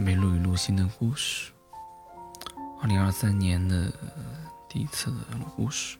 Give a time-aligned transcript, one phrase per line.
[0.00, 1.52] 准备录一录新的故事。
[2.80, 3.92] 二零二三年的
[4.66, 5.98] 第一次录故事，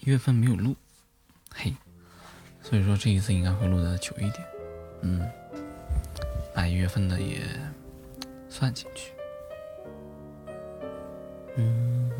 [0.00, 0.74] 一月份没有录，
[1.54, 1.74] 嘿，
[2.62, 4.42] 所以说这一次应该会录的久一点。
[5.02, 5.20] 嗯，
[6.54, 7.42] 把一月份的也
[8.48, 9.12] 算进去。
[11.56, 12.10] 嗯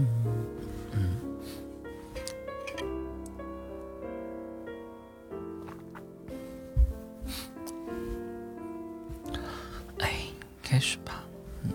[10.82, 11.24] 始吧。
[11.62, 11.70] 嗯，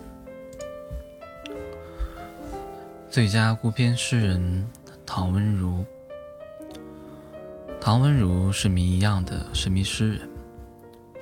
[3.10, 4.70] 最佳孤篇诗人
[5.06, 5.84] 唐温如。
[7.80, 10.30] 唐温如是谜一样的神秘诗人，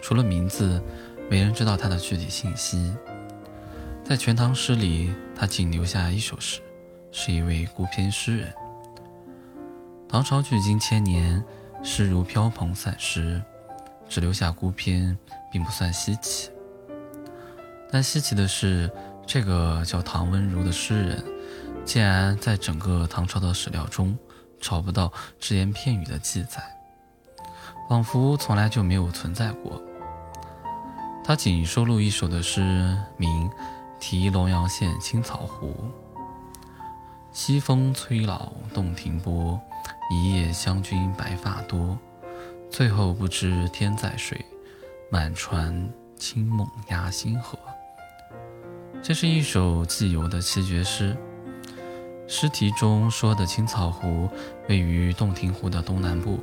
[0.01, 0.81] 除了名字，
[1.29, 2.91] 没人知道他的具体信息。
[4.03, 6.59] 在《全唐诗》里，他仅留下一首诗，
[7.11, 8.51] 是一位孤篇诗人。
[10.07, 11.43] 唐朝距今千年，
[11.83, 13.39] 诗如飘蓬散失，
[14.09, 15.15] 只留下孤篇，
[15.51, 16.49] 并不算稀奇。
[17.91, 18.91] 但稀奇的是，
[19.25, 21.23] 这个叫唐温如的诗人，
[21.85, 24.17] 竟然在整个唐朝的史料中
[24.59, 26.61] 找不到只言片语的记载，
[27.89, 29.81] 仿佛从来就没有存在过。
[31.23, 32.61] 他仅收录一首的诗，
[33.17, 33.49] 名
[33.99, 35.67] 《题龙阳县青草湖》
[37.33, 39.59] ：“西风催老洞庭波，
[40.11, 41.97] 一夜湘君白发多。
[42.69, 44.43] 最后不知天在水，
[45.09, 47.57] 满船清梦压星河。”
[49.07, 51.15] 这是一首寄游的七绝诗。
[52.25, 54.27] 诗题中说的青草湖
[54.67, 56.39] 位于洞庭湖的东南部，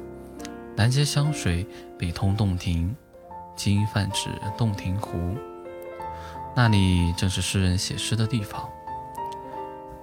[0.76, 1.66] 南接湘水，
[1.98, 2.94] 北通洞庭，
[3.56, 5.36] 今泛指洞庭湖。
[6.54, 8.68] 那里正是诗人写诗的地方。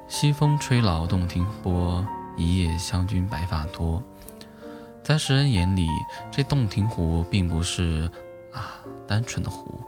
[0.10, 4.04] 西风吹老洞庭波，一夜湘君白发多。
[5.02, 5.88] 在诗人眼里，
[6.30, 8.12] 这洞庭湖并不是
[8.52, 9.82] 啊单纯的湖，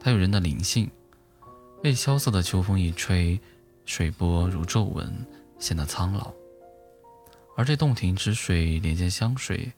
[0.00, 0.90] 它有人的灵性。
[1.82, 3.40] 被萧瑟的秋风一吹，
[3.84, 5.26] 水波如皱纹，
[5.58, 6.32] 显得苍老。
[7.56, 9.72] 而这洞庭之水连接湘水，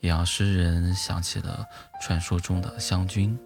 [0.00, 1.66] 也让诗人想起了
[2.00, 3.38] 传说中的湘君。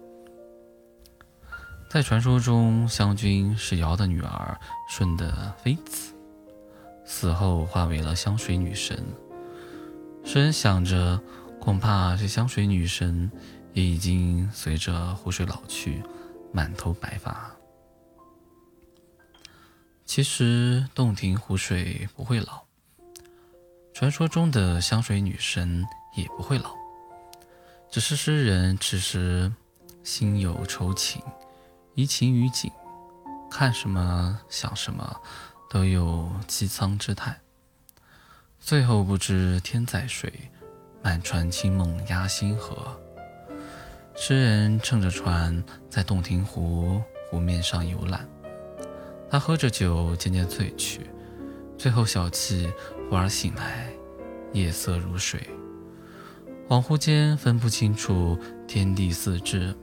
[1.89, 6.13] 在传说中，湘君是尧的女儿舜的妃子，
[7.05, 9.01] 死后化为了湘水女神。
[10.23, 11.21] 诗人想着，
[11.61, 13.31] 恐怕这湘水女神
[13.73, 16.03] 也已经随着湖水老去，
[16.51, 17.54] 满头白发。
[20.05, 22.63] 其实洞庭湖水不会老，
[23.93, 25.83] 传说中的香水女神
[26.15, 26.73] 也不会老，
[27.89, 29.51] 只是诗人此时
[30.03, 31.21] 心有愁情，
[31.95, 32.71] 移情于景，
[33.49, 35.19] 看什么想什么，
[35.69, 37.41] 都有凄苍之态。
[38.59, 40.31] 最后不知天在水，
[41.03, 42.97] 满船清梦压星河。
[44.15, 48.25] 诗人乘着船在洞庭湖湖面上游览。
[49.35, 51.01] 他喝着酒，渐渐醉去，
[51.77, 52.71] 最后小憩，
[53.09, 53.89] 忽而醒来，
[54.53, 55.41] 夜色如水，
[56.69, 59.75] 恍惚间分不清楚天地四至。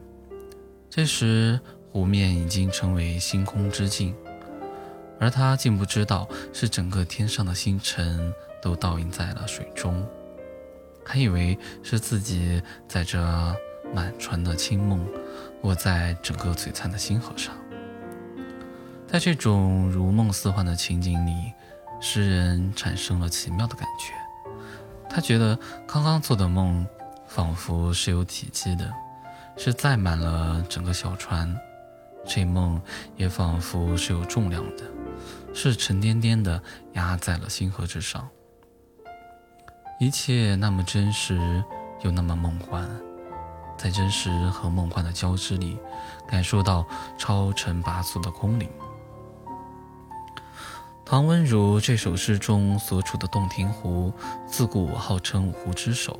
[0.88, 4.14] 这时湖面已经成为星空之境，
[5.20, 8.32] 而他竟不知道是整个天上的星辰
[8.62, 10.02] 都倒映在了水中，
[11.04, 13.54] 还以为是自己载着
[13.94, 15.06] 满船的清梦，
[15.60, 17.54] 卧在整个璀璨的星河上。
[19.12, 21.52] 在这种如梦似幻的情景里，
[22.00, 24.14] 诗人产生了奇妙的感觉。
[25.06, 25.54] 他觉得
[25.86, 26.86] 刚刚做的梦，
[27.26, 28.90] 仿佛是有体积的，
[29.58, 31.54] 是载满了整个小船；
[32.26, 32.80] 这梦
[33.14, 34.84] 也仿佛是有重量的，
[35.52, 36.62] 是沉甸甸的
[36.94, 38.26] 压在了星河之上。
[40.00, 41.62] 一切那么真实，
[42.00, 42.88] 又那么梦幻，
[43.76, 45.78] 在真实和梦幻的交织里，
[46.26, 46.86] 感受到
[47.18, 48.66] 超尘拔俗的空灵。
[51.12, 54.10] 唐温如这首诗中所处的洞庭湖，
[54.46, 56.18] 自古号称五湖之首，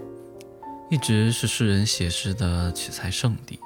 [0.91, 3.59] 一直是诗人写诗的取材圣地。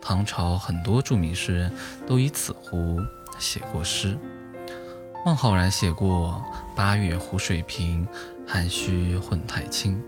[0.00, 1.72] 唐朝很多著名诗人
[2.08, 2.98] 都以此湖
[3.38, 4.18] 写过诗。
[5.24, 6.44] 孟浩然写过
[6.74, 8.04] “八月湖水平，
[8.44, 10.02] 涵虚混太清。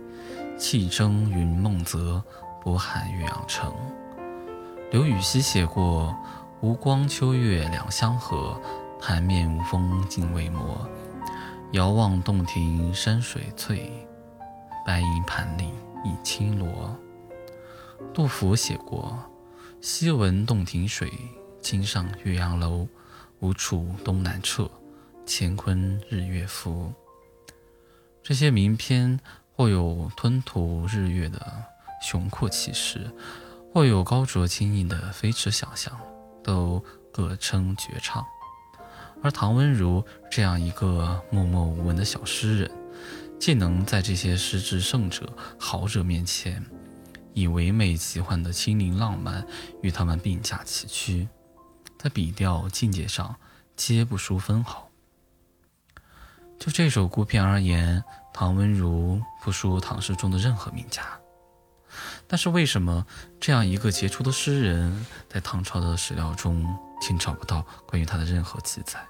[0.59, 2.21] 气蒸云梦泽，
[2.61, 3.73] 波撼岳阳城。”
[4.91, 6.13] 刘禹锡写过
[6.59, 8.61] “湖光秋月两相和。”
[9.01, 10.89] 潭面无风镜未磨，
[11.73, 13.91] 遥望洞庭山水翠，
[14.87, 15.71] 白银盘里
[16.05, 16.97] 一青螺。
[18.13, 19.19] 杜甫写过
[19.81, 21.11] ：“昔闻洞庭水，
[21.61, 22.87] 今上岳阳楼。
[23.41, 24.71] 无处东南坼，
[25.27, 26.93] 乾坤日月浮。”
[28.23, 29.19] 这些名篇
[29.57, 31.65] 或有吞吐日月的
[32.03, 33.11] 雄阔气势，
[33.73, 35.99] 或有高卓轻逸的飞驰想象。
[36.43, 36.83] 都
[37.13, 38.25] 各称绝唱。
[39.23, 42.71] 而唐温如这样一个默默无闻的小诗人，
[43.39, 46.65] 既能在这些诗之圣者、豪者面前，
[47.35, 49.47] 以唯美奇幻的清灵浪漫
[49.83, 51.29] 与他们并驾齐驱，
[51.99, 53.37] 在笔调境界上
[53.77, 54.89] 皆不输分毫。
[56.59, 58.03] 就这首孤篇而言，
[58.35, 61.03] 唐温如不输唐诗中的任何名家。
[62.27, 63.05] 但是为什么
[63.41, 66.65] 这样一个杰出的诗人，在唐朝的史料中
[67.01, 69.01] 竟找不到关于他的任何记载？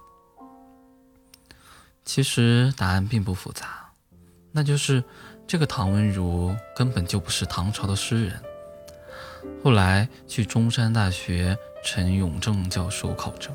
[2.05, 3.91] 其实答案并不复杂，
[4.51, 5.05] 那就是
[5.47, 8.43] 这个唐文儒根本就不是唐朝的诗人。
[9.63, 13.55] 后来据中山大学陈永正教授考证，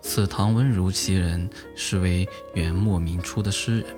[0.00, 3.96] 此唐文儒其人是为元末明初的诗人。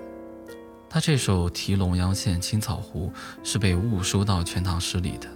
[0.89, 3.13] 他这首《题龙阳县青草湖》
[3.49, 5.29] 是被误收到《全唐诗》里的。《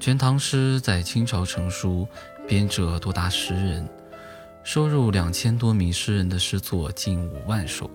[0.00, 2.06] 全唐诗》在清朝成书，
[2.46, 3.88] 编者多达十人。
[4.62, 7.90] 收入两千多名诗人的诗作近五万首，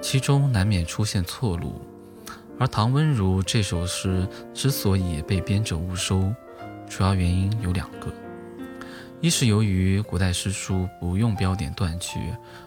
[0.00, 1.78] 其中难免出现错录。
[2.58, 6.34] 而唐温如这首诗之所以被编者误收，
[6.88, 8.10] 主要原因有两个：
[9.20, 12.18] 一是由于古代诗书不用标点断句，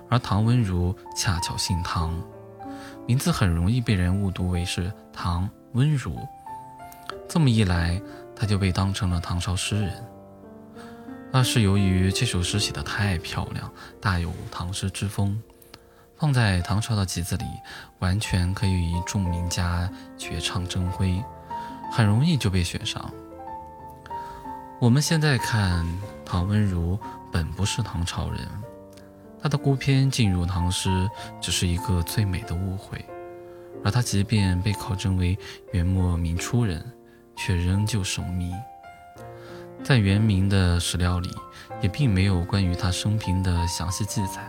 [0.09, 2.13] 而唐温如恰巧姓唐，
[3.07, 6.19] 名字很容易被人误读为是唐温如，
[7.27, 7.99] 这么一来，
[8.35, 10.12] 他就被当成了唐朝诗人。
[11.35, 15.41] 那是由于这首诗写得太漂亮，大有唐诗之风，
[16.15, 17.43] 放在唐朝的集子里，
[17.97, 21.19] 完全可以与众名家绝唱争辉，
[21.91, 23.11] 很容易就被选上。
[24.79, 25.83] 我们现在看
[26.23, 26.99] 唐温如
[27.31, 28.47] 本不是唐朝人，
[29.41, 31.09] 他的孤篇进入唐诗
[31.41, 33.03] 只是一个最美的误会，
[33.83, 35.35] 而他即便被考证为
[35.71, 36.85] 元末明初人，
[37.35, 38.53] 却仍旧神秘。
[39.83, 41.29] 在元明的史料里，
[41.81, 44.41] 也并没有关于他生平的详细记载。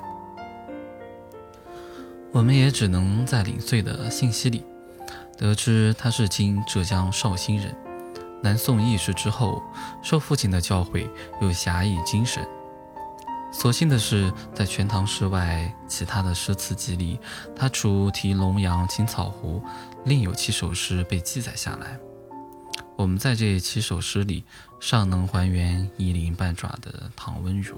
[2.30, 4.64] 我们也只能在零碎的信息里，
[5.36, 7.74] 得知他是今浙江绍兴人。
[8.42, 9.60] 南宋义士之后，
[10.02, 11.08] 受父亲的教诲，
[11.40, 12.46] 又侠义精神。
[13.50, 17.18] 所幸的是，在《全唐诗》外其他的诗词集里，
[17.56, 19.60] 他除《题龙阳青草湖》，
[20.04, 21.98] 另有七首诗被记载下来。
[22.96, 24.44] 我们在这七首诗里，
[24.78, 27.76] 尚能还原一鳞半爪的唐温如。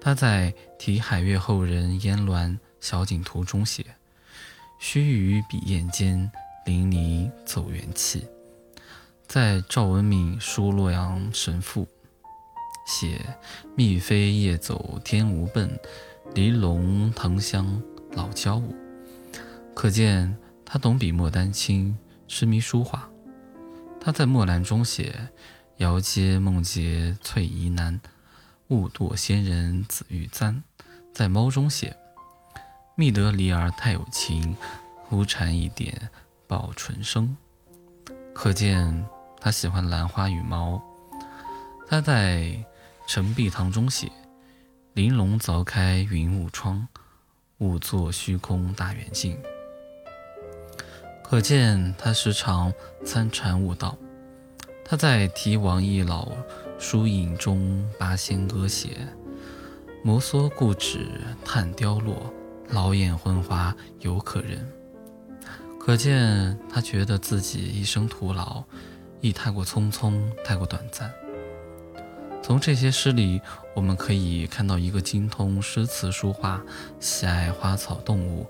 [0.00, 3.84] 他在《题海月后人烟峦小景图》中写
[4.78, 6.30] ：“须臾笔砚间，
[6.66, 8.26] 淋漓走元气。”
[9.26, 11.88] 在赵文敏书洛阳神赋
[12.86, 13.20] 写
[13.74, 15.76] ：“密飞夜走天无奔，
[16.34, 17.82] 离龙藤香
[18.12, 18.74] 老交舞。”
[19.74, 21.98] 可见他懂笔墨丹青，
[22.28, 23.10] 痴迷书画。
[24.04, 25.30] 他在墨兰中写
[25.78, 27.98] ：“遥接梦结翠衣难，
[28.68, 30.62] 误堕仙人紫玉簪。”
[31.14, 31.96] 在猫中写
[32.96, 34.54] ：“觅得离儿太有情，
[35.04, 36.10] 忽缠一点
[36.46, 37.34] 报春生。”
[38.34, 39.06] 可见
[39.40, 40.82] 他喜欢兰花与猫。
[41.88, 42.62] 他在
[43.06, 44.12] 陈碧堂中写
[44.92, 46.86] ：“玲珑凿开云雾窗，
[47.56, 49.40] 误作虚空大圆镜。”
[51.24, 52.70] 可见他时常
[53.04, 53.96] 参禅悟道。
[54.84, 56.30] 他在《题王逸老
[56.78, 59.08] 疏影》中八仙歌写
[60.04, 61.08] ：“摩挲故纸
[61.42, 62.30] 叹凋落，
[62.68, 64.70] 老眼昏花犹可认。”
[65.80, 68.62] 可见他觉得自己一生徒劳，
[69.22, 71.10] 亦太过匆匆，太过短暂。
[72.42, 73.40] 从这些诗里，
[73.74, 76.62] 我们可以看到一个精通诗词书画、
[77.00, 78.46] 喜爱花草动物。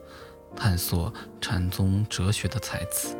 [0.56, 3.16] 探索禅宗哲学的才子，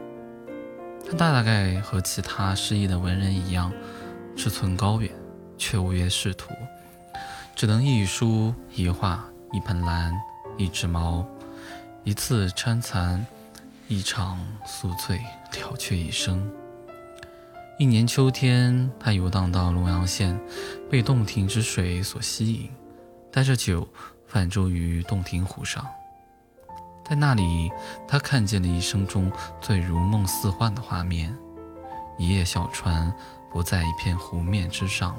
[1.13, 3.73] 他大概和其他失意的文人一样，
[4.35, 5.11] 志存高远，
[5.57, 6.51] 却无缘仕途，
[7.55, 10.13] 只能一书一画一盆兰
[10.57, 11.25] 一只猫，
[12.03, 13.25] 一次参禅，
[13.87, 16.51] 一场宿醉，了却一生。
[17.79, 20.39] 一年秋天，他游荡到龙阳县，
[20.91, 22.71] 被洞庭之水所吸引，
[23.31, 23.89] 带着酒
[24.27, 25.87] 泛舟于洞庭湖上。
[27.05, 27.71] 在那里，
[28.09, 29.31] 他看见了一生中
[29.61, 31.37] 最如梦似幻的画面：
[32.17, 33.13] 一叶小船
[33.51, 35.15] 泊在一片湖面之上，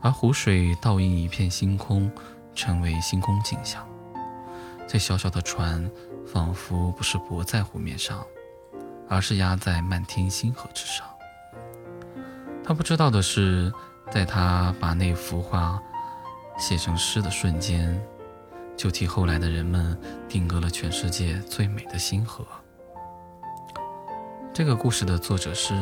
[0.00, 2.10] 而湖水倒映一片星空，
[2.54, 3.86] 成为星空景象。
[4.88, 5.88] 这小小的船，
[6.26, 8.24] 仿佛不是泊在湖面上，
[9.06, 11.06] 而是压在漫天星河之上。
[12.64, 13.70] 他不知道的是，
[14.10, 15.78] 在他把那幅画
[16.56, 18.00] 写成诗的瞬间。
[18.76, 22.46] 就替后来的人们定格了全世界最美的星河。
[24.52, 25.74] 这个故事的作者是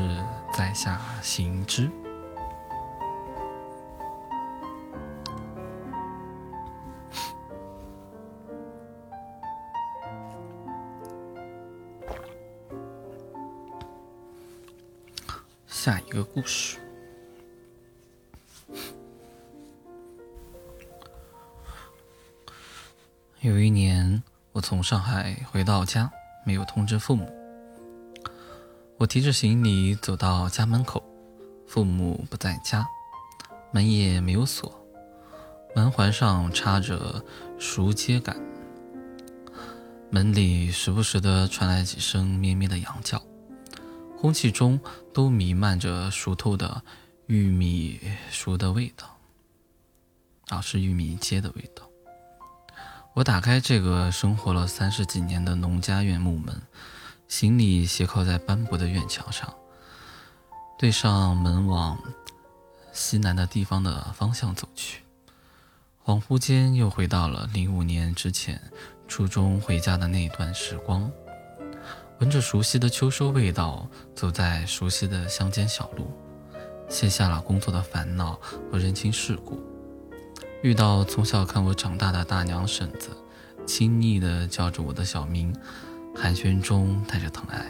[0.53, 1.91] 在下行之。
[15.67, 16.84] 下一个故事。
[23.45, 24.23] 有一年，
[24.53, 26.11] 我从上海回到家，
[26.47, 27.31] 没有通知父母。
[28.97, 31.05] 我提着行李走到家门口，
[31.67, 32.87] 父母不在家，
[33.71, 34.75] 门也没有锁，
[35.77, 37.23] 门环上插着
[37.59, 38.35] 熟秸秆，
[40.09, 43.23] 门里时不时的传来几声咩咩的羊叫。
[44.19, 44.81] 空气中
[45.13, 46.83] 都弥漫着熟透的
[47.27, 49.19] 玉米熟的味道，
[50.49, 51.87] 啊，是玉米秸的味道。
[53.15, 56.61] 我打开这个生活了三十几年的农家院木门，
[57.29, 59.55] 行李斜靠在斑驳的院墙上，
[60.77, 61.97] 对上门往
[62.93, 65.03] 西南的地方的方向走去，
[66.05, 68.61] 恍惚间又回到了零五年之前
[69.07, 71.09] 初中回家的那段时光。
[72.19, 76.11] 闻着熟悉的秋收味道，走在熟悉的乡间小路，
[76.89, 78.41] 卸下了工作的烦恼
[78.73, 79.63] 和人情世故。
[80.65, 83.11] 遇到从小看我长大的大娘婶子，
[83.67, 85.55] 亲昵地叫着我的小名，
[86.17, 87.67] 寒暄中带着疼爱。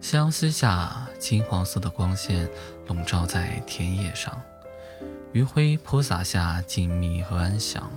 [0.00, 2.48] 夕阳西下，金黄色的光线
[2.86, 4.40] 笼罩在田野上，
[5.32, 7.90] 余晖泼洒下静谧和安详。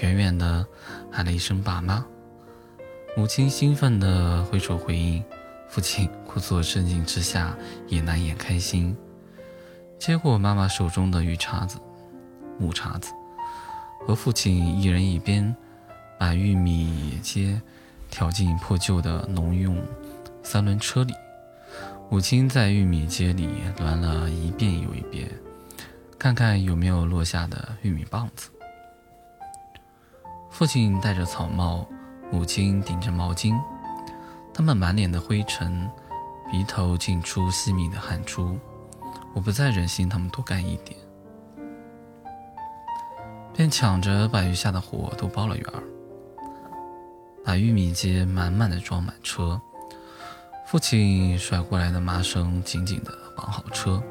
[0.00, 0.66] 远远的
[1.12, 2.04] 喊了一声“爸妈”。
[3.16, 5.22] 母亲兴奋地挥手回应，
[5.68, 7.56] 父亲故作镇静之下
[7.86, 8.96] 也难掩开心，
[9.96, 11.78] 接过妈妈手中的玉叉子、
[12.58, 13.12] 木叉子，
[14.06, 15.54] 和父亲一人一边，
[16.18, 17.60] 把玉米秸
[18.10, 19.76] 挑进破旧的农用
[20.42, 21.14] 三轮车里。
[22.10, 23.48] 母亲在玉米秸里
[23.78, 25.28] 乱了一遍又一遍，
[26.18, 28.50] 看看有没有落下的玉米棒子。
[30.50, 31.86] 父亲戴着草帽。
[32.32, 33.56] 母亲顶着毛巾，
[34.52, 35.88] 他们满脸的灰尘，
[36.50, 38.58] 鼻头浸出细密的汗珠。
[39.32, 40.98] 我不再忍心他们多干一点，
[43.56, 45.82] 便抢着把余下的活都包了圆儿，
[47.42, 49.58] 把玉米秸满满的装满车。
[50.66, 54.02] 父亲甩过来的麻绳紧紧的绑好车。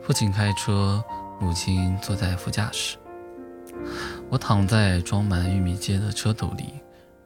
[0.00, 1.02] 父亲开车，
[1.40, 2.96] 母亲坐在副驾驶。
[4.28, 6.74] 我躺在装满玉米秸的车斗里。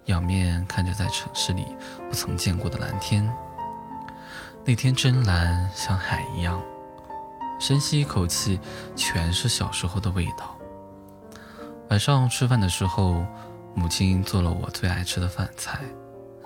[0.07, 1.67] 仰面看着在城市里
[2.09, 3.31] 不曾见过的蓝天，
[4.65, 6.61] 那天真蓝，像海一样。
[7.61, 8.59] 深吸一口气，
[8.97, 10.57] 全是小时候的味道。
[11.91, 13.27] 晚上吃饭的时候，
[13.75, 15.81] 母亲做了我最爱吃的饭菜，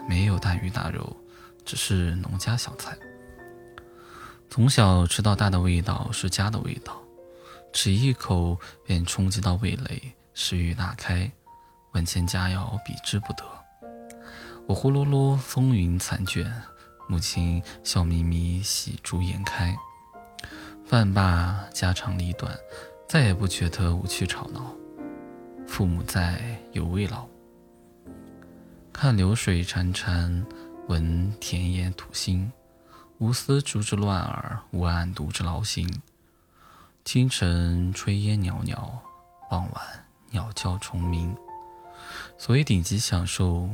[0.08, 1.14] 没有大鱼大肉，
[1.66, 2.96] 只是农家小菜。
[4.48, 6.98] 从小吃到大的味道是家的味道，
[7.74, 11.30] 只一口便冲击到味蕾，食欲大开。
[11.92, 13.44] 万千佳肴比之不得。
[14.66, 16.50] 我呼噜噜风云残卷，
[17.06, 19.76] 母亲笑眯眯喜逐颜开。
[20.86, 22.58] 饭罢家长里短，
[23.06, 24.74] 再也不觉得无趣吵闹。
[25.66, 27.26] 父母在，有未老。
[28.92, 30.44] 看流水潺潺，
[30.86, 32.52] 闻田野吐馨。
[33.18, 35.88] 无丝竹之乱耳，无案牍之劳心。
[37.04, 39.00] 清晨炊烟袅袅，
[39.50, 41.34] 傍晚鸟叫虫鸣。
[42.38, 43.68] 所以顶级享受，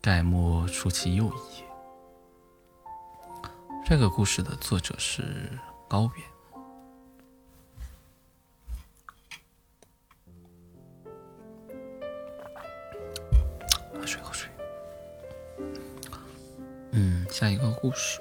[0.00, 1.64] 盖莫出其右矣。
[3.86, 5.50] 这个故事的作者是
[5.88, 6.33] 高远。
[16.96, 18.20] 嗯，下一个故事。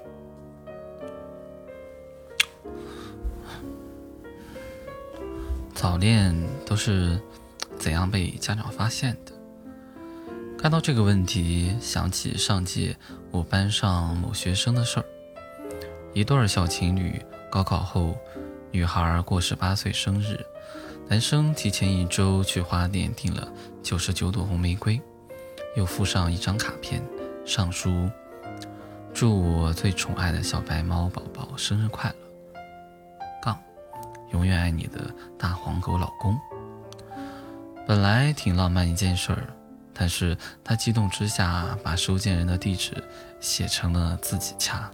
[5.75, 7.21] 早恋都是
[7.77, 9.31] 怎样被家长发现的？
[10.57, 12.97] 看到这个问题，想起上届
[13.29, 15.05] 我班上某学生的事儿。
[16.13, 18.17] 一对小情侣高考后，
[18.71, 20.43] 女孩过十八岁生日，
[21.07, 23.47] 男生提前一周去花店订了
[23.83, 24.99] 九十九朵红玫瑰，
[25.75, 27.03] 又附上一张卡片，
[27.45, 28.09] 上书
[29.13, 32.15] ：“祝我最宠爱的小白猫宝宝生日快乐。”
[33.41, 33.59] 杠，
[34.31, 36.37] 永远爱你的大黄狗老公。
[37.85, 39.43] 本来挺浪漫一件事儿。
[39.95, 42.91] 但是他激动之下，把收件人的地址
[43.39, 44.89] 写成了自己家。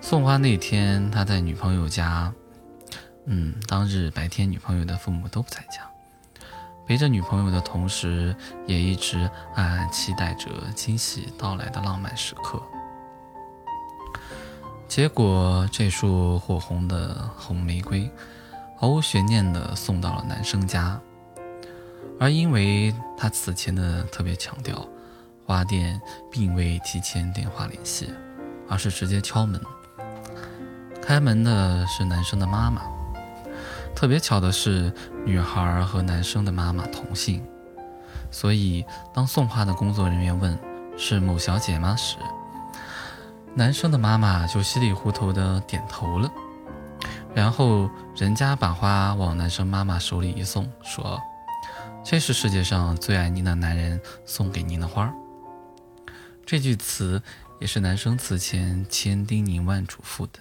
[0.00, 2.32] 送花那天，他在女朋友家。
[3.26, 5.88] 嗯，当日白天，女朋友的父母都不在家，
[6.84, 8.34] 陪着女朋友的同时，
[8.66, 12.60] 也一直暗暗期待着惊喜到来的浪漫时刻。
[14.90, 18.10] 结果，这束火红的红玫瑰，
[18.76, 21.00] 毫无悬念地送到了男生家。
[22.18, 24.84] 而因为他此前的特别强调，
[25.46, 28.12] 花店并未提前电话联系，
[28.68, 29.60] 而是直接敲门。
[31.00, 32.82] 开门的是男生的妈妈。
[33.94, 34.92] 特别巧的是，
[35.24, 37.40] 女孩和男生的妈妈同姓，
[38.32, 40.58] 所以当送花的工作人员问
[40.98, 42.16] 是某小姐吗时，
[43.54, 46.30] 男生的妈妈就稀里糊涂的点头了。
[47.34, 51.20] 然后人家把花往男生妈妈手里一送，说
[52.04, 55.12] ：“这是世界上最爱您的男人送给您的花。”
[56.44, 57.22] 这句词
[57.60, 60.40] 也是男生此前千叮咛万嘱咐的，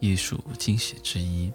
[0.00, 1.52] 艺术惊喜之一。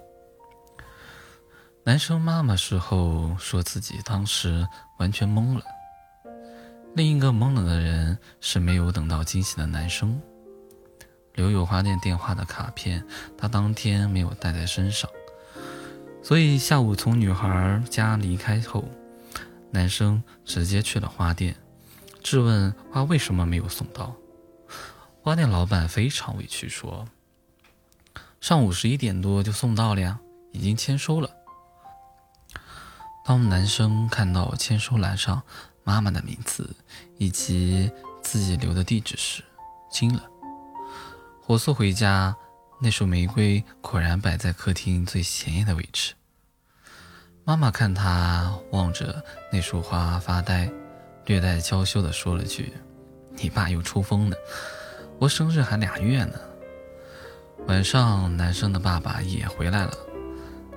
[1.83, 4.65] 男生妈妈事后说自己当时
[4.99, 5.63] 完全懵了。
[6.95, 10.21] 另一个懵了的人是没有等到惊喜的男生。
[11.33, 13.05] 留有花店电话的卡片，
[13.37, 15.09] 他当天没有带在身上，
[16.21, 18.85] 所以下午从女孩家离开后，
[19.71, 21.55] 男生直接去了花店，
[22.21, 24.15] 质问花为什么没有送到。
[25.21, 27.07] 花店老板非常委屈说
[28.41, 30.19] ：“上午十一点多就送到了呀，
[30.51, 31.29] 已经签收了。”
[33.25, 35.41] 当男生看到签收栏上
[35.85, 36.75] 妈妈的名字
[37.17, 37.89] 以及
[38.21, 39.41] 自己留的地址时，
[39.89, 40.21] 惊了。
[41.45, 42.33] 火速回家，
[42.79, 46.13] 那束玫瑰果然摆在客厅最显眼的位置。
[47.43, 49.21] 妈妈看他望着
[49.51, 50.71] 那束花发呆，
[51.25, 52.71] 略带娇羞地说了句
[53.35, 54.38] ：“你爸又抽风了，
[55.19, 56.39] 我生日还俩月呢。”
[57.67, 59.91] 晚上，男生的爸爸也回来了，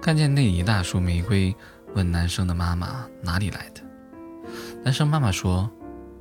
[0.02, 1.54] 看见那一大束玫瑰，
[1.94, 3.80] 问男生的妈妈哪里来的。
[4.82, 5.70] 男生妈妈说：“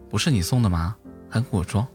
[0.08, 0.96] 不是你送的吗？
[1.32, 1.86] 还给我装。”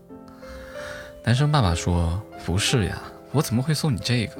[1.24, 3.00] 男生爸爸说：“不是呀，
[3.32, 4.36] 我怎么会送你这个？”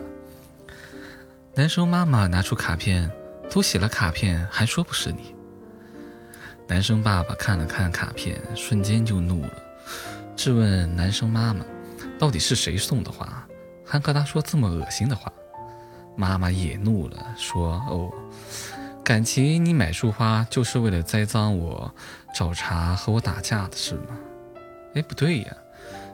[1.54, 3.10] 男生妈妈拿出卡片，
[3.50, 5.34] 都写了卡片，还说不是你。
[6.66, 9.52] 男生爸爸看了看卡片，瞬间就怒了，
[10.36, 11.64] 质问男生妈妈
[12.18, 13.46] ：“到底是谁送的花？
[13.84, 15.32] 还和他说这么恶心的话？”
[16.16, 18.10] 妈妈也怒了，说：“哦，
[19.02, 21.92] 感情你买束花就是为了栽赃我、
[22.34, 24.16] 找茬和我打架的是吗？”
[24.94, 25.56] 哎，不对呀。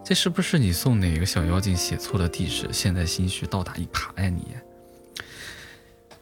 [0.09, 2.73] 这是不是你送哪个小妖精写错了地址？
[2.73, 4.61] 现在心虚倒打一耙呀！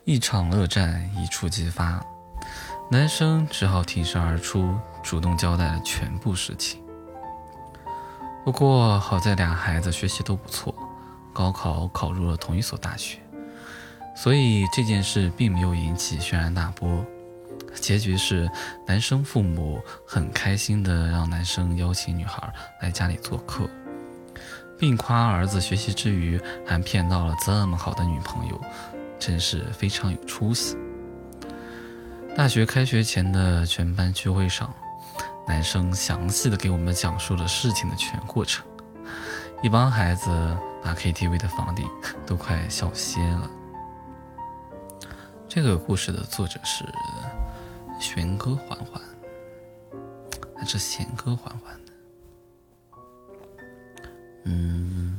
[0.04, 2.02] 你一场恶战一触即发，
[2.90, 6.80] 男生只好挺身而出，主动交代了全部事情。
[8.42, 10.74] 不过好在俩孩子学习都不错，
[11.34, 13.18] 高考考入了同一所大学，
[14.16, 17.04] 所以这件事并没有引起轩然大波。
[17.80, 18.50] 结局是，
[18.86, 23.68] 男生父母很开心的让男生邀请女孩来家里做客，
[24.78, 28.60] 并夸儿子学习之余还骗到了这么好的女朋友，
[29.18, 30.76] 真是非常有出息。
[32.36, 34.72] 大学开学前的全班聚会上，
[35.46, 38.64] 男生详细的给我们讲述了事情的全过程，
[39.62, 41.86] 一帮孩子把 KTV 的房顶
[42.24, 43.50] 都快笑歇了。
[45.46, 46.84] 这个故事的作者是。
[47.98, 49.00] 弦歌缓缓，
[50.56, 51.92] 还是弦歌缓缓的？
[54.44, 55.16] 嗯，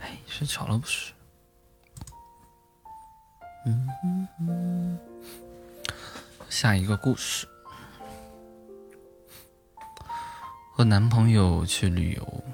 [0.00, 1.12] 哎，是巧了不是？
[3.64, 4.98] 嗯，
[6.48, 7.46] 下一个故事，
[10.74, 12.44] 和男朋友去旅游，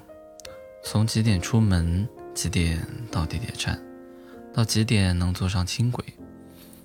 [0.83, 3.83] 从几点出门，几点到地铁站？
[4.59, 6.03] 到几点能坐上轻轨，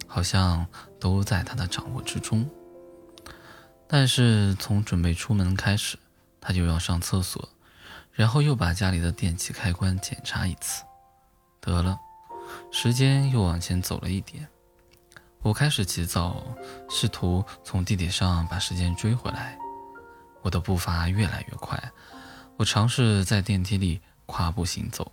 [0.07, 0.65] 好像
[1.01, 2.49] 都在他的掌握之中。
[3.89, 5.99] 但是从准备出门开始，
[6.41, 7.49] 他就要上厕所，
[8.13, 10.85] 然后又把家里的电器开关检查一次。
[11.61, 11.99] 得了，
[12.71, 14.47] 时间又往前走了一点。
[15.43, 16.47] 我开始急躁，
[16.89, 19.59] 试图从地铁上把时间追回来。
[20.43, 21.91] 我的步伐越来越快，
[22.57, 25.11] 我尝试在电梯里跨步行走，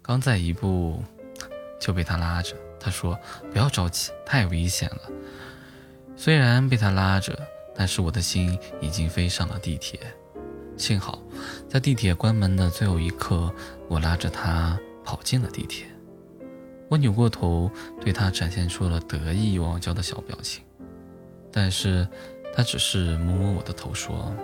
[0.00, 1.02] 刚在一步。
[1.78, 3.18] 就被他拉着，他说
[3.52, 5.10] ：“不要着急，太危险了。”
[6.16, 7.38] 虽然被他拉着，
[7.74, 10.00] 但是我的心已经飞上了地铁。
[10.76, 11.22] 幸好，
[11.68, 13.52] 在地铁关门的最后一刻，
[13.88, 15.86] 我拉着他跑进了地铁。
[16.88, 20.62] 我扭过头，对他展现出了得意忘娇的小表情，
[21.50, 22.06] 但是
[22.54, 24.34] 他只是摸摸我的头，说：“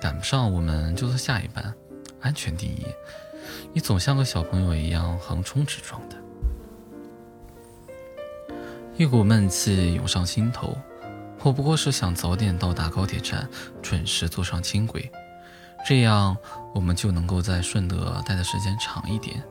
[0.00, 1.74] 赶不上我们就坐下一班，
[2.20, 2.84] 安全第一。
[3.72, 6.16] 你总像个小朋友一样横冲直撞的。”
[8.96, 10.78] 一股闷气涌上心头，
[11.42, 13.48] 我不过是想早点到达高铁站，
[13.82, 15.10] 准时坐上轻轨，
[15.84, 16.36] 这样
[16.72, 19.42] 我们就能够在顺德待的时间长一点，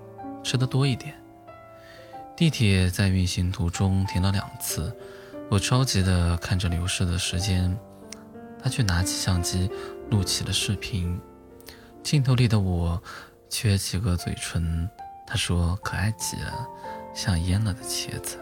[0.44, 1.14] 吃的多一点。
[2.38, 4.96] 地铁在运行途中停了两次，
[5.52, 7.78] 我着急地看着流逝的时间，
[8.64, 9.70] 他却拿起相机
[10.10, 11.20] 录起了视频，
[12.02, 13.02] 镜头里的我
[13.50, 14.90] 撅起个嘴唇，
[15.28, 16.66] 他说可爱极了，
[17.14, 18.38] 像腌了的茄子。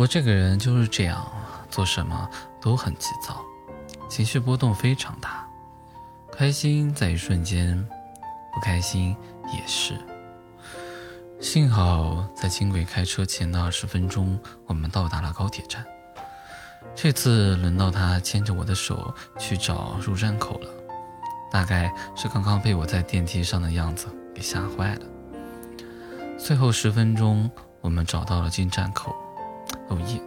[0.00, 1.30] 我这个人就是这样，
[1.68, 2.26] 做什么
[2.58, 3.44] 都很急躁，
[4.08, 5.46] 情绪波动非常大，
[6.32, 7.86] 开心在一瞬间，
[8.50, 9.14] 不开心
[9.52, 9.92] 也是。
[11.38, 15.84] 幸好在轻轨开车前的二十分钟，我们到达了高铁站。
[16.94, 20.70] 这次轮到他牵着我的手去找入站口了，
[21.52, 25.02] 大概是刚刚被我在电梯上的样子给吓坏了。
[26.38, 27.50] 最后十分钟，
[27.82, 29.14] 我们找到了进站口，
[29.90, 30.20] 哦耶！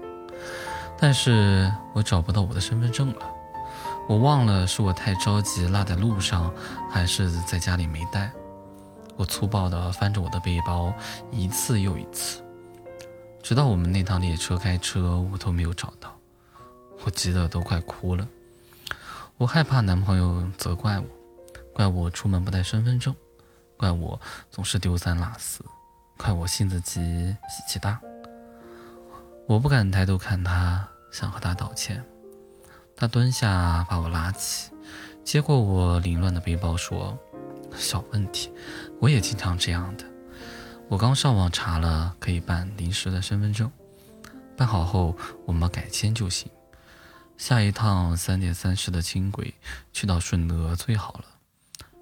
[0.99, 3.26] 但是我找不到我的身份证了，
[4.08, 6.54] 我忘了是我太着急落在路上，
[6.89, 8.32] 还是在家里没带。
[9.15, 10.93] 我粗暴地翻着我的背包，
[11.32, 12.41] 一次又一次，
[13.41, 16.13] 直到我们那趟列车开车，我都没有找到。
[17.06, 18.28] 我急得都快哭了。
[19.38, 21.06] 我害怕男朋友责怪我，
[21.73, 23.13] 怪我出门不带身份证，
[23.78, 25.63] 怪我总是丢三落四，
[26.17, 27.99] 怪我性子急、脾气大。
[29.45, 32.03] 我不敢抬头看他，想和他道歉。
[32.95, 34.71] 他蹲下把我拉起，
[35.23, 37.17] 接过我凌乱的背包，说。
[37.75, 38.51] 小问题，
[39.01, 40.06] 我也经常这样的。
[40.88, 43.69] 我刚上网查了，可以办临时的身份证，
[44.56, 46.49] 办好后我们改签就行。
[47.36, 49.56] 下一趟三点三十的轻轨
[49.91, 51.25] 去到顺德最好了，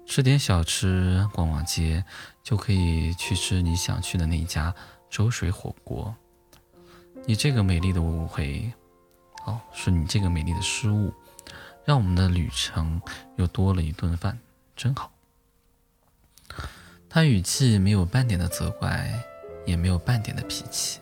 [0.06, 2.04] 吃点小吃，逛逛街，
[2.44, 4.74] 就可以去吃你想去的那家
[5.10, 6.14] 粥水火锅。
[7.24, 8.72] 你这个美丽的误会，
[9.46, 11.12] 哦，是你这个美丽的失误，
[11.84, 13.00] 让我们的旅程
[13.36, 14.38] 又多了一顿饭，
[14.76, 15.12] 真好。
[17.08, 19.12] 他语气没有半点的责怪，
[19.64, 20.98] 也没有半点的脾气。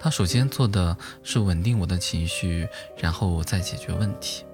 [0.00, 4.44] 他首先做的是稳定我的情绪，然后再解决问题。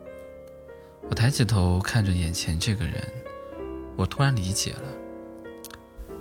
[1.09, 3.03] 我抬起头看着眼前这个人，
[3.97, 4.83] 我突然理解了：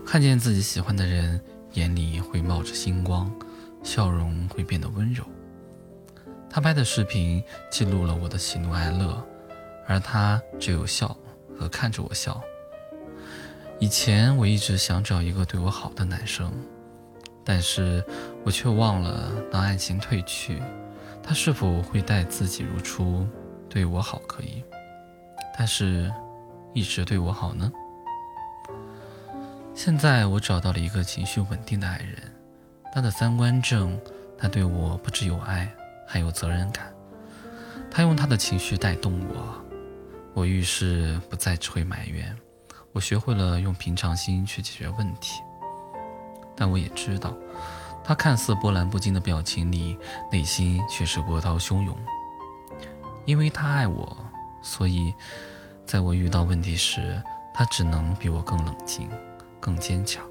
[0.05, 1.41] 看见自己喜欢的人，
[1.73, 3.31] 眼里会冒着星光，
[3.83, 5.23] 笑容会变得温柔。
[6.49, 9.23] 他拍的视频记录了我的喜怒哀乐，
[9.87, 11.15] 而他只有笑
[11.57, 12.41] 和看着我笑。
[13.79, 16.51] 以前我一直想找一个对我好的男生，
[17.45, 18.03] 但是
[18.43, 20.61] 我却忘了，当爱情褪去，
[21.23, 23.27] 他是否会待自己如初，
[23.69, 24.63] 对我好可以，
[25.57, 26.11] 但是，
[26.73, 27.71] 一直对我好呢？
[29.73, 32.17] 现在我找到了一个情绪稳定的爱人，
[32.91, 33.99] 他的三观正，
[34.37, 35.71] 他对我不只有爱，
[36.07, 36.91] 还有责任感，
[37.91, 39.55] 他用他的情绪带动我，
[40.33, 42.35] 我遇事不再只会埋怨。
[42.91, 45.41] 我学会了用平常心去解决问题，
[46.55, 47.35] 但我也知道，
[48.03, 49.95] 他看似波澜不惊的表情里，
[50.31, 51.95] 内心却是波涛汹涌。
[53.25, 54.17] 因为他爱我，
[54.63, 55.13] 所以
[55.85, 57.21] 在我遇到问题时，
[57.53, 59.07] 他只能比我更冷静、
[59.59, 60.23] 更坚强。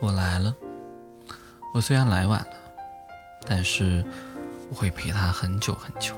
[0.00, 0.54] 我来了，
[1.74, 2.56] 我虽然来晚了，
[3.46, 4.04] 但是
[4.70, 6.14] 我会陪他很久很久，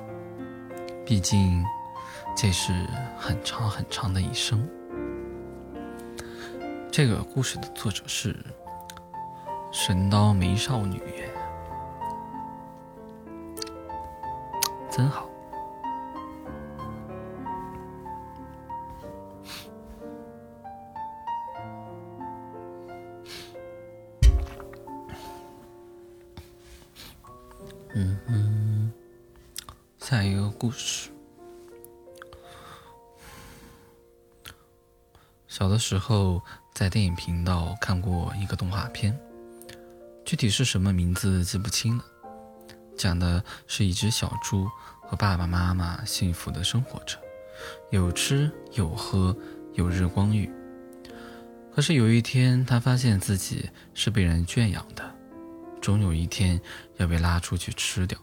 [1.04, 1.64] 毕竟。
[2.36, 2.86] 这是
[3.18, 4.64] 很长很长的一生。
[6.88, 8.36] 这个故事的作者是
[9.72, 11.02] 神刀美少女，
[14.88, 15.27] 真好。
[28.00, 28.92] 嗯嗯，
[29.98, 31.10] 下一个故事。
[35.48, 36.40] 小的时候，
[36.72, 39.18] 在电影频道看过一个动画片，
[40.24, 42.04] 具体是什么名字记不清了。
[42.96, 47.18] 讲的是一只小猪和爸爸妈妈幸福的生活着，
[47.90, 49.36] 有吃有喝，
[49.74, 50.48] 有日光浴。
[51.74, 55.02] 可是有一天，他发现自己是被人圈养的，
[55.80, 56.60] 终有一天
[56.98, 58.18] 要被拉出去吃掉。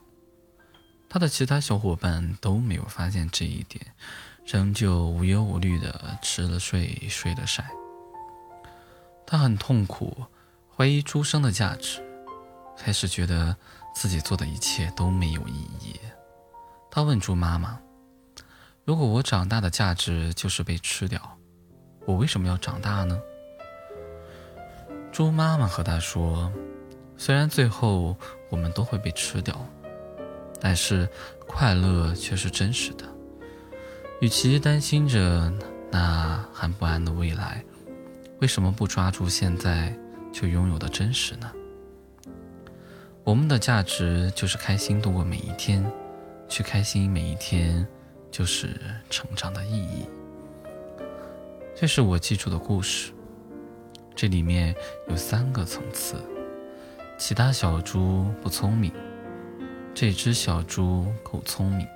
[1.09, 3.85] 他的其他小伙伴都没有发现这一点。
[4.45, 7.67] 仍旧无忧无虑地吃了睡，睡了晒。
[9.25, 10.23] 他很痛苦，
[10.77, 11.99] 怀疑出生的价值，
[12.77, 13.57] 开始觉得
[13.95, 15.99] 自己做的一切都没有意义。
[16.91, 17.79] 他问猪妈妈
[18.85, 21.39] ：“如果我长大的价值就是被吃掉，
[22.05, 23.19] 我为什么要长大呢？”
[25.11, 26.53] 猪妈妈和他说
[27.17, 28.15] ：“虽然最后
[28.49, 29.55] 我们都会被吃掉，
[30.59, 31.07] 但是
[31.47, 33.05] 快乐却是真实的。”
[34.21, 35.51] 与其担心着
[35.91, 37.63] 那还不安的未来，
[38.39, 39.93] 为什么不抓住现在
[40.31, 41.51] 就拥有的真实呢？
[43.23, 45.85] 我们的价值就是开心度过每一天，
[46.47, 47.85] 去开心每一天，
[48.31, 50.05] 就是成长的意义。
[51.75, 53.11] 这是我记住的故事。
[54.15, 54.73] 这里面
[55.09, 56.15] 有三个层次：
[57.17, 58.91] 其他小猪不聪明，
[59.93, 61.87] 这只小猪够聪明，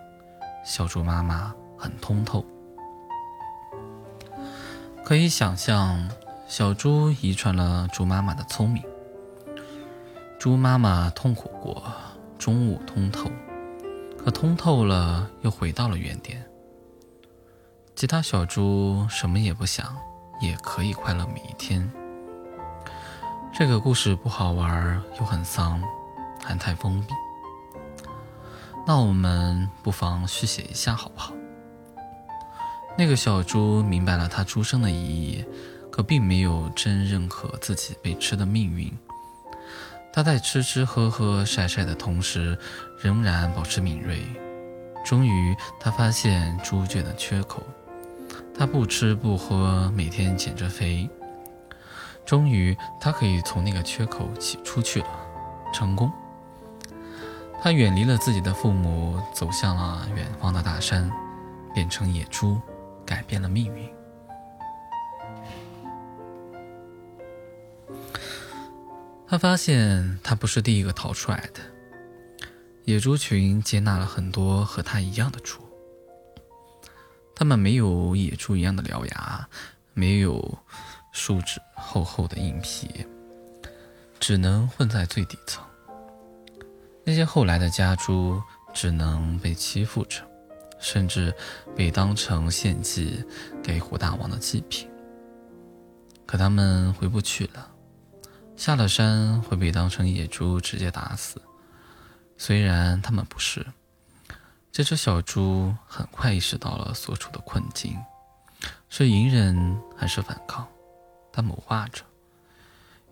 [0.66, 2.46] 小猪妈妈很通透。
[5.04, 6.10] 可以想象，
[6.48, 8.82] 小猪遗传了猪妈妈的聪明。
[10.40, 11.84] 猪妈妈痛苦过，
[12.38, 13.30] 中午通透，
[14.18, 16.46] 可通透了又回到了原点。
[17.94, 19.98] 其他小猪什么也不想，
[20.40, 21.92] 也可以快乐每一天。
[23.60, 25.84] 这个故事不好玩，又很丧，
[26.42, 27.14] 还太封闭。
[28.88, 31.34] 那我们不妨续写一下，好不好？
[32.98, 35.44] 那个小猪明白了它出生的意义，
[35.92, 38.90] 可并没有真认可自己被吃的命运。
[40.14, 42.58] 它在吃吃喝喝晒晒的同时，
[43.02, 44.22] 仍然保持敏锐。
[45.04, 47.62] 终于，它发现猪圈的缺口。
[48.58, 51.10] 它不吃不喝，每天减着肥。
[52.30, 55.08] 终于，他可以从那个缺口挤出去了，
[55.74, 56.12] 成功。
[57.60, 61.12] 他远离了自己的父母，走向了远方的大山，
[61.74, 62.62] 变成野猪，
[63.04, 63.92] 改变了命运。
[69.28, 71.60] 他发现他不是第一个逃出来的，
[72.84, 75.62] 野猪群接纳了很多和他一样的猪。
[77.34, 79.50] 他们没有野猪一样的獠牙，
[79.96, 80.60] 没有。
[81.20, 83.06] 树脂厚厚的硬皮，
[84.22, 85.62] 只能混在最底层。
[87.04, 88.42] 那些后来的家猪
[88.74, 90.26] 只能被欺负着，
[90.80, 91.36] 甚至
[91.76, 93.22] 被当成献祭
[93.62, 94.90] 给虎大王的祭品。
[96.26, 97.70] 可他们回不去了，
[98.56, 101.42] 下了山会被当成野猪直接打死。
[102.38, 103.66] 虽然他们不是，
[104.72, 107.98] 这只小猪很快意识到了所处的困境：
[108.88, 110.66] 是隐忍还是反抗？
[111.40, 112.04] 他谋划着。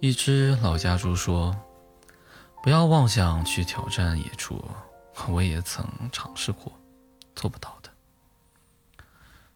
[0.02, 1.56] 一只老家猪说
[2.62, 4.62] ：“不要妄想去挑战野猪，
[5.30, 6.74] 我也曾尝试过，
[7.38, 7.90] 做不到的。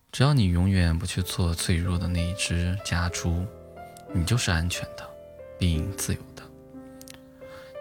[0.10, 3.46] 只要你永远不去做脆弱的那一只家猪，
[4.14, 5.06] 你就是安全的，
[5.60, 6.42] 并自由的。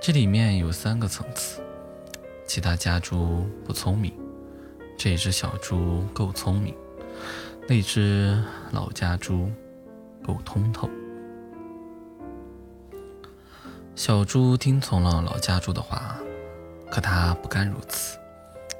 [0.02, 1.62] 这里面有三个层次：
[2.48, 4.12] 其他家猪不聪明，
[4.98, 6.74] 这只小猪够聪明，
[7.68, 9.48] 那只老家猪。”
[10.24, 10.88] 够通透。
[13.94, 16.16] 小猪听从了老家猪的话，
[16.90, 18.18] 可他不甘如此。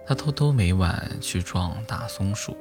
[0.07, 2.57] 他偷偷每晚去撞大松树，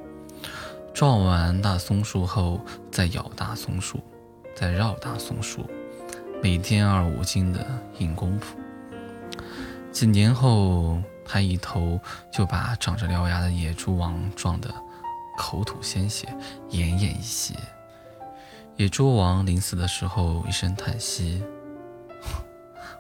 [0.94, 2.60] 撞完大松树后
[2.92, 4.00] 再咬大松树，
[4.56, 5.66] 再绕大松树，
[6.44, 7.66] 每天二五斤的
[7.98, 8.56] 硬功夫。
[9.92, 12.00] 几年后，他一头
[12.32, 14.70] 就把长着獠牙的野猪王撞得
[15.36, 16.28] 口吐鲜血，
[16.70, 17.56] 奄奄一息。
[18.80, 21.44] 野猪王临死的时候一声叹息：“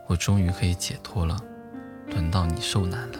[0.07, 1.39] 我终于可以解脱了，
[2.07, 3.19] 轮到你受难了。”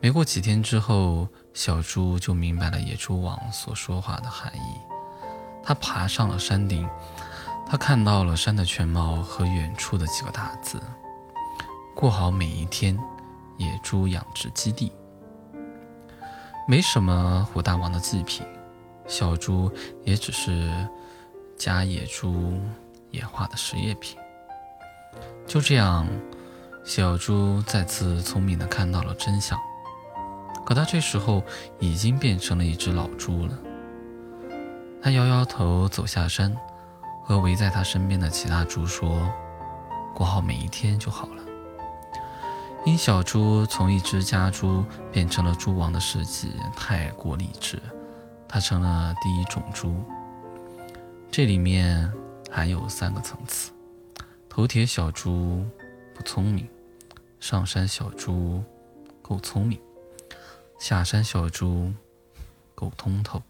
[0.00, 4.80] 没过几天之后，小猪就明白了野猪王所说话的含义。
[5.64, 6.88] 他爬上了山顶，
[7.66, 10.80] 他看到了山的全貌和远处的几个大字
[11.92, 12.96] ：“过好每一天，
[13.56, 14.92] 野猪养殖基地。”
[16.68, 18.46] 没什么虎大王的祭品，
[19.08, 19.68] 小猪
[20.04, 20.70] 也只是。
[21.60, 22.58] 加野猪
[23.10, 24.16] 野化的实验品。
[25.46, 26.08] 就这样，
[26.86, 29.58] 小猪再次聪明的看到了真相。
[30.64, 31.44] 可他这时候
[31.78, 33.58] 已经变成了一只老猪了。
[35.02, 36.56] 他摇摇头走下山，
[37.24, 39.30] 和围在他身边的其他猪说
[40.16, 41.42] ：“过好每一天就好了。”
[42.86, 47.78] 因小猪从一只家猪变成了猪王的事迹太过励志，
[48.48, 50.02] 它成了第一种猪。
[51.32, 52.12] 这里面
[52.50, 53.70] 还有三个层次：
[54.48, 55.64] 头铁小猪
[56.12, 56.68] 不聪明，
[57.38, 58.64] 上山小猪
[59.22, 59.80] 够聪明，
[60.80, 61.94] 下山小猪
[62.74, 63.40] 够通透。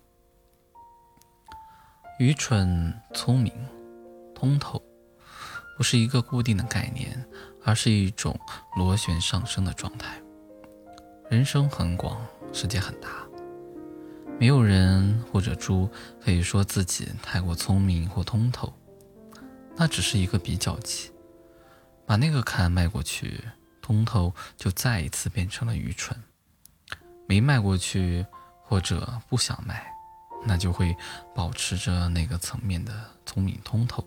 [2.18, 3.50] 愚蠢、聪明、
[4.34, 4.82] 通透，
[5.78, 7.24] 不是一个固定的概念，
[7.64, 8.38] 而是一种
[8.76, 10.20] 螺旋上升的状态。
[11.30, 12.20] 人生很广，
[12.52, 13.08] 世界很大。
[14.40, 15.87] 没有人或者猪
[16.18, 18.72] 可以说自己太过聪明或通透，
[19.76, 21.11] 那只是一个比较级。
[22.07, 23.44] 把那个坎迈过去，
[23.83, 26.16] 通透就再一次变成了愚蠢；
[27.26, 28.24] 没迈过去
[28.64, 29.92] 或者不想迈，
[30.46, 30.96] 那就会
[31.35, 32.94] 保持着那个层面的
[33.26, 34.03] 聪明通透。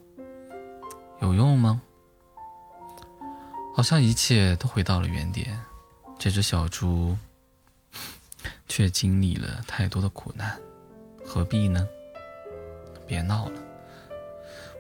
[1.22, 1.80] 有用吗？
[3.76, 5.56] 好像一切都回到了原点。
[6.18, 7.16] 这只小猪。
[8.68, 10.60] 却经历了太多的苦难，
[11.26, 11.88] 何必呢？
[13.06, 13.62] 别闹了，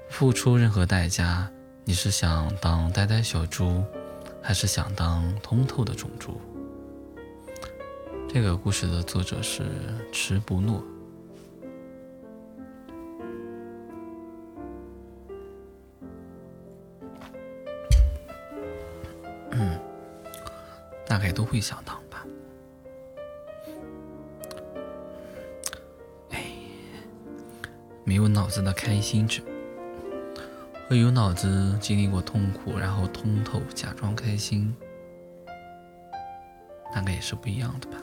[0.10, 1.52] 付出任何代价，
[1.84, 3.84] 你是想当呆呆小猪，
[4.42, 6.40] 还是想当通透的种猪？
[8.28, 9.64] 这个故事的作者是
[10.12, 10.84] 迟不诺。
[19.52, 19.80] 嗯，
[21.06, 22.02] 大概都会想到
[28.06, 29.42] 没有脑子的开心者，
[30.88, 34.76] 和有脑子经历过痛苦，然后通透假装开心，
[36.94, 37.98] 大概也是不一样的吧。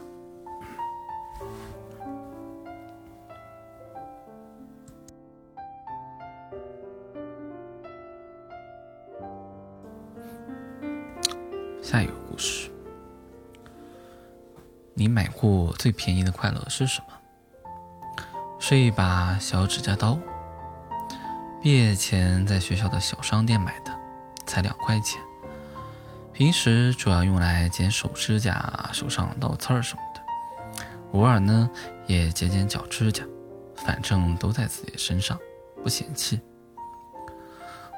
[11.82, 12.70] 下一个故事，
[14.94, 17.19] 你买过最便宜的快乐是什么？
[18.62, 20.18] 是一把小指甲刀。
[21.62, 23.90] 毕业前在学校的小商店买的，
[24.46, 25.20] 才两块钱。
[26.32, 31.68] 平时主要用来剪手指甲、手上倒刺儿什么的，偶尔呢
[32.06, 33.24] 也剪剪脚指甲，
[33.74, 35.38] 反正都在自己身上，
[35.82, 36.38] 不嫌弃。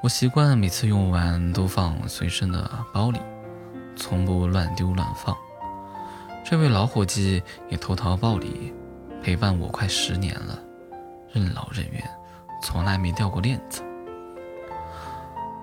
[0.01, 3.21] 我习惯每次用完都放随身的包里。
[3.95, 5.37] 从不乱丢乱放，
[6.43, 8.73] 这位老伙计也投桃报李，
[9.23, 10.59] 陪伴我快十年了，
[11.33, 12.03] 任劳任怨，
[12.61, 13.81] 从来没掉过链子。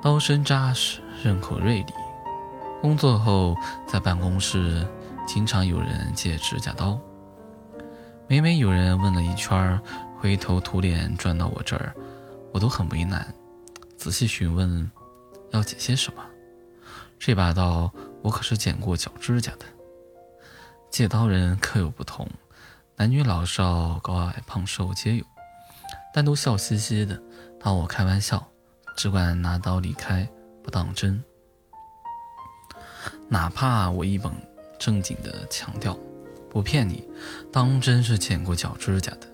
[0.02, 1.93] 刀身扎实，刃口锐利。
[2.82, 3.54] 工作后
[3.86, 4.88] 在办公室，
[5.28, 6.98] 经常有人借指甲刀。
[8.30, 9.78] 每每有人问了一圈，
[10.17, 11.93] 灰头土脸转到我这儿，
[12.54, 13.28] 我都很为难，
[13.98, 14.89] 仔细询问，
[15.52, 16.24] 要剪些什么？
[17.19, 17.91] 这把刀。
[18.22, 19.65] 我可是剪过脚指甲的。
[20.89, 22.28] 借刀人各有不同，
[22.99, 25.23] 男女老少、高矮胖瘦皆有，
[26.13, 27.17] 但都笑嘻嘻的
[27.57, 28.45] 当我开玩笑，
[28.97, 30.27] 只管拿刀离开，
[30.62, 31.23] 不当真。
[33.29, 34.29] 哪怕我一本
[34.77, 35.97] 正经的强调，
[36.49, 37.07] 不骗你，
[37.53, 39.27] 当真是剪过脚指甲的，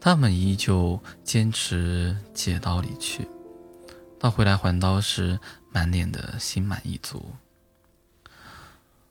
[0.00, 3.24] 他们依旧坚持借刀离去。
[4.18, 5.38] 到回来还刀时，
[5.70, 7.24] 满脸的心满意足。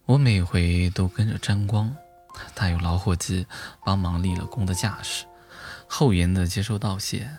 [0.04, 1.96] 我每回都跟着沾光，
[2.56, 3.46] 他有老伙计
[3.86, 5.26] 帮忙立了功的架势，
[5.88, 7.30] 厚颜的接受道谢。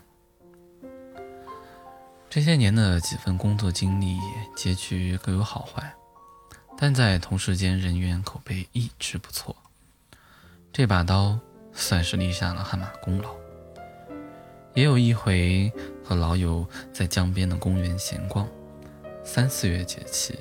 [2.30, 4.18] 这些年的几份工作经历，
[4.57, 5.94] 结局各有好坏，
[6.76, 9.54] 但在同事间人缘口碑一直不错。
[10.72, 11.38] 这把刀
[11.72, 13.35] 算是立下了汗马功劳。
[14.74, 15.72] 也有一回
[16.04, 18.48] 和老友在江边的公园闲逛，
[19.22, 20.37] 三四月节气，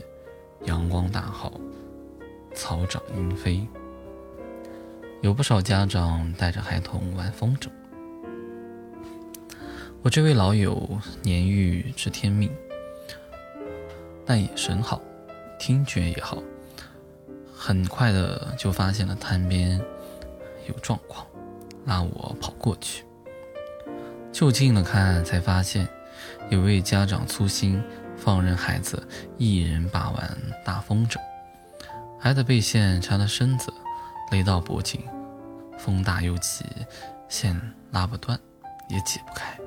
[0.65, 1.53] 阳光大好。
[2.55, 3.67] 草长莺飞，
[5.23, 7.69] 有不少家长带着孩童玩风筝。
[10.01, 12.51] 我这位老友年逾知天命，
[14.25, 15.01] 但眼神好，
[15.57, 16.43] 听觉也好，
[17.55, 19.79] 很快的就发现了滩边
[20.67, 21.25] 有状况，
[21.85, 23.05] 拉我跑过去。
[24.33, 25.87] 就近了看，才发现
[26.49, 27.81] 有位家长粗心，
[28.17, 29.01] 放任孩子
[29.37, 31.17] 一人把玩大风筝。
[32.19, 33.73] 孩子被线缠了身子，
[34.33, 35.01] 勒到脖颈，
[35.83, 36.63] 风大又急，
[37.27, 37.59] 线
[37.91, 38.39] 拉不断，
[38.87, 39.59] 也解不开。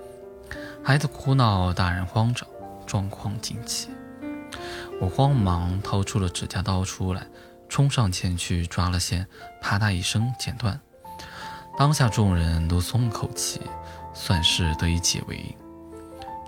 [0.82, 2.48] 孩子哭闹，大人慌张，
[2.86, 3.90] 状况紧急。
[4.98, 7.26] 我慌忙掏出了指甲刀出来，
[7.68, 9.26] 冲上前去抓了线，
[9.60, 10.80] 啪嗒一声剪断。
[11.76, 13.60] 当下众人都松了口气，
[14.14, 15.54] 算是得以解围。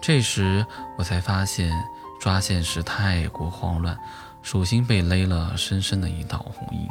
[0.01, 0.65] 这时
[0.97, 1.71] 我才发现
[2.19, 3.99] 抓线时太过慌乱。
[4.41, 6.89] 手心被勒了深深的一道红印，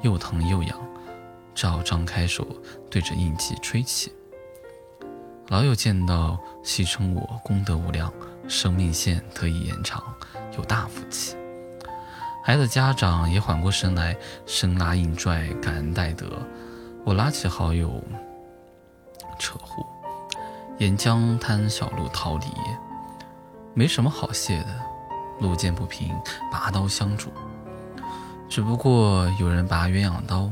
[0.00, 0.80] 又疼又痒，
[1.54, 2.46] 赵张开手
[2.90, 4.12] 对着印记吹气。
[5.48, 8.12] 老友见到，戏称我功德无量，
[8.46, 10.02] 生命线得以延长，
[10.56, 11.36] 有大福气。
[12.44, 16.26] 孩子家长也缓过神来，生拉硬拽，感恩戴德。
[17.04, 18.02] 我拉起好友，
[19.38, 19.84] 扯呼，
[20.78, 22.46] 沿江滩小路逃离，
[23.74, 24.68] 没什么好谢的。
[25.40, 26.14] 路见不平，
[26.52, 27.30] 拔刀相助。
[28.48, 30.50] 只不过有人拔鸳鸯刀、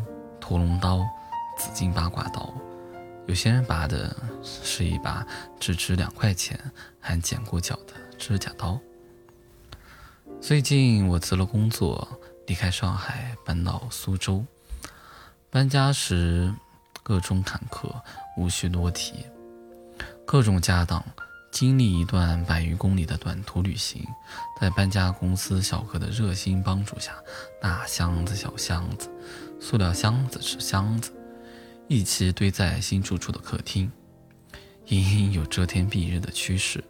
[0.48, 1.06] 屠龙刀、
[1.58, 2.50] 紫金八卦刀，
[3.26, 5.26] 有些人拔的是一把
[5.60, 6.58] 只值两块钱、
[6.98, 8.80] 还剪过脚的指甲刀。
[10.40, 12.08] 最近我辞了工作，
[12.46, 14.42] 离开上海，搬到苏州。
[15.50, 16.50] 搬家时
[17.02, 17.94] 各种坎坷，
[18.38, 19.26] 无需多提。
[20.24, 21.04] 各种家当，
[21.52, 24.02] 经历一段百余公里的短途旅行，
[24.58, 27.12] 在搬家公司小哥的热心帮助下，
[27.60, 29.10] 大箱子、小箱子、
[29.60, 31.12] 塑料箱子是箱子，
[31.88, 33.90] 一起堆在新住处的客厅，
[34.86, 36.82] 隐隐有遮天蔽日的趋势，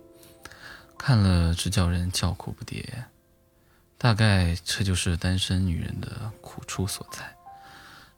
[0.96, 2.84] 看了直叫人叫苦不迭。
[3.96, 7.34] 大概这就是单身女人的苦处所在。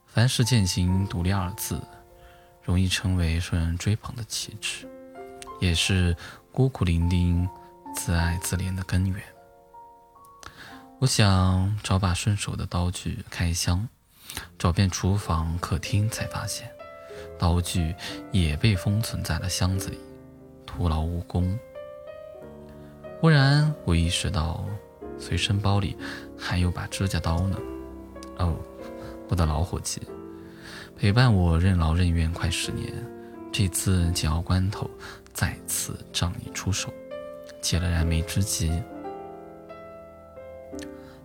[0.07, 1.81] 凡事践行独立二字，
[2.63, 4.87] 容易成为受人追捧的旗帜。
[5.61, 6.17] 也是
[6.51, 7.47] 孤苦伶仃、
[7.95, 9.23] 自爱自怜的根源。
[10.99, 13.87] 我想找把顺手的刀具开箱，
[14.59, 16.71] 找遍厨房、客厅，才发现
[17.39, 17.95] 刀具
[18.33, 19.99] 也被封存在了箱子里，
[20.67, 21.59] 徒劳无功。
[23.21, 24.65] 忽然，我意识到
[25.19, 25.97] 随身包里
[26.39, 27.59] 还有把指甲刀呢。
[28.39, 28.57] 哦，
[29.29, 30.01] 我的老伙计，
[30.97, 32.93] 陪伴我任劳任怨快十年，
[33.53, 34.89] 这次紧要关头。
[35.33, 36.93] 再次仗义出手，
[37.63, 38.71] 解了燃眉之急。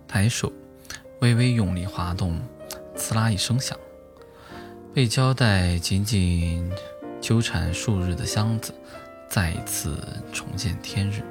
[0.08, 0.50] 抬手，
[1.20, 2.40] 微微用力滑动，
[2.96, 3.78] 刺啦一声响，
[4.94, 6.72] 被胶带紧紧
[7.22, 8.74] 纠缠数日的箱子，
[9.30, 9.98] 再一次
[10.32, 11.22] 重见天日。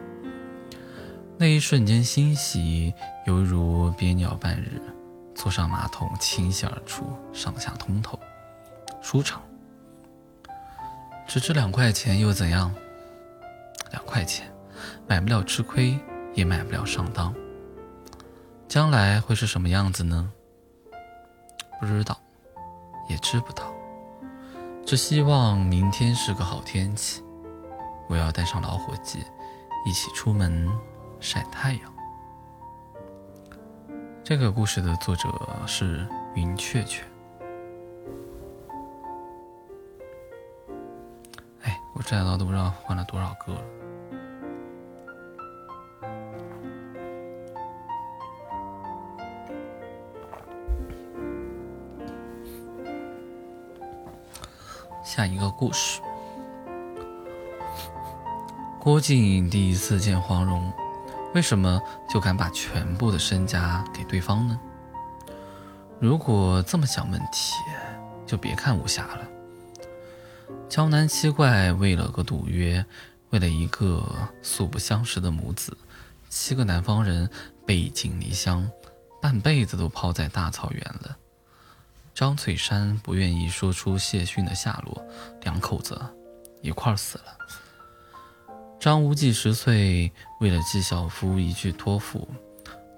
[1.36, 2.92] 那一瞬间欣喜，
[3.26, 4.80] 犹如憋尿半日，
[5.34, 8.18] 坐上马桶倾泻而出，上下通透，
[9.02, 9.42] 舒畅。
[11.26, 12.72] 只值两块钱又怎样？
[13.90, 14.46] 两块钱
[15.06, 15.98] 买不了吃亏，
[16.34, 17.34] 也买不了上当。
[18.68, 20.30] 将来会是什么样子呢？
[21.84, 22.18] 不知道，
[23.08, 23.72] 也知不到。
[24.86, 27.22] 只希望明天是个好天气，
[28.08, 29.24] 我要带上老伙计，
[29.86, 30.70] 一起出门
[31.20, 31.92] 晒太阳。
[34.22, 35.28] 这个故事的作者
[35.66, 37.04] 是云雀雀。
[41.62, 43.60] 哎我这刀都不知道换了多少个了。
[55.04, 56.00] 下一个故事：
[58.80, 60.72] 郭靖第一次见黄蓉，
[61.34, 64.58] 为什么就敢把全部的身家给对方呢？
[66.00, 67.54] 如果这么想问题，
[68.26, 69.20] 就别看武侠了。
[70.70, 72.84] 江南七怪为了个赌约，
[73.28, 74.02] 为了一个
[74.42, 75.76] 素不相识的母子，
[76.30, 77.28] 七个南方人
[77.66, 78.70] 背井离乡，
[79.20, 81.16] 半辈子都抛在大草原了。
[82.14, 85.04] 张翠山不愿意说出谢逊的下落，
[85.42, 86.00] 两口子
[86.62, 87.36] 一块儿死了。
[88.78, 92.28] 张无忌十岁，为了纪晓夫一句托付，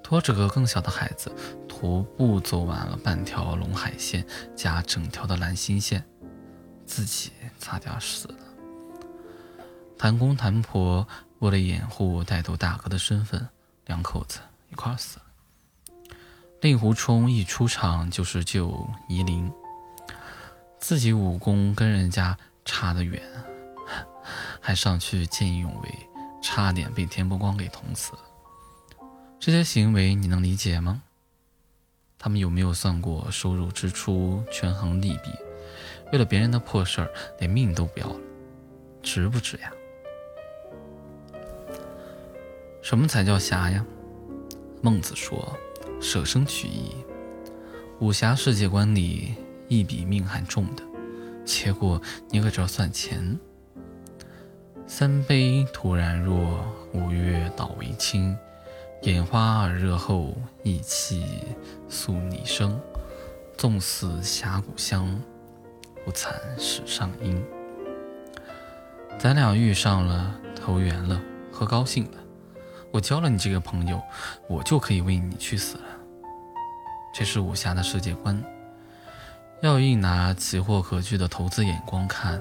[0.02, 1.34] 拖着个更小的孩子，
[1.66, 6.04] 徒步走完了半条陇海线加整条的兰新线。
[6.84, 8.34] 自己差点死了。
[9.98, 11.08] 谭公谭婆
[11.38, 13.48] 为了掩护带头大哥的身份，
[13.86, 14.40] 两口子
[14.70, 15.25] 一块死了。
[16.60, 19.52] 令狐冲一出场就是救夷陵，
[20.78, 23.22] 自己武功跟人家差得远，
[24.60, 25.94] 还上去见义勇为，
[26.42, 28.12] 差点被田伯光给捅死。
[29.38, 31.02] 这些行为你能理解吗？
[32.18, 35.30] 他们有没有算过收入支出，权衡利弊？
[36.12, 38.20] 为了别人的破事儿，连命都不要了，
[39.02, 39.70] 值不值呀？
[42.80, 43.84] 什么才叫侠呀？
[44.80, 45.56] 孟子说
[46.00, 46.92] ：“舍生取义。”
[48.00, 49.34] 武侠世界观里，
[49.68, 50.82] 义比命还重的。
[51.44, 53.38] 结果你搁这算钱？
[54.86, 58.36] 三杯突然弱，五岳倒为清。
[59.02, 61.24] 眼花耳热后，意气
[61.88, 62.78] 素拟生。
[63.56, 65.20] 纵似峡谷香。
[66.04, 67.42] 不惨史上英，
[69.18, 71.20] 咱俩遇上了，投缘了，
[71.50, 72.18] 喝高兴了。
[72.96, 74.02] 我交了你这个朋友，
[74.48, 75.84] 我就可以为你去死了。
[77.12, 78.42] 这是武侠的世界观。
[79.60, 82.40] 要硬拿奇货可居的投资眼光看，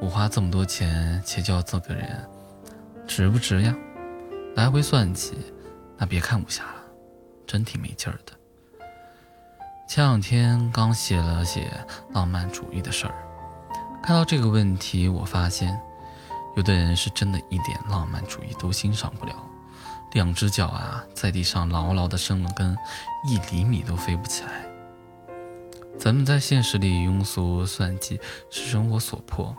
[0.00, 2.24] 我花这么多钱结交这个人，
[3.08, 3.74] 值不值呀？
[4.54, 5.36] 来回算计，
[5.96, 6.82] 那别看武侠了，
[7.44, 8.32] 真挺没劲儿的。
[9.88, 11.68] 前两天刚写了写
[12.12, 13.14] 浪漫主义的事儿，
[14.00, 15.76] 看到这个问题，我发现，
[16.56, 19.34] 有的人是真的一点浪漫主义都欣赏不了，
[20.12, 22.76] 两只脚啊在地上牢牢的生了根，
[23.28, 24.66] 一厘米都飞不起来。
[25.98, 29.54] 咱们在现实里庸俗算计是生活所迫，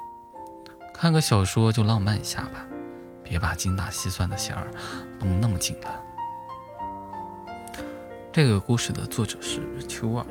[0.94, 2.66] 看个小说就浪漫一下吧，
[3.24, 4.72] 别把精打细算的弦儿
[5.20, 6.04] 绷那么紧了。
[8.32, 10.26] 这个故事的作者是秋儿，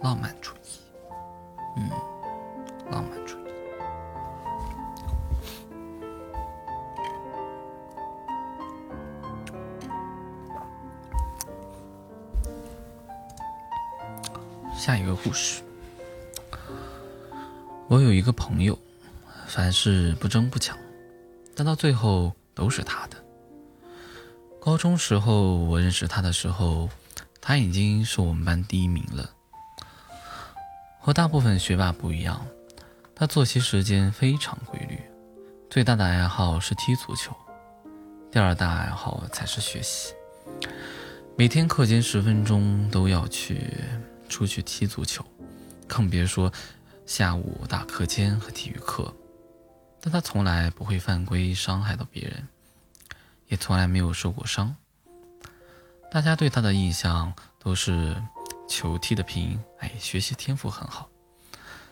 [0.00, 0.78] 浪漫主义，
[1.76, 1.90] 嗯，
[2.90, 3.19] 浪漫
[14.80, 15.62] 下一个故事。
[17.86, 18.78] 我有一个朋友，
[19.46, 20.74] 凡事不争不抢，
[21.54, 23.16] 但到最后都是他的。
[24.58, 26.88] 高中时候我认识他的时候，
[27.42, 29.28] 他已经是我们班第一名了。
[30.98, 32.40] 和大部分学霸不一样，
[33.14, 34.98] 他作息时间非常规律，
[35.68, 37.36] 最大的爱好是踢足球，
[38.32, 40.14] 第二大爱好才是学习。
[41.36, 43.74] 每天课间十分钟都要去
[44.30, 45.22] 出去踢足球，
[45.86, 46.50] 更别说。
[47.06, 49.12] 下午打课间和体育课，
[50.00, 52.46] 但他从来不会犯规伤害到别人，
[53.48, 54.76] 也从来没有受过伤。
[56.08, 58.16] 大家对他的印象都是
[58.68, 61.10] 球踢得平，哎，学习天赋很好，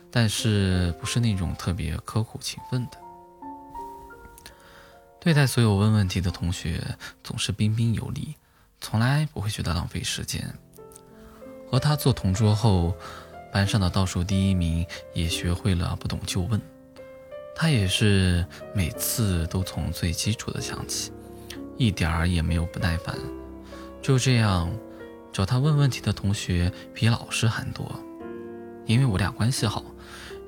[0.09, 2.97] 但是不是那种特别刻苦勤奋的。
[5.19, 6.81] 对待所有问问题的同学
[7.21, 8.37] 总是彬彬有礼，
[8.79, 10.57] 从来不会觉得浪费时间。
[11.69, 12.93] 和他做同桌后。
[13.51, 16.61] 班上的倒数第一名也学会了不懂就问，
[17.55, 18.45] 他也是
[18.75, 21.11] 每次都从最基础的讲起，
[21.75, 23.17] 一点儿也没有不耐烦。
[24.03, 24.71] 就这样，
[25.33, 27.91] 找他问问题的同学比老师还多。
[28.85, 29.83] 因为我俩关系好，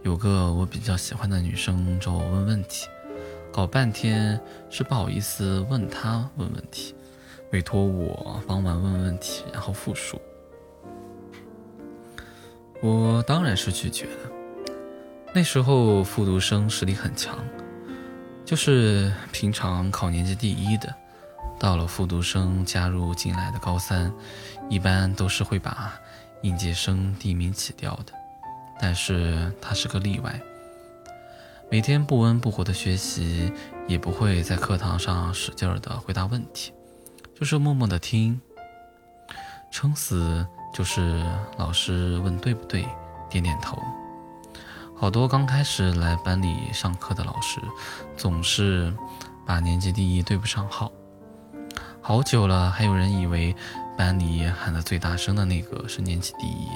[0.04, 2.86] 有个我比较喜欢的女生找我问问题，
[3.52, 6.94] 搞半天是不好意思问他问问题，
[7.52, 10.22] 委托我帮忙问问题，然后复述。
[12.82, 14.32] 我当然是拒绝的。
[15.34, 17.38] 那时候复读生实力很强，
[18.44, 20.94] 就是平常考年级第一的，
[21.60, 24.12] 到了复读生加入进来的高三，
[24.68, 25.94] 一般都是会把
[26.42, 28.14] 应届生第一名起掉的。
[28.80, 30.42] 但是他是个例外，
[31.70, 33.54] 每天不温不火的学习，
[33.88, 36.74] 也不会在课堂上使劲的回答问题，
[37.40, 38.42] 就是默默的听，
[39.70, 40.46] 撑死。
[40.74, 41.26] 就是
[41.58, 42.88] 老师问对不对，
[43.30, 43.82] 点点头。
[44.96, 47.60] 好多刚开始来班里上课的老师，
[48.16, 48.94] 总是
[49.46, 50.92] 把年级第一对不上号。
[52.02, 53.56] 好久了，还有人以为
[53.98, 56.68] 班里喊的最大声的那个是年级第一，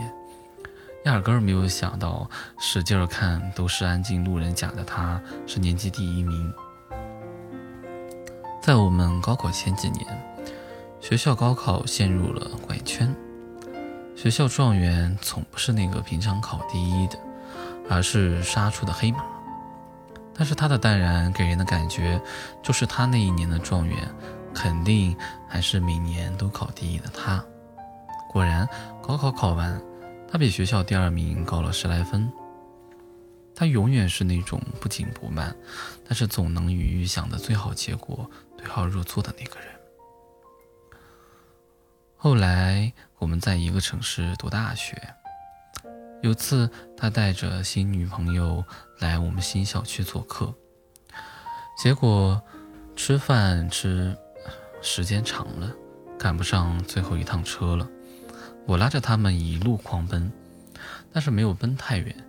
[1.05, 2.29] 压根儿没有想到，
[2.59, 6.53] 使劲看都是安静路人甲的他，是年级第一名。
[8.61, 10.05] 在我们高考前几年，
[10.99, 13.15] 学校高考陷入了怪圈。
[14.15, 17.19] 学校状元从不是那个平常考第一的，
[17.89, 19.23] 而是杀出的黑马。
[20.33, 22.19] 但是他的淡然给人的感觉，
[22.63, 23.97] 就是他那一年的状元，
[24.53, 25.15] 肯定
[25.47, 27.43] 还是每年都考第一的他。
[28.29, 28.67] 果然，
[29.01, 29.79] 高考考完，
[30.29, 32.29] 他比学校第二名高了十来分。
[33.53, 35.55] 他永远是那种不紧不慢，
[36.05, 39.69] 但是总能与预想的最好结果对号入座的那个人。
[42.25, 44.99] 后来我们在一个城市读大学，
[46.23, 46.67] 有次
[46.97, 48.65] 他带着新女朋友
[48.97, 50.51] 来我们新校区做客，
[51.77, 52.41] 结果
[52.95, 54.17] 吃饭吃
[54.81, 55.71] 时间长了，
[56.17, 57.87] 赶不上最后一趟车了。
[58.65, 60.31] 我拉着他们一路狂奔，
[61.13, 62.27] 但是没有奔太远，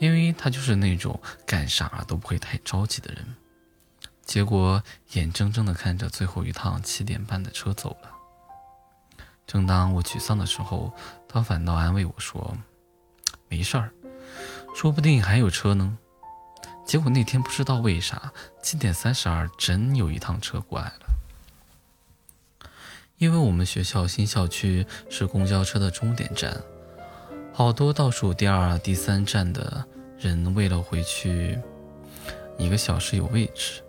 [0.00, 3.24] 因为他就是那种干啥都不会太着急的人。
[4.24, 8.16] 结果眼睁睁地看着最后一趟七点半的车走了。
[9.50, 10.92] 正当我沮丧的时候，
[11.26, 12.56] 他反倒安慰我说
[13.50, 13.90] ：“没事儿，
[14.76, 15.98] 说不定还有车呢。”
[16.86, 18.32] 结果那天不知道为啥，
[18.62, 22.70] 七点三十二真有一趟车过来了。
[23.18, 26.56] 因为我们学校新校区是公交车的终点站，
[27.52, 29.84] 好多倒数第二、第三站的
[30.16, 31.58] 人为了回去
[32.56, 33.82] 一个小时有位置，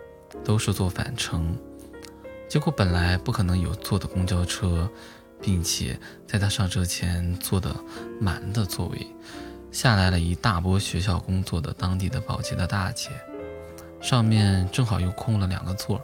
[0.43, 1.55] 都是坐返程。
[2.49, 4.89] 结果本来不可能有坐的公交车。
[5.41, 7.75] 并且在他上车前坐的
[8.19, 9.07] 满的座位，
[9.71, 13.09] 下来了一大波学校工作的当地的保洁的大姐，
[13.99, 16.01] 上面正好又空了两个座，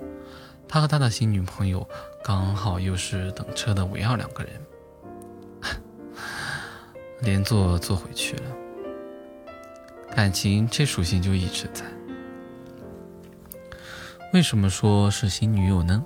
[0.68, 1.88] 他和他的新女朋友
[2.24, 4.54] 刚好又是等车的唯二两个人，
[7.22, 8.44] 连坐坐回去了。
[10.16, 11.84] 感情这属性就一直在。
[14.34, 16.04] 为什么说是新女友呢？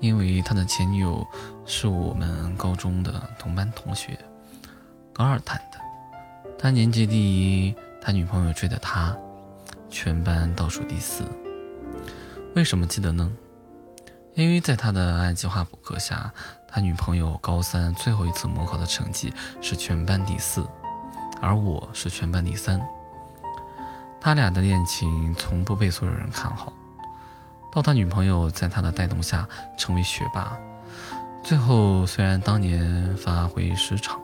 [0.00, 1.26] 因为他的前女友
[1.66, 4.18] 是我们高中的同班同学，
[5.12, 5.78] 高二谈的。
[6.58, 9.16] 他年级第一，他女朋友追的他，
[9.88, 11.24] 全班倒数第四。
[12.54, 13.30] 为什么记得呢？
[14.34, 16.32] 因为在他的按计划补课下，
[16.68, 20.66] 他女朋友高三最后一次模考的成绩是全班第四，
[21.40, 22.80] 而我是全班第三。
[24.20, 26.72] 他俩的恋情从不被所有人看好。
[27.72, 30.56] 到他女朋友在他的带动下成为学霸，
[31.44, 34.18] 最后虽然当年发挥失常，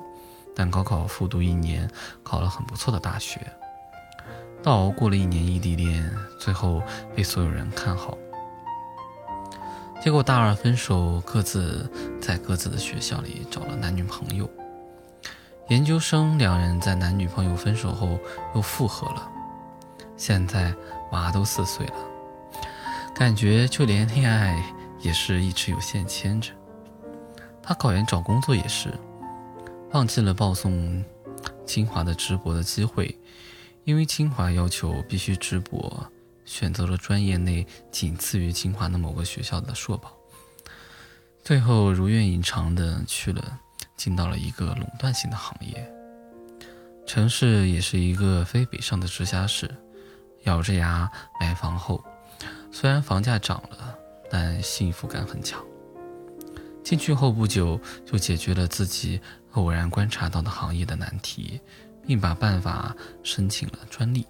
[0.57, 1.87] 但高考复读一年，
[2.23, 3.39] 考了很不错的大学。
[4.63, 6.83] 倒熬过了一年异地恋，最后
[7.15, 8.17] 被所有人看好。
[10.03, 11.91] 结果大二分手，各自
[12.23, 14.49] 在各自的学校里找了男女朋友。
[15.69, 18.19] 研究生两人在男女朋友分手后
[18.55, 19.31] 又复合了，
[20.17, 20.75] 现在
[21.13, 21.95] 娃都四岁了，
[23.15, 24.65] 感觉就连恋爱
[25.01, 26.51] 也是一直有线牵着。
[27.63, 28.93] 他考研找工作也是，
[29.91, 31.05] 放弃了报送
[31.67, 33.17] 清华的直博的机会。
[33.85, 36.07] 因为清华要求必须直博，
[36.45, 40.13] 选择了专业内仅次于清华的某个学校的硕宝，
[41.43, 43.59] 最后如愿以偿的去了，
[43.97, 45.91] 进到了一个垄断性的行业。
[47.07, 49.69] 城市也是一个非北上的直辖市，
[50.43, 52.05] 咬着牙买房后，
[52.71, 53.97] 虽然房价涨了，
[54.31, 55.61] 但幸福感很强。
[56.91, 59.21] 进去后不久就解决了自己
[59.53, 61.61] 偶然观察到的行业的难题。
[62.07, 64.27] 并把办法申请了专利，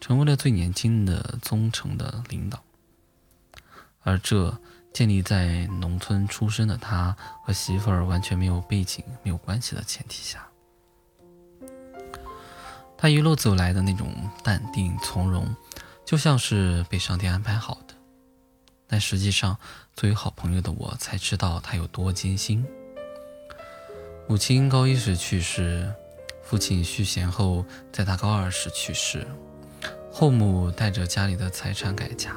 [0.00, 2.62] 成为了最年轻的宗城的领导。
[4.02, 4.54] 而这
[4.92, 10.46] 建立在农村出身的他和媳妇儿完全没有背景、没有关系的前提下，
[12.98, 14.12] 他一路走来的那种
[14.42, 15.56] 淡定从容，
[16.04, 17.93] 就像是被上天安排好的。
[18.94, 19.58] 但实际上，
[19.96, 22.64] 作为好朋友的我才知道他有多艰辛。
[24.28, 25.92] 母亲高一时去世。
[26.44, 29.26] 父亲续弦后，在他高二时去世，
[30.12, 32.36] 后母带着家里的财产改嫁，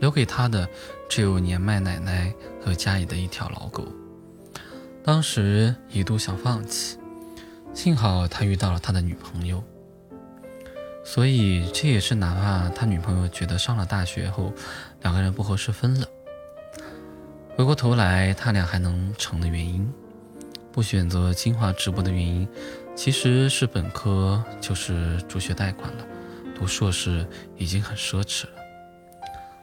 [0.00, 0.68] 留给他的
[1.08, 2.30] 只有年迈奶奶
[2.62, 3.88] 和家里的一条老狗。
[5.02, 6.98] 当时一度想放弃，
[7.72, 9.64] 幸好他遇到了他的女朋友，
[11.02, 14.52] 所以这也是哪怕他女朋友觉得上了大学后
[15.02, 16.06] 两个人不合适分了，
[17.56, 19.92] 回过头来他俩还能成的原因。
[20.72, 22.48] 不选择清华直播的原因。
[22.94, 26.04] 其实是本科就是助学贷款了，
[26.54, 27.26] 读硕士
[27.56, 28.50] 已经很奢侈了。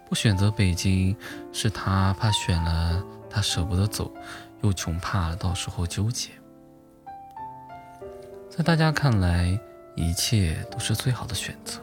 [0.09, 1.15] 不选择北京，
[1.53, 4.11] 是他怕选了他舍不得走，
[4.63, 6.31] 又穷怕到时候纠结。
[8.49, 9.59] 在大家看来，
[9.97, 11.81] 一切都是最好的选择。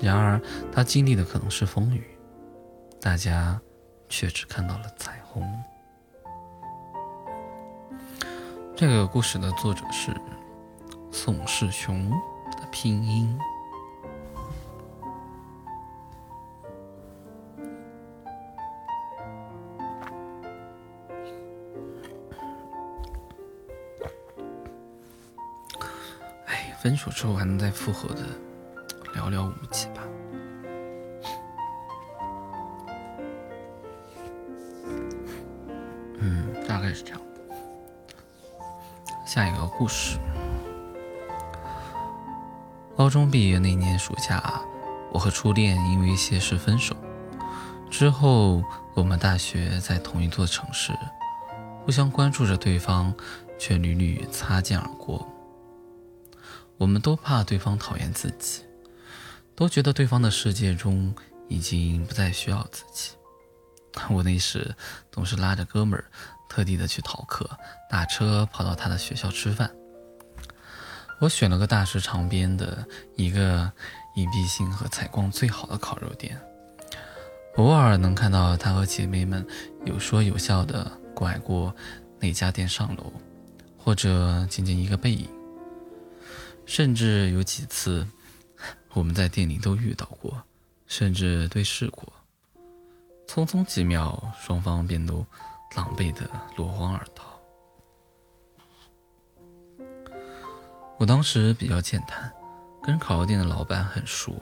[0.00, 0.40] 然而
[0.70, 2.06] 他经历的可能是风雨，
[3.00, 3.60] 大家
[4.08, 5.42] 却只看到了彩虹。
[8.76, 10.14] 这个故事的作者是
[11.10, 12.10] 宋世雄
[12.52, 13.36] 的拼音。
[26.80, 28.22] 分手之后还能再复合的，
[29.14, 30.02] 寥寥无几吧。
[36.20, 37.20] 嗯，大概是这样。
[39.26, 40.18] 下一个故事。
[42.96, 44.60] 高中毕业那年暑假，
[45.12, 46.96] 我和初恋因为一些事分手。
[47.90, 48.62] 之后，
[48.94, 50.92] 我们大学在同一座城市，
[51.84, 53.12] 互相关注着对方，
[53.58, 55.26] 却屡屡擦肩而过。
[56.78, 58.62] 我们都怕对方讨厌自己，
[59.54, 61.14] 都觉得对方的世界中
[61.48, 63.10] 已经不再需要自己。
[64.08, 64.74] 我那时
[65.12, 66.06] 总是拉着哥们儿。
[66.50, 67.46] 特地的去逃课，
[67.90, 69.70] 打车跑到他的学校吃饭。
[71.20, 72.82] 我选了个大食场边的
[73.16, 73.70] 一个
[74.16, 76.40] 隐蔽性和采光最好的烤肉店，
[77.56, 79.46] 偶尔能看到他和姐妹们
[79.84, 81.72] 有说有笑的拐过
[82.18, 83.12] 那家店上楼，
[83.76, 85.28] 或者仅仅一个背影。
[86.68, 88.06] 甚至有几次，
[88.92, 90.40] 我们在店里都遇到过，
[90.86, 92.12] 甚至对视过。
[93.26, 95.26] 匆匆几秒，双方便都。
[95.76, 97.38] 狼狈的落荒而逃。
[100.98, 102.32] 我当时比较健谈，
[102.82, 104.40] 跟烤肉店的老板很熟，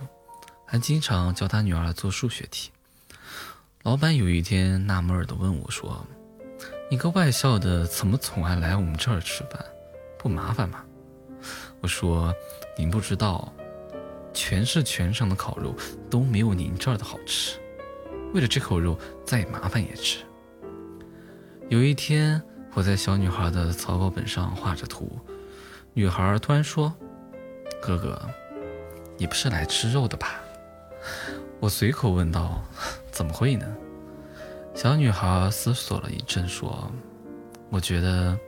[0.65, 2.71] 还经常教他女儿做数学题。
[3.83, 6.07] 老板有一天纳闷的问我说
[6.89, 9.63] ：“你个外校的，怎么总爱来我们这儿吃饭？
[10.17, 10.85] 不麻烦吗？”
[11.81, 12.35] 我说
[12.77, 13.53] ：“您不知道，
[14.33, 15.75] 全市全省的烤肉
[16.11, 17.59] 都没有您这儿的好吃。
[18.35, 20.19] 为了这口肉，再麻烦也值。”
[21.69, 22.43] 有一天，
[22.75, 25.19] 我在小女孩的草稿本上画着图，
[25.93, 26.93] 女孩突然说
[27.83, 28.21] ：“哥哥，
[29.17, 30.41] 你不是来吃肉的吧？”
[31.59, 32.63] 我随口问道
[33.11, 33.77] ：“怎么会呢？”
[34.75, 36.91] 小女孩思索了一阵说
[37.71, 38.39] ：“我觉得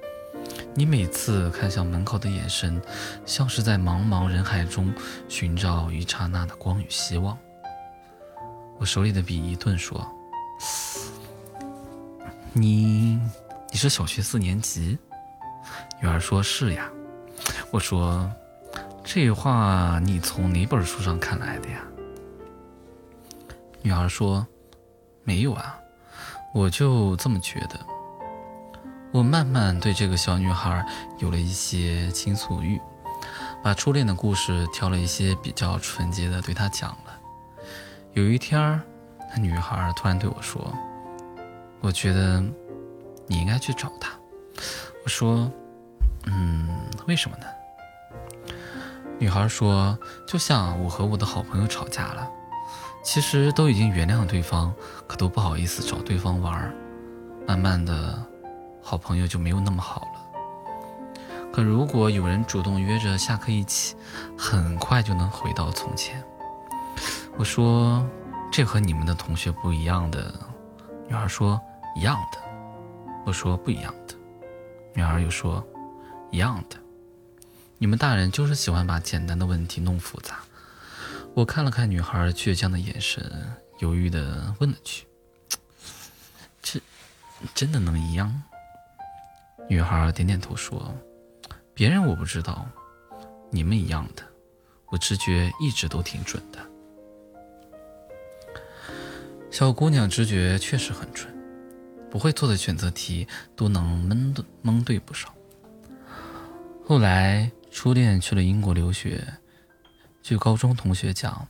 [0.75, 2.81] 你每次看向门口的眼神，
[3.27, 4.93] 像是在茫茫人海中
[5.29, 7.37] 寻找一刹那的光与希望。”
[8.79, 10.07] 我手里的笔一顿说。
[12.53, 13.21] 你，
[13.71, 14.99] 你是小学四年级，
[16.01, 16.91] 女儿说：“是呀。”
[17.71, 18.29] 我说
[19.05, 21.85] ：“这话你从哪本书上看来的呀？”
[23.83, 24.45] 女儿说
[25.23, 25.79] ：“没有啊，
[26.53, 27.79] 我就这么觉得。”
[29.13, 30.85] 我慢慢对这个小女孩
[31.19, 32.81] 有了一些倾诉欲，
[33.63, 37.19] 把初恋的故事挑了一些比较纯洁的对她讲了。
[38.13, 38.81] 有一天，
[39.35, 40.73] 那女孩突然对我说
[41.81, 42.43] ：“我觉得
[43.27, 44.11] 你应该去找他。”
[45.05, 45.51] 我说。
[46.31, 46.69] 嗯，
[47.07, 47.47] 为什么呢？
[49.19, 49.97] 女孩说
[50.29, 52.29] ：“就像我和我的好朋友吵架了，
[53.03, 54.75] 其实都已经原谅对方，
[55.07, 56.75] 可都不好意思找对方玩儿
[57.47, 58.23] 慢慢的，
[58.89, 61.53] 好朋友就没有那么好了。
[61.53, 63.95] 可如果有人主动约着下课一起，
[64.37, 66.25] 很快就能回到从前。”
[67.37, 68.03] 我说
[68.51, 70.35] ：“这和你们的同学不一样的。”
[71.07, 71.61] 女孩说
[71.95, 72.39] ：“一样的。”
[73.27, 74.15] 我说：“不一样的。”
[74.97, 75.63] 女孩又说。
[76.31, 76.77] 一样的，
[77.79, 80.41] 你们大人就是喜欢把简单的问题弄复杂。
[81.33, 85.07] 我看了看女孩倔强的眼神，犹豫的问了句
[86.61, 86.79] ：“这
[87.55, 88.43] 真的能一样？”
[89.69, 90.95] 女孩点点头说
[91.75, 92.67] ：“别人我不知道，
[93.51, 94.23] 你们一样的，
[94.87, 96.59] 我直觉一直都挺准的。”
[99.51, 101.33] 小姑娘直觉确实很准，
[102.11, 105.35] 不会做的选择题都能蒙对蒙对不少。
[106.85, 109.23] 后来，初恋去了英国留学，
[110.23, 111.47] 据高中同学讲，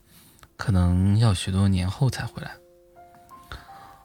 [0.56, 2.56] 可能要许多年后才回来。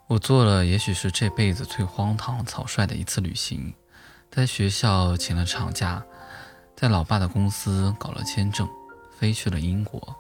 [0.08, 3.74] 我做了也许是这辈子最荒唐草率的一次旅行，
[4.36, 6.04] 在学校请了长假，
[6.76, 8.68] 在老爸的公司搞了签证，
[9.16, 10.16] 飞去了英国。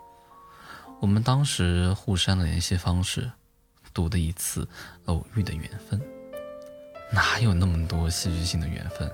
[1.01, 3.31] 我们当时互删了联系方式，
[3.91, 4.69] 赌的一次
[5.05, 5.99] 偶遇的缘分，
[7.11, 9.11] 哪有那么多戏剧性的缘分？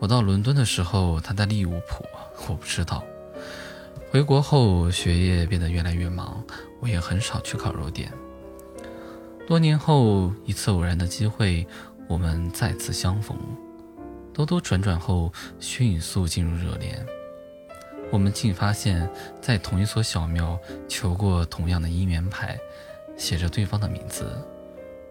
[0.00, 2.04] 我到伦敦的时候，他在利物浦，
[2.48, 3.04] 我不知道。
[4.10, 6.44] 回国后，学业变得越来越忙，
[6.80, 8.12] 我也很少去烤肉店。
[9.46, 11.64] 多年后，一次偶然的机会，
[12.08, 13.38] 我们再次相逢，
[14.34, 17.06] 兜兜转转后，迅速进入热恋。
[18.10, 19.08] 我们竟发现，
[19.40, 20.58] 在同一所小庙
[20.88, 22.58] 求过同样的姻缘牌，
[23.16, 24.36] 写着对方的名字，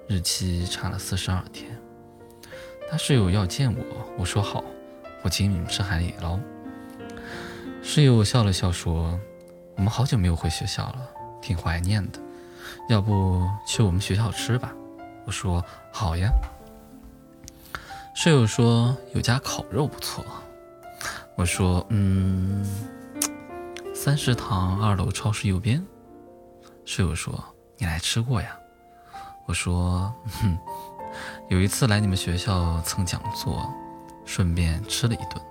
[0.08, 1.72] 日期差了四十二天。
[2.92, 3.84] 他室友要见我，
[4.18, 4.62] 我说好，
[5.24, 6.38] 我请你们吃海底捞。
[7.82, 9.18] 室友笑了笑说
[9.78, 11.10] ：“我们好久没有回学校了，
[11.42, 12.20] 挺怀念的，
[12.90, 14.74] 要不去我们学校吃吧？”
[15.26, 15.64] 我说
[15.94, 16.30] ：“好呀。”
[18.16, 20.24] 室友说：“有家烤肉不错。”
[21.36, 22.64] 我说：“嗯，
[23.93, 25.84] 三食堂二楼超市右边。”
[26.86, 27.43] 室友说
[27.78, 28.55] ：“你来吃过呀？”
[29.45, 30.57] 我说：“哼。”
[31.49, 33.70] 有一次来你们学校蹭讲座，
[34.26, 35.41] 顺便吃了一顿。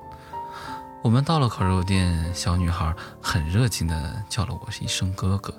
[1.03, 5.53] 我们到了烤肉店，小女孩很热情地叫了我一声哥哥，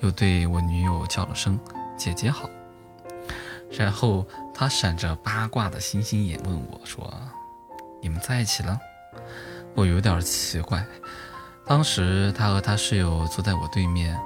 [0.00, 1.58] 又对我女友叫了声
[1.96, 2.48] 姐姐好。
[3.70, 4.26] 然后
[4.58, 7.12] 她闪着八卦的星星眼问我说
[8.00, 8.80] ：“你们在一起了？”
[9.76, 10.82] 我有点奇怪。
[11.66, 14.18] 当时她和她室友坐在我对面，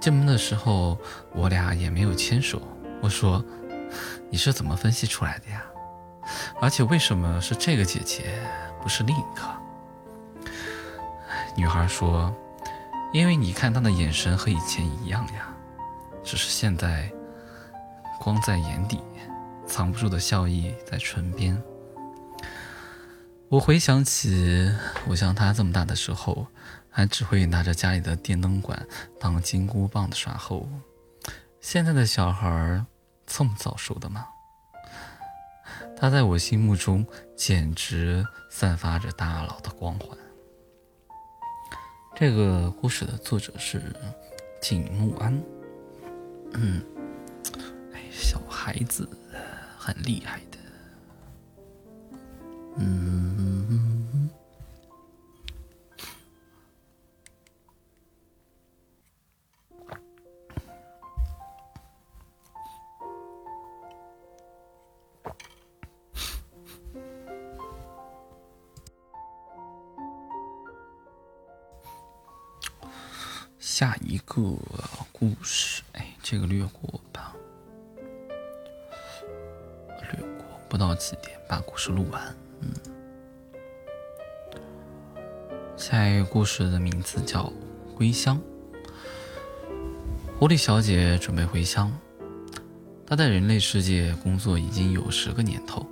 [0.00, 0.98] 进门的时候
[1.34, 2.60] 我俩也没有牵手。
[3.02, 3.44] 我说。
[4.28, 5.62] 你是怎么分析出来的呀？
[6.60, 8.24] 而且为什么是这个姐姐，
[8.82, 9.42] 不是另一个？
[11.56, 12.34] 女孩说
[13.14, 15.48] ：“因为你看她的眼神和以前一样呀，
[16.24, 17.08] 只是现在
[18.18, 19.00] 光在眼底，
[19.66, 21.62] 藏不住的笑意在唇边。”
[23.48, 24.72] 我回想起
[25.06, 26.46] 我像他这么大的时候，
[26.90, 28.86] 还只会拿着家里的电灯管
[29.20, 30.68] 当金箍棒的耍猴，
[31.60, 32.86] 现在的小孩儿。
[33.28, 34.24] 这么早熟的吗？
[35.96, 37.04] 他在我心目中
[37.34, 40.16] 简直散发着大佬的光环。
[42.14, 43.82] 这个故事的作者是
[44.62, 45.42] 景木安。
[46.52, 46.80] 嗯，
[47.92, 49.08] 哎，小孩子
[49.86, 50.58] 很厉害的。
[52.76, 54.28] 嗯。
[73.60, 74.40] 下一个
[75.12, 77.36] 故事，哎，这个略过吧，
[80.68, 82.36] 不到几点把故事录完。
[82.60, 82.72] 嗯，
[85.76, 87.44] 下一个故事的名字叫
[87.94, 88.36] 《归乡》。
[90.38, 91.90] 狐狸小姐准备回乡，
[93.06, 95.86] 她在人类世界工作已经有十个年头，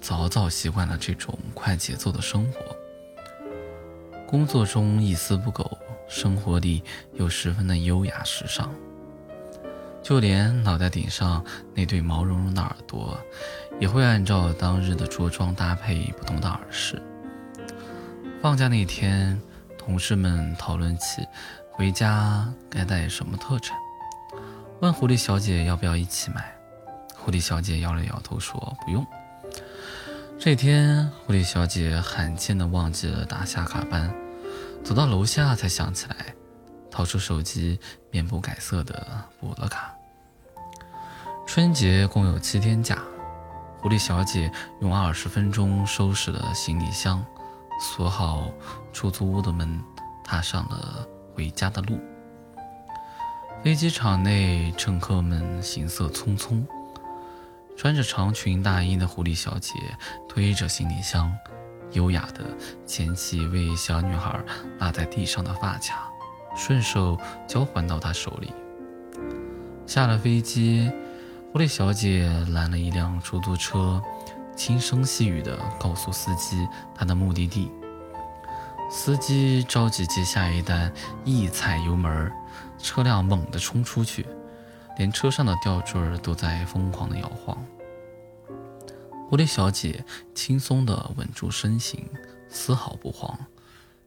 [0.00, 2.60] 早早习惯了这种快节奏的生活，
[4.26, 5.76] 工作中一丝不苟，
[6.08, 6.82] 生活里
[7.12, 8.74] 又十分的优雅时尚。
[10.08, 11.44] 就连脑袋顶上
[11.74, 13.20] 那对毛茸茸的耳朵，
[13.78, 16.98] 也会按照当日的着装搭配不同的耳饰。
[18.40, 19.38] 放假那天，
[19.76, 21.20] 同事们讨论起
[21.72, 23.76] 回家该带什么特产，
[24.80, 26.56] 问狐狸小姐要不要一起买。
[27.14, 29.06] 狐狸小姐摇了摇头说不用。
[30.38, 34.10] 这天，狐狸小姐罕见的忘记了打下卡班，
[34.82, 36.34] 走到楼下才想起来，
[36.90, 37.78] 掏出手机，
[38.10, 39.06] 面不改色的
[39.38, 39.94] 补了卡。
[41.48, 43.02] 春节共有七天假，
[43.80, 47.24] 狐狸小姐用二十分钟收拾了行李箱，
[47.80, 48.52] 锁好
[48.92, 49.82] 出租屋的门，
[50.22, 51.98] 踏上了回家的路。
[53.64, 56.62] 飞机场内，乘客们行色匆匆。
[57.78, 59.72] 穿着长裙大衣的狐狸小姐
[60.28, 61.34] 推着行李箱，
[61.92, 62.44] 优雅地
[62.84, 64.38] 捡起一位小女孩
[64.78, 66.10] 落在地上的发卡，
[66.54, 68.52] 顺手交还到她手里。
[69.86, 70.92] 下了飞机，
[71.50, 74.02] 狐狸小姐拦了一辆出租车，
[74.54, 77.70] 轻声细语地告诉司机她的目的地。
[78.90, 80.92] 司机着急接下一单，
[81.24, 82.30] 一踩油门，
[82.78, 84.26] 车辆猛地冲出去。
[84.98, 87.56] 连车上的吊坠都在疯狂的摇晃。
[89.28, 92.06] 狐狸小姐轻松地稳住身形，
[92.50, 93.38] 丝毫不慌，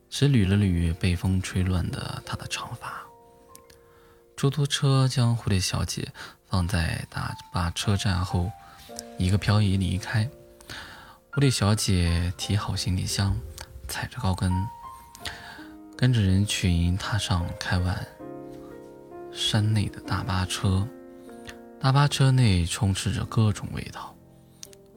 [0.10, 3.02] 只捋了捋被风吹乱的她的长发。
[4.36, 6.12] 出租车将狐狸小姐
[6.52, 8.52] 放在大巴车站后，
[9.18, 10.30] 一个漂移离开。
[11.32, 13.40] 狐狸小姐提好行李箱，
[13.88, 14.52] 踩着高跟，
[15.96, 17.96] 跟着人群踏上开往。
[19.32, 20.86] 山内的大巴车，
[21.80, 24.14] 大巴车内充斥着各种味道。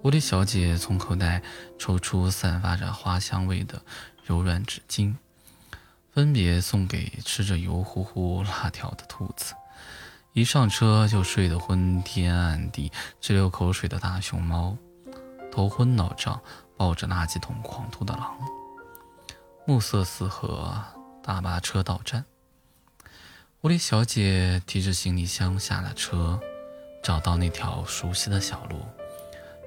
[0.02, 1.40] 狐狸小姐从口袋
[1.78, 3.80] 抽出散发着花香味的
[4.24, 5.14] 柔软纸巾，
[6.12, 9.54] 分别送给吃着油乎乎辣条的兔子，
[10.34, 14.76] 一上车就睡得昏天暗地、直流口水的大熊猫，
[15.52, 16.40] 头昏脑胀
[16.76, 18.36] 抱着垃圾桶狂吐的狼。
[19.64, 20.74] 暮色四合，
[21.22, 22.24] 大巴车到站。
[23.60, 26.40] 狐狸小姐提着行李箱下了车，
[27.00, 28.80] 找到那条熟悉的小路，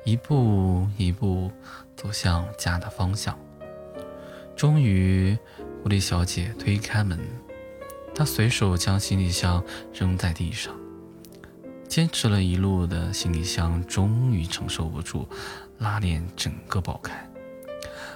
[0.04, 1.50] 一步一步
[1.96, 3.40] 走向家的方向。
[4.54, 5.38] 终于，
[5.82, 7.18] 狐狸小姐推开门，
[8.18, 9.64] 她随手将行李箱
[9.94, 10.76] 扔在地上。
[11.88, 15.30] 坚持了一路的行李箱终于承受不住，
[15.78, 17.30] 拉链整个爆开，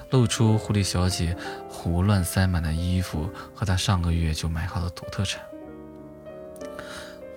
[0.10, 1.38] 露出狐狸小姐
[1.70, 5.40] 胡乱塞满的衣服和她上个月就买好的土特产。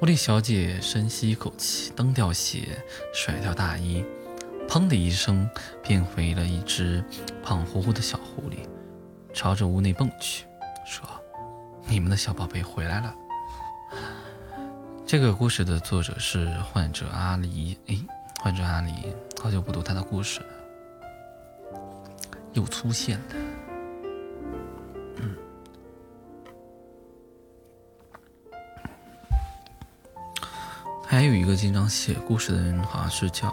[0.00, 4.02] 狐狸小姐深吸一口气，蹬掉鞋，甩掉大衣，
[4.66, 5.46] 砰的一声
[5.82, 7.04] 变回了一只
[7.42, 8.66] 胖乎乎的小狐狸，
[9.34, 10.46] 朝着屋内蹦去，
[10.86, 11.06] 说
[11.86, 13.14] ：“你们的小宝贝回来了。”
[15.06, 17.76] 这个故事的作者是患者阿狸。
[17.86, 17.98] 哎，
[18.42, 18.92] 患者阿狸，
[19.40, 20.46] 好久不读他的故事了，
[22.52, 23.24] 又出现了。
[31.06, 33.48] 还有一个经常写故事的人，好像是叫，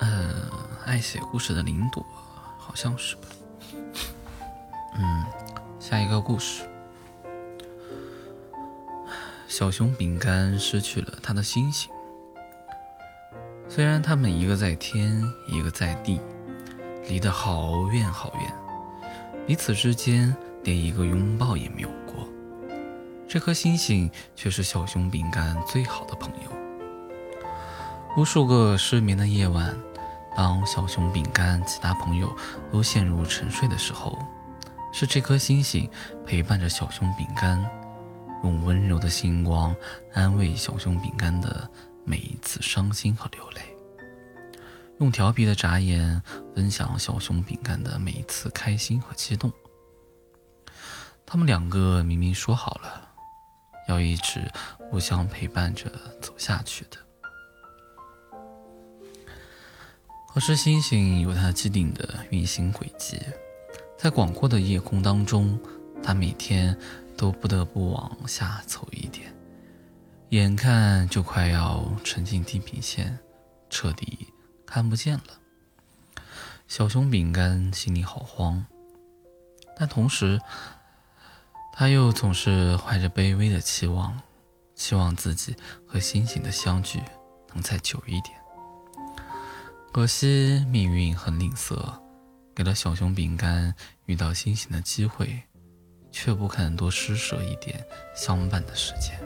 [0.00, 0.50] 呃，
[0.84, 2.04] 爱写故事的林朵，
[2.58, 3.28] 好像是吧。
[4.94, 5.24] 嗯，
[5.78, 6.64] 下一个故事，
[9.46, 11.90] 小熊饼干失去了他的星星。
[13.68, 16.20] 虽然他们一个在天，一个在地，
[17.08, 18.52] 离得好远好远，
[19.46, 20.34] 彼此之间
[20.64, 22.26] 连一个拥抱也没有过。
[23.28, 26.50] 这颗星星却是小熊饼干最好的朋友。
[28.16, 29.76] 无数个失眠的夜晚，
[30.34, 32.34] 当小熊饼干其他朋友
[32.72, 34.18] 都陷入沉睡的时候，
[34.92, 35.88] 是这颗星星
[36.26, 37.58] 陪伴着小熊饼干，
[38.42, 39.74] 用温柔的星光
[40.12, 41.70] 安慰小熊饼干的
[42.04, 43.60] 每一次伤心和流泪，
[45.00, 46.20] 用调皮的眨眼
[46.54, 49.52] 分享小熊饼干的每一次开心和激动。
[51.26, 53.04] 他们两个明明说好了。
[53.88, 54.46] 要一直
[54.90, 56.98] 互相陪伴着走下去的。
[60.28, 63.18] 可是星星有它既定的运行轨迹，
[63.98, 65.58] 在广阔的夜空当中，
[66.02, 66.78] 它每天
[67.16, 69.34] 都不得不往下走一点，
[70.28, 73.18] 眼看就快要沉进地平线，
[73.68, 74.28] 彻底
[74.64, 76.22] 看不见了。
[76.68, 78.64] 小熊饼干心里好慌，
[79.76, 80.40] 但同时。
[81.80, 84.20] 他又总是怀着卑微的期望，
[84.74, 85.54] 期望自己
[85.86, 87.00] 和星星的相聚
[87.54, 88.36] 能再久一点。
[89.92, 91.76] 可惜命运很吝啬，
[92.58, 93.72] 给了小熊饼干
[94.06, 95.42] 遇到星星的机会，
[96.10, 97.86] 却不肯多施舍一点
[98.16, 99.16] 相伴的时间。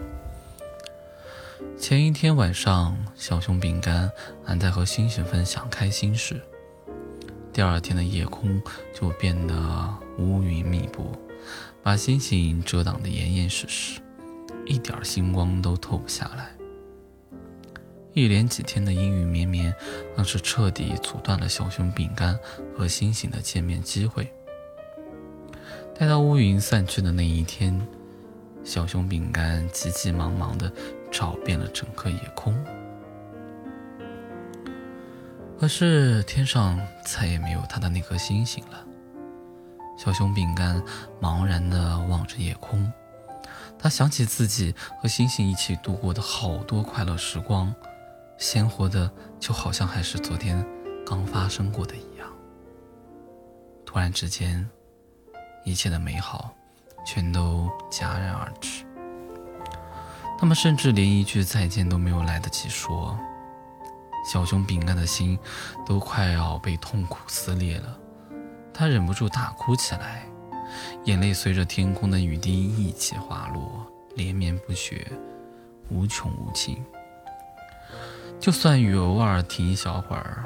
[1.79, 4.11] 前一天晚上，小熊饼干
[4.45, 6.43] 还在和星星分享开心事，
[7.55, 8.63] 第二天的夜空
[8.93, 9.55] 就变得
[10.19, 11.11] 乌云密布，
[11.83, 13.99] 把星星遮挡得严严实实，
[14.67, 16.52] 一点星光都透不下来。
[18.15, 19.75] 一连几天的阴雨绵绵，
[20.15, 22.39] 更是彻底阻断了小熊饼干
[22.77, 24.31] 和星星的见面机会。
[25.99, 27.81] 待到乌云散去的那一天，
[28.65, 30.71] 小熊饼干急急忙忙地
[31.11, 32.55] 找遍了整个夜空，
[35.59, 38.85] 可是天上再也没有他的那颗星星了。
[39.97, 40.83] 小熊饼干
[41.21, 42.93] 茫然地望着夜空，
[43.79, 47.73] 他想起自己和星星一起度过的好多快乐时光。
[48.43, 50.67] 鲜活的，就好像还是昨天
[51.07, 52.27] 刚发生过的一样。
[53.87, 54.69] 突然之间，
[55.65, 56.53] 一切的美好
[57.07, 58.85] 全都戛然而止。
[60.37, 63.17] 他们甚至连一句再见都没有来得及说，
[64.29, 65.39] 小熊饼干的心
[65.87, 67.97] 都快要被痛苦撕裂了。
[68.75, 70.27] 他忍不住大哭起来，
[71.05, 73.87] 眼泪随着天空的雨滴一起滑落，
[74.17, 75.07] 连绵不绝，
[75.91, 76.85] 无穷无尽。
[78.43, 80.45] 就算雨偶尔停一小会儿，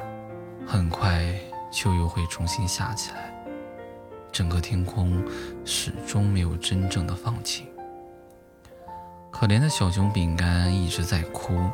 [0.67, 1.33] 很快
[1.71, 3.33] 就又会重新下起来。
[4.31, 5.19] 整个天空
[5.65, 7.65] 始终没有真正的放晴。
[9.31, 11.71] 可怜的小熊饼干一直在哭，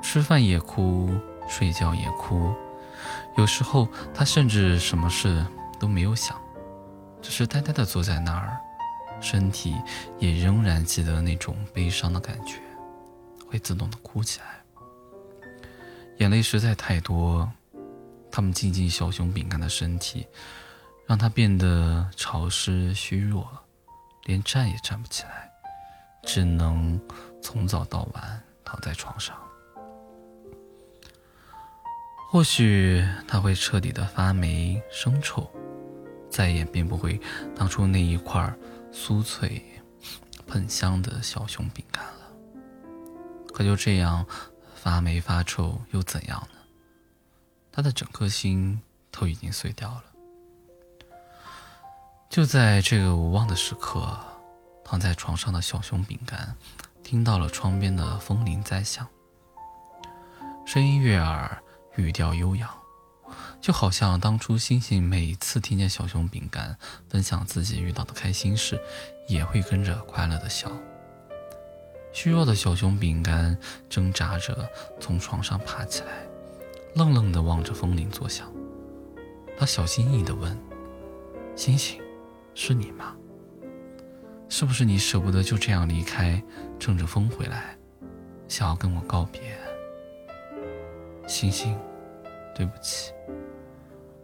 [0.00, 1.10] 吃饭也哭，
[1.46, 2.50] 睡觉也哭。
[3.36, 5.44] 有时候他甚至什么事
[5.78, 6.40] 都没有想，
[7.20, 8.56] 只是呆呆地坐在那儿，
[9.20, 9.76] 身体
[10.18, 12.54] 也仍然记得那种悲伤的感觉，
[13.46, 14.57] 会自动的哭起来。
[16.18, 17.48] 眼泪实在太多，
[18.30, 20.26] 它们进进小熊饼干的身体，
[21.06, 23.46] 让它变得潮湿虚弱，
[24.24, 25.48] 连站也站不起来，
[26.24, 27.00] 只能
[27.40, 29.36] 从早到晚躺在床上。
[32.30, 35.48] 或许它会彻底的发霉生臭，
[36.28, 37.18] 再也变不回
[37.54, 38.52] 当初那一块
[38.92, 39.62] 酥脆、
[40.48, 42.12] 喷香的小熊饼干了。
[43.52, 44.26] 可就这样。
[44.88, 46.58] 发霉发臭又怎样呢？
[47.70, 48.80] 他的整颗心
[49.10, 50.04] 都已经碎掉了。
[52.30, 54.18] 就在这个无望的时刻，
[54.82, 56.56] 躺在床上的小熊饼干
[57.04, 59.06] 听到了窗边的风铃在响，
[60.64, 61.62] 声音悦耳，
[61.96, 62.66] 语调悠扬，
[63.60, 66.78] 就好像当初星星每次听见小熊饼干
[67.10, 68.80] 分享自己遇到的开心事，
[69.28, 70.72] 也会跟着快乐的笑。
[72.12, 73.56] 虚弱的小熊饼干
[73.88, 76.26] 挣扎着从床上爬起来，
[76.94, 78.52] 愣愣地望着风铃作响。
[79.56, 80.56] 他小心翼翼地问
[81.54, 82.00] ：“星星，
[82.54, 83.14] 是你吗？
[84.48, 86.42] 是不是你舍不得就这样离开，
[86.78, 87.76] 乘着风回来，
[88.48, 89.40] 想要跟我告别？”
[91.28, 91.78] 星星，
[92.54, 93.12] 对不起，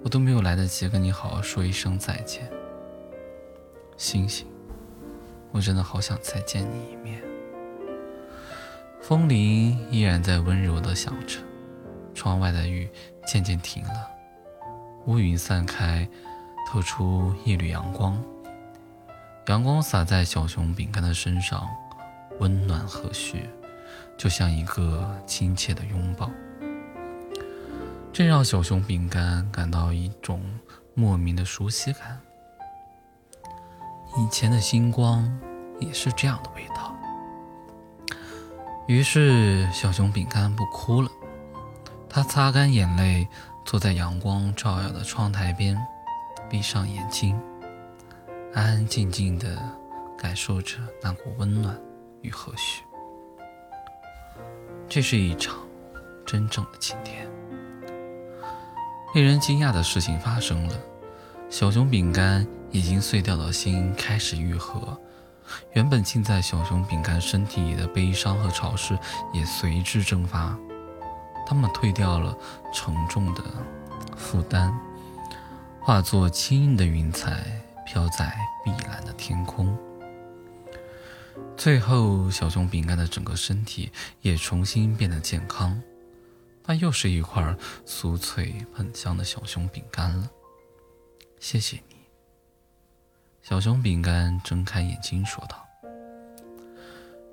[0.02, 2.50] 我都没有来得及跟你好好说一声再见。
[3.96, 4.46] 星星，
[5.52, 7.22] 我真的好想再见你一面。
[9.06, 11.38] 风铃依然在温柔地响着，
[12.14, 12.88] 窗外的雨
[13.26, 14.08] 渐渐停了，
[15.04, 16.08] 乌云散开，
[16.66, 18.18] 透出一缕阳光。
[19.48, 21.68] 阳光洒在小熊饼干的身上，
[22.40, 23.42] 温暖和煦，
[24.16, 26.30] 就像一个亲切的拥抱。
[28.10, 30.42] 这让小熊饼干感到一种
[30.94, 32.18] 莫名的熟悉感。
[34.16, 35.30] 以前的星光
[35.78, 36.93] 也是这样的味道。
[38.86, 41.10] 于是，小熊饼干不哭了。
[42.06, 43.26] 他擦干眼泪，
[43.64, 45.74] 坐在阳光照耀的窗台边，
[46.50, 47.40] 闭上眼睛，
[48.52, 49.56] 安安静静地
[50.18, 51.74] 感受着那股温暖
[52.20, 52.82] 与和煦。
[54.86, 55.56] 这是一场
[56.26, 57.26] 真正的晴天。
[59.14, 60.78] 令人惊讶的事情发生了：
[61.48, 65.00] 小熊饼干已经碎掉的心开始愈合。
[65.72, 68.98] 原本浸在小熊饼干身体里的悲伤和潮湿
[69.32, 70.58] 也随之蒸发，
[71.46, 72.36] 它们褪掉了
[72.72, 73.42] 沉重的
[74.16, 74.72] 负担，
[75.80, 78.34] 化作轻盈的云彩飘在
[78.64, 79.76] 碧蓝的天空。
[81.56, 83.90] 最后，小熊饼干的整个身体
[84.20, 85.80] 也重新变得健康，
[86.62, 90.30] 它又是一块酥脆喷香的小熊饼干了。
[91.40, 91.93] 谢谢你。
[93.46, 95.68] 小熊饼干睁开眼睛说道：“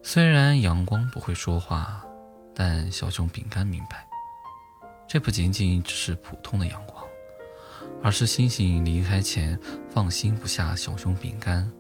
[0.04, 2.06] 虽然阳光不会说话，
[2.54, 4.06] 但小熊饼干明白，
[5.08, 7.02] 这不仅仅只是普通的阳光，
[8.04, 9.58] 而是星星离开前
[9.90, 11.72] 放心不下小熊饼干，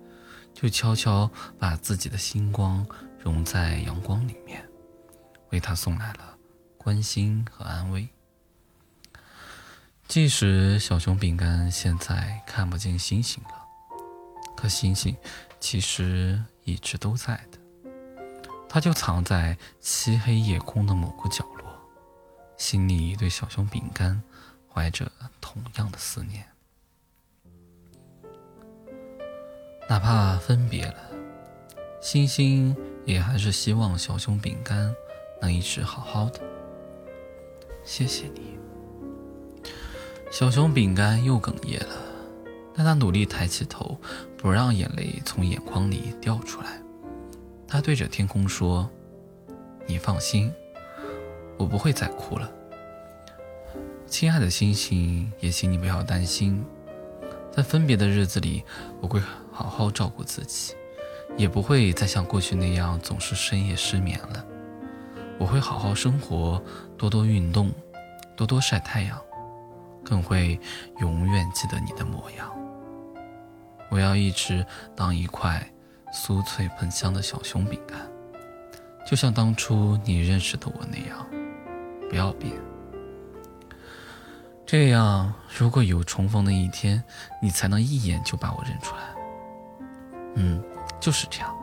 [0.53, 1.29] 就悄悄
[1.59, 2.87] 把自己的星光
[3.19, 4.65] 融在阳光里面，
[5.49, 6.37] 为他送来了
[6.77, 8.07] 关心和安慰。
[10.07, 13.60] 即使小熊饼干现在看不见星星了，
[14.61, 15.15] 可星星
[15.59, 17.57] 其实一直都在的。
[18.69, 21.65] 它就藏在漆黑夜空的某个角落，
[22.57, 24.21] 心里对小熊饼干
[24.71, 26.45] 怀着同样的思念。
[29.89, 31.09] 哪怕分别了，
[31.99, 34.93] 星星也还是希望小熊饼干
[35.41, 36.39] 能一直好好的。
[37.83, 38.59] 谢谢你。
[40.31, 41.95] 小熊饼干又哽咽了，
[42.73, 43.99] 但他努力抬起头，
[44.41, 46.81] 不让眼泪从眼眶里掉出来。
[47.67, 48.89] 他对着天空说
[49.85, 50.51] ：“你放心，
[51.57, 52.51] 我不会再哭了。
[54.07, 56.65] 亲爱的星星，也请你不要担心，
[57.51, 58.63] 在分别的日子里，
[58.99, 59.21] 我会
[59.51, 60.73] 好好照顾自己，
[61.37, 64.43] 也不会再像过去那样总是深夜失眠了。
[65.37, 66.61] 我会好好生活，
[66.97, 67.71] 多多运动，
[68.35, 69.17] 多多晒太阳。”
[70.03, 70.59] 更会
[70.99, 72.51] 永远记得你的模样。
[73.91, 74.65] 我要一直
[74.95, 75.61] 当一块
[76.13, 77.99] 酥脆喷香的小熊饼干，
[79.05, 81.27] 就像当初你认识的我那样，
[82.09, 82.51] 不要变。
[84.65, 87.03] 这样，如果有重逢的一天，
[87.41, 89.01] 你才能一眼就把我认出来。
[90.35, 90.63] 嗯，
[90.99, 91.53] 就是这样。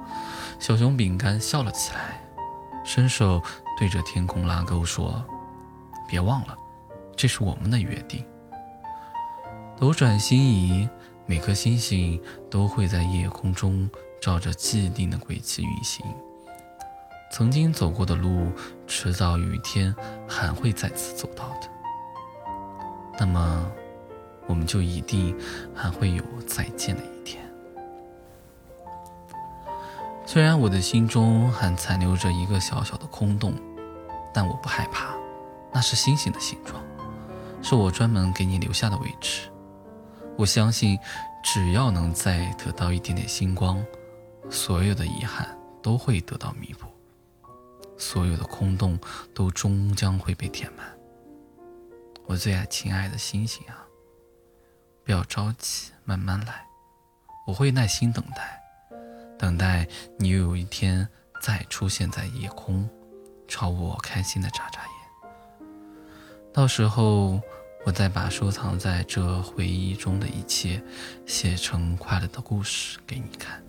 [0.59, 2.21] 小熊饼干笑了起来，
[2.85, 3.43] 伸手
[3.79, 5.25] 对着天空拉钩说
[6.07, 6.55] ：“别忘了。”
[7.17, 8.23] 这是我们的约定。
[9.79, 10.89] 斗转星移，
[11.29, 12.19] 每颗星星
[12.51, 16.03] 都会在夜空中照着既定的轨迹运行。
[17.31, 18.51] 曾经走过的路，
[18.87, 19.95] 迟早有一天
[20.27, 21.69] 还会再次走到的。
[23.21, 23.71] 那么，
[24.47, 25.39] 我们就一定
[25.75, 27.45] 还会有再见的一天。
[30.25, 33.53] 虽然我的心中还残留着一个小小的空洞，
[34.33, 35.15] 但我不害怕，
[35.71, 36.83] 那是星星的形状。
[37.61, 39.51] 是我专门给你留下的位置。
[40.39, 40.97] 我相信，
[41.43, 43.85] 只要能再得到一点点星光，
[44.49, 46.87] 所有的遗憾都会得到弥补，
[47.99, 48.97] 所有的空洞
[49.35, 50.87] 都终将会被填满。
[52.25, 53.85] 我最爱亲爱的星星啊，
[55.03, 56.65] 不要着急，慢慢来，
[57.45, 58.63] 我会耐心等待，
[59.37, 59.89] 等待
[60.21, 61.09] 你有一天
[61.41, 62.89] 再出现在夜空，
[63.49, 65.69] 朝我开心的眨眨眼。
[66.53, 67.41] 到时候，
[67.89, 70.85] 我再把收藏在这回忆中的一切
[71.25, 73.65] 写成快乐的故事给你看。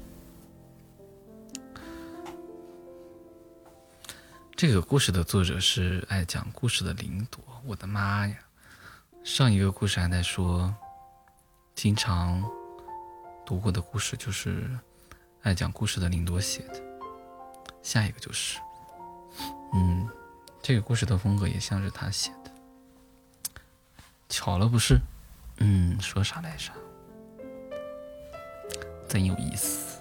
[4.58, 7.42] 这个故事的作者是爱讲故事的林朵。
[7.66, 8.36] 我的妈呀！
[9.24, 10.76] 上一个故事还在说，
[11.74, 12.44] 经常
[13.46, 14.70] 读过的故事就是
[15.44, 16.84] 爱讲故事的林朵写的。
[17.82, 18.60] 下一个就是，
[19.74, 20.10] 嗯，
[20.62, 22.39] 这个故事的风格也像是他写的。
[24.30, 25.02] 巧了不是？
[25.58, 26.72] 嗯，说啥来着？
[29.08, 30.00] 真有意思。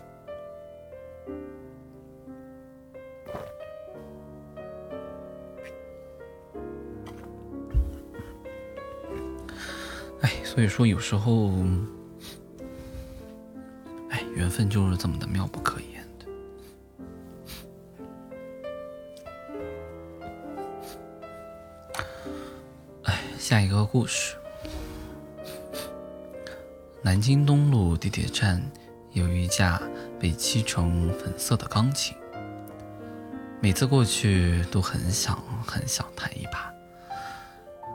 [10.21, 11.51] 哎，所以说有时候，
[14.11, 15.98] 哎，缘分就是这么的妙不可言。
[23.49, 24.37] 下一个故事：
[27.01, 28.63] 南京东路地铁站
[29.13, 29.81] 有一架
[30.21, 32.15] 被漆成粉色的钢琴，
[33.59, 36.71] 每次过去都很想很想弹一把，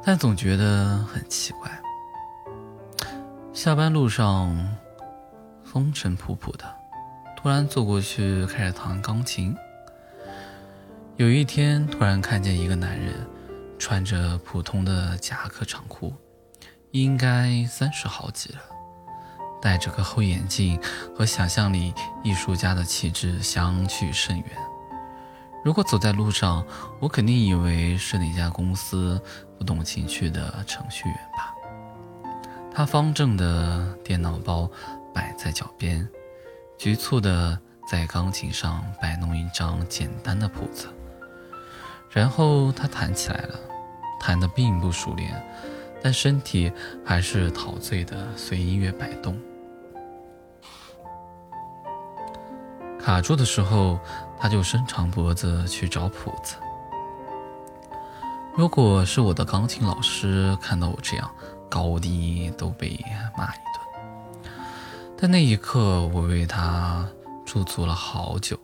[0.04, 1.70] 但总觉得很奇怪。
[3.54, 4.58] 下班路上
[5.64, 6.66] 风尘仆仆的，
[7.38, 9.56] 突然坐过去开始弹钢琴。
[11.18, 13.14] 有一天，突然看见一个男人。
[13.84, 16.14] 穿着普通的夹克长裤，
[16.92, 18.60] 应该三十好几了，
[19.62, 20.82] 戴着个厚眼镜，
[21.14, 21.94] 和想象里
[22.24, 24.48] 艺术家的气质相去甚远。
[25.66, 26.66] 如果走在路上，
[27.02, 29.22] 我肯定以为是哪家公司
[29.58, 31.54] 不懂情趣的程序员吧。
[32.74, 34.72] 他方正的电脑包
[35.14, 36.08] 摆在脚边，
[36.78, 40.88] 局促的在钢琴上摆弄一张简单的谱子，
[42.10, 43.60] 然后他弹起来了。
[44.26, 45.46] 弹得并不熟练，
[46.02, 46.72] 但身体
[47.04, 49.38] 还是陶醉的随音乐摆动。
[52.98, 54.00] 卡住的时候，
[54.40, 56.56] 他就伸长脖子去找谱子，
[58.56, 61.30] 如果是我的钢琴老师看到我这样，
[61.70, 62.98] 高低都被
[63.38, 64.52] 骂一顿。
[65.18, 67.06] 但那一刻，我为他
[67.44, 68.58] 驻足了好久。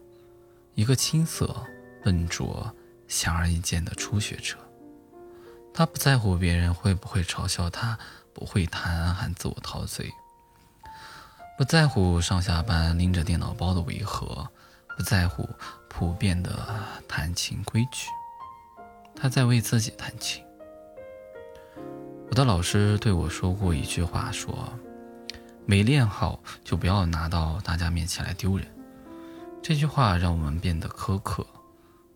[0.73, 1.53] 一个青涩、
[2.01, 2.73] 笨拙、
[3.09, 4.55] 显而易见的初学者，
[5.79, 7.97] 他不在乎别人会不会嘲笑他
[8.33, 10.11] 不会弹还自我陶醉，
[11.57, 14.45] 不在乎上下班拎着电脑包的违和，
[14.97, 15.47] 不在乎
[15.87, 16.67] 普遍的
[17.07, 18.09] 弹琴规矩。
[19.15, 20.43] 他在为自己弹琴。
[22.29, 24.67] 我的老师对我说过一句话：“说
[25.65, 28.67] 没练好就不要拿到大家面前来丢人。”
[29.63, 31.47] 这句话让我们变得苛刻，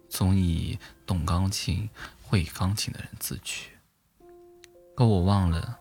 [0.10, 1.90] 总以懂钢琴、
[2.34, 3.70] 会钢琴的人自居。
[4.96, 5.78] 可我忘了，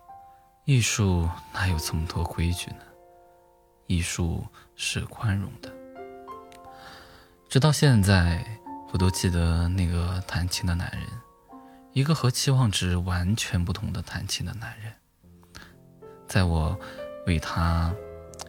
[0.66, 2.82] 艺术哪有这么多规矩呢？
[3.86, 4.46] 艺术
[4.76, 5.72] 是宽容的。
[7.48, 8.44] 直到现在。
[8.92, 11.00] 我都记得那个弹琴的男人，
[11.94, 14.92] 一个和期望值完全不同的弹琴的男人。
[16.28, 16.78] 在我
[17.26, 17.90] 为他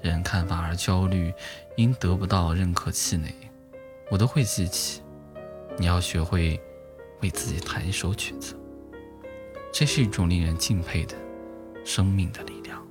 [0.02, 1.34] 人看法而焦虑，
[1.78, 3.34] 因得不到认可气馁，
[4.12, 5.02] 我都会记起：
[5.78, 6.62] 你要学会
[7.24, 8.54] 为自己弹一首曲子。
[9.72, 11.16] 这是一种令人敬佩的
[11.84, 12.86] 生命的力量。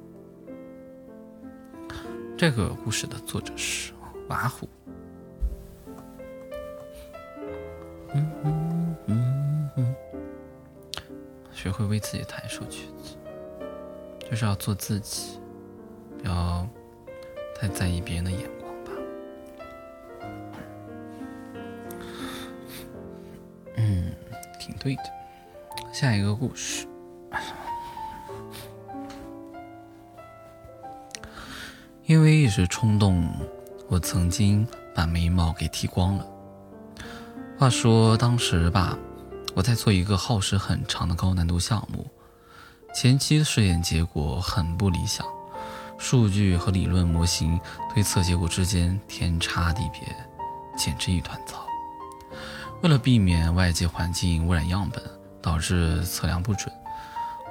[2.36, 3.92] 这个故事的作者是
[4.28, 4.68] 瓦虎。
[11.52, 13.16] 学会为自己弹一首曲子，
[14.28, 15.38] 就是要做自己，
[16.18, 16.68] 不要
[17.54, 18.61] 太在意别人的眼光
[24.82, 25.02] 对的。
[25.92, 26.86] 下一个故事，
[32.06, 33.32] 因为一时冲动，
[33.88, 36.26] 我曾经把眉毛给剃光了。
[37.59, 38.98] 话说当时吧，
[39.54, 42.04] 我在做一个耗时很长的高难度项目，
[42.92, 45.24] 前期试验结果很不理想，
[45.96, 47.60] 数据和理论模型
[47.94, 50.02] 推测结果之间天差地别，
[50.76, 51.64] 简直一团糟。
[52.82, 55.00] 为了避免外界环境污染样本，
[55.40, 56.68] 导致测量不准，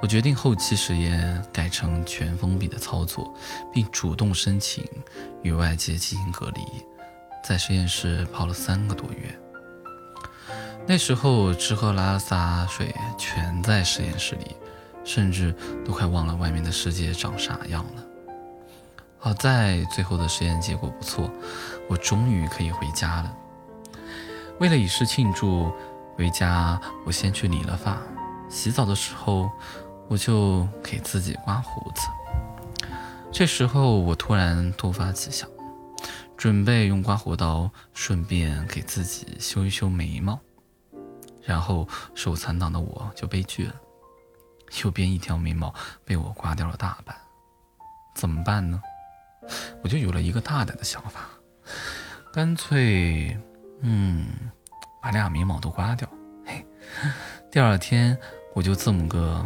[0.02, 3.32] 我决定后期实验改成全封闭的操作，
[3.72, 4.86] 并主动申请
[5.42, 6.60] 与外界进行隔离，
[7.42, 9.34] 在实验室泡了三个多月。
[10.86, 14.54] 那时候吃喝拉撒睡全在实验室里，
[15.02, 18.02] 甚至都快忘了外面的世界长啥样了。
[19.18, 21.30] 好在最后的实验结果不错，
[21.88, 23.36] 我终于可以回家了。
[24.62, 25.72] 为了以示庆祝，
[26.14, 28.00] 回家我先去理了发。
[28.48, 29.50] 洗澡的时候，
[30.06, 32.06] 我就给自己刮胡子。
[33.32, 35.50] 这时候我突然突发奇想，
[36.36, 40.38] 准备用刮胡刀顺便给自己修一修眉毛。
[41.42, 43.74] 然后手残党的我就悲剧了，
[44.84, 45.74] 右边一条眉毛
[46.04, 47.16] 被我刮掉了大半，
[48.14, 48.80] 怎么办呢？
[49.82, 51.22] 我就有了一个大胆的想法，
[52.32, 53.36] 干脆，
[53.82, 54.26] 嗯，
[55.00, 56.08] 把俩眉毛都刮掉。
[56.46, 56.64] 嘿，
[57.50, 58.16] 第二天
[58.54, 59.44] 我就这么个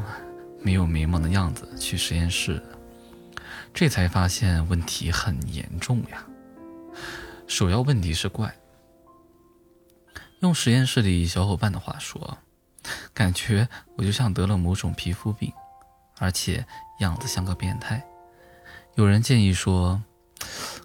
[0.63, 2.63] 没有眉毛的样子去实验室，
[3.73, 6.25] 这才发现问题很严重呀。
[7.47, 8.55] 首要问题是怪。
[10.41, 12.37] 用实验室里小伙伴的话说，
[13.15, 15.51] 感觉我就像得了某种皮肤病，
[16.19, 16.65] 而且
[16.99, 18.05] 样子像个变态。
[18.97, 20.03] 有人建议说，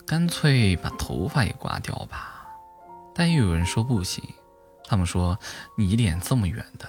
[0.08, 2.31] 干脆把头发也刮掉吧，
[3.14, 4.24] 但又有人说不行。
[4.86, 5.40] 他们说
[5.78, 6.88] 你脸这么圆的，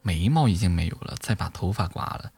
[0.00, 2.30] 眉毛已经没有了，再把头发刮了，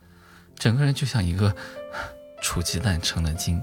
[0.56, 1.54] 整个人就像一个
[2.42, 3.62] 煮鸡蛋成了精。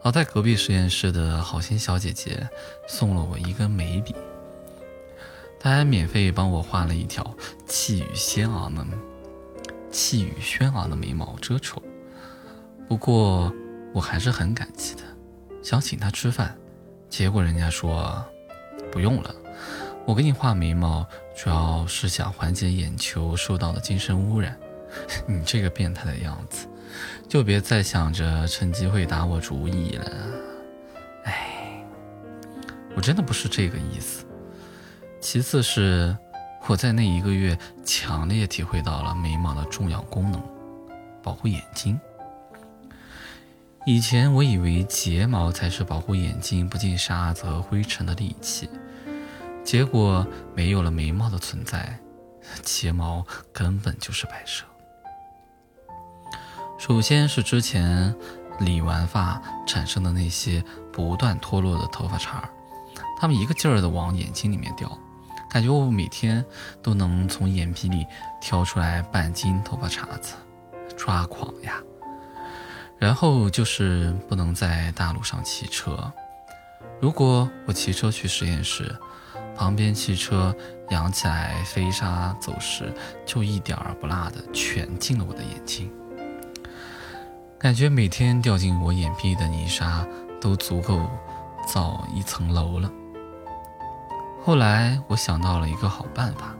[0.00, 2.48] 好在隔壁实验室的好心小姐姐
[2.86, 4.14] 送了我一根眉笔。
[5.58, 7.34] 他还免费帮我画了一条
[7.66, 8.86] 气宇轩昂的、
[9.90, 11.82] 气宇轩昂的眉毛遮丑，
[12.86, 13.50] 不过
[13.94, 15.02] 我还是很感激的，
[15.62, 16.54] 想请他吃饭，
[17.08, 18.22] 结果人家说
[18.94, 19.34] 不用了，
[20.06, 21.04] 我给你画眉毛
[21.36, 24.56] 主要是想缓解眼球受到的精神污染。
[25.26, 26.68] 你这个变态的样子，
[27.28, 30.12] 就别再想着趁机会打我主意了。
[31.24, 31.84] 哎，
[32.94, 34.24] 我真的不是这个意思。
[35.20, 36.16] 其次是，
[36.68, 40.40] 我在那一个月强烈体会到了眉毛的重要功能，
[41.20, 41.98] 保护眼睛。
[43.86, 48.70] 以前我以为睫毛才是保护眼睛不进沙子和灰尘的利器，
[49.64, 51.98] 结果没有了眉毛的存在，
[52.62, 54.64] 睫毛根本就是摆设。
[56.78, 58.14] 首先是之前
[58.60, 60.62] 理完发产生的那些
[60.92, 62.48] 不断脱落的头发茬儿，
[63.18, 64.98] 它们一个劲儿的往眼睛里面掉。
[65.48, 66.44] 感觉我每天
[66.82, 68.04] 都能从眼皮里
[68.40, 70.34] 挑出来半斤头发茬子，
[70.96, 71.80] 抓狂呀！
[72.98, 76.12] 然后就是不能在大路上骑车。
[77.00, 78.94] 如果我骑车去实验室，
[79.56, 80.54] 旁边汽车
[80.90, 82.92] 扬起来飞沙走石，
[83.24, 85.90] 就一点儿不落的全进了我的眼睛。
[87.58, 90.06] 感觉每天掉进我眼皮的泥沙
[90.40, 91.08] 都足够
[91.66, 92.90] 造一层楼了。
[94.42, 96.54] 后来我想到了一个好办法，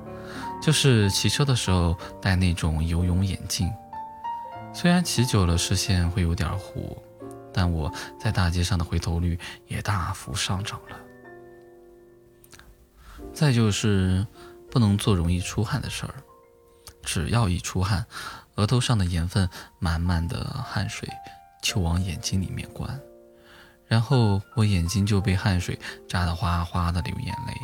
[0.62, 3.70] 就是骑车的时候戴那种游泳眼镜。
[4.72, 6.96] 虽然骑久了视线会有点糊，
[7.52, 9.38] 但我在大街上的回头率
[9.68, 10.96] 也大幅上涨了。
[13.32, 14.26] 再就是
[14.70, 16.14] 不能做容易出汗的事儿，
[17.02, 18.06] 只要一出汗，
[18.56, 21.08] 额头上的盐分满满的汗水
[21.62, 23.00] 就往眼睛里面灌，
[23.86, 25.78] 然后我眼睛就被汗水
[26.08, 27.54] 扎得哗哗的流眼泪。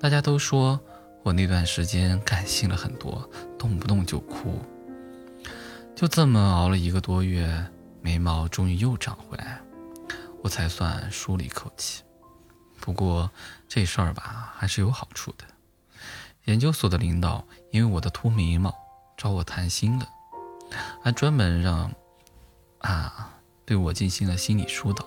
[0.00, 0.78] 大家都说
[1.24, 3.28] 我那段时间感性了很多，
[3.58, 4.60] 动不动就哭。
[5.96, 7.66] 就这么熬了一个多月，
[8.00, 9.60] 眉毛终于又长回来，
[10.42, 12.02] 我才算舒了一口气。
[12.80, 13.28] 不过
[13.68, 15.44] 这事儿吧，还是有好处的。
[16.46, 18.74] 研究所的领导因为我的秃眉毛
[19.16, 20.08] 找我谈心了，
[21.02, 21.92] 还专门让
[22.78, 23.34] 啊
[23.66, 25.06] 对我进行了心理疏导。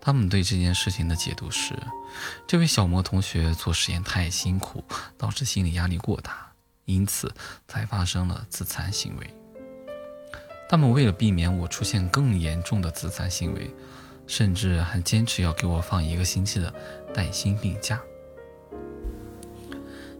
[0.00, 1.74] 他们对这件事情的解读是，
[2.46, 4.84] 这位小莫同学做实验太辛苦，
[5.16, 6.52] 导致心理压力过大，
[6.84, 7.32] 因此
[7.66, 9.34] 才发生了自残行为。
[10.68, 13.74] 他们为了避免我出现更严重的自残行为，
[14.26, 16.74] 甚至还坚持要给我放一个星期的
[17.14, 18.02] 带薪病假。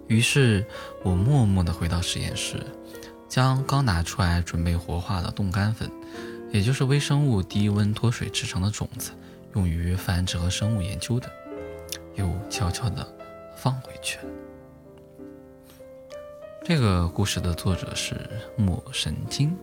[0.07, 0.65] 于是，
[1.03, 2.59] 我默默地回到实验室，
[3.29, 5.91] 将刚拿出来准备活化的冻干粉，
[6.53, 9.11] 也就是微生物低温脱水制成的种子，
[9.55, 11.31] 用于繁殖和生物研究的，
[12.15, 13.07] 又悄悄地
[13.57, 14.25] 放回去了。
[16.63, 18.15] 这个故事的作者是
[18.57, 19.57] 莫神经。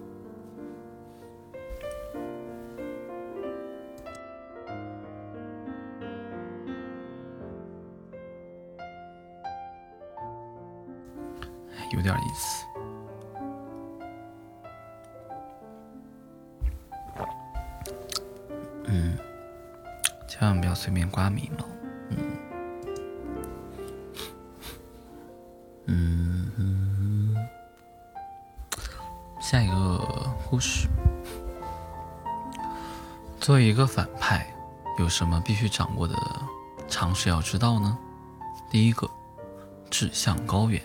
[11.91, 12.65] 有点意思，
[18.85, 19.17] 嗯，
[20.27, 21.65] 千万不要随便刮眉毛，
[25.87, 27.35] 嗯嗯，
[29.41, 30.87] 下一个故事，
[33.39, 34.47] 作为一个反派，
[34.97, 36.15] 有什么必须掌握的
[36.87, 37.97] 常识要知道呢？
[38.69, 39.09] 第一个。
[39.91, 40.81] 志向高远，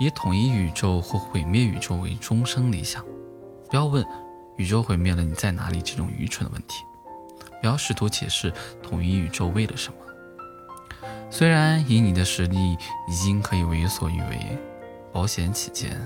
[0.00, 3.04] 以统一宇宙或毁灭宇宙为终生理想。
[3.68, 4.04] 不要问
[4.56, 6.82] 宇宙毁灭了你在哪里这种愚蠢的问题。
[7.60, 8.52] 不要试图解释
[8.82, 9.98] 统一宇宙为了什么。
[11.30, 12.76] 虽然以你的实力
[13.06, 14.58] 已经可以为所欲为，
[15.12, 16.00] 保险起见，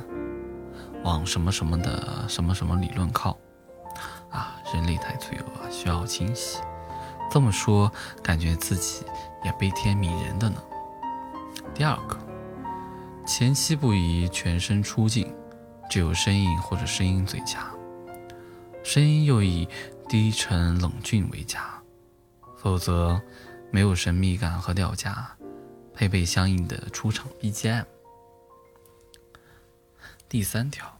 [1.05, 3.39] 往什么什么的什么什么理论靠。
[4.31, 6.59] 啊，人类太罪恶，需要清洗。
[7.31, 7.93] 这么说，
[8.23, 9.05] 感觉自己
[9.44, 10.56] 也悲天悯人的呢。
[11.74, 12.19] 第二个。
[13.24, 15.32] 前期不宜全身出镜，
[15.89, 17.70] 只有声音或者声音最佳。
[18.82, 19.69] 声音又以
[20.09, 21.81] 低沉冷峻为佳，
[22.59, 23.20] 否则
[23.70, 25.36] 没有神秘感和掉价，
[25.94, 27.85] 配备相应的出场 BGM。
[30.28, 30.99] 第三条，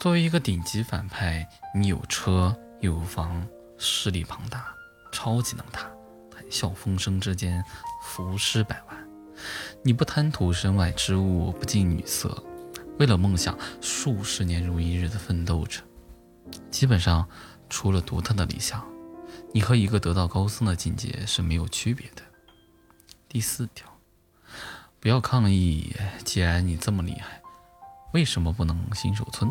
[0.00, 3.46] 作为一个顶级反派，你有车有房，
[3.78, 4.74] 势力庞大，
[5.12, 5.82] 超级能打，
[6.32, 7.64] 谈笑风生之间，
[8.02, 9.03] 浮尸百万。
[9.82, 12.42] 你不贪图身外之物，不近女色，
[12.98, 15.80] 为了梦想数十年如一日的奋斗着。
[16.70, 17.26] 基本上，
[17.68, 18.84] 除了独特的理想，
[19.52, 22.22] 你和一个得道高僧的境界是没有区别的。
[23.28, 23.88] 第四条，
[25.00, 25.94] 不要抗议。
[26.24, 27.42] 既然你这么厉害，
[28.12, 29.50] 为什么不能新手村？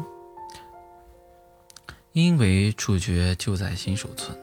[2.13, 4.37] 因为主角就在新手村，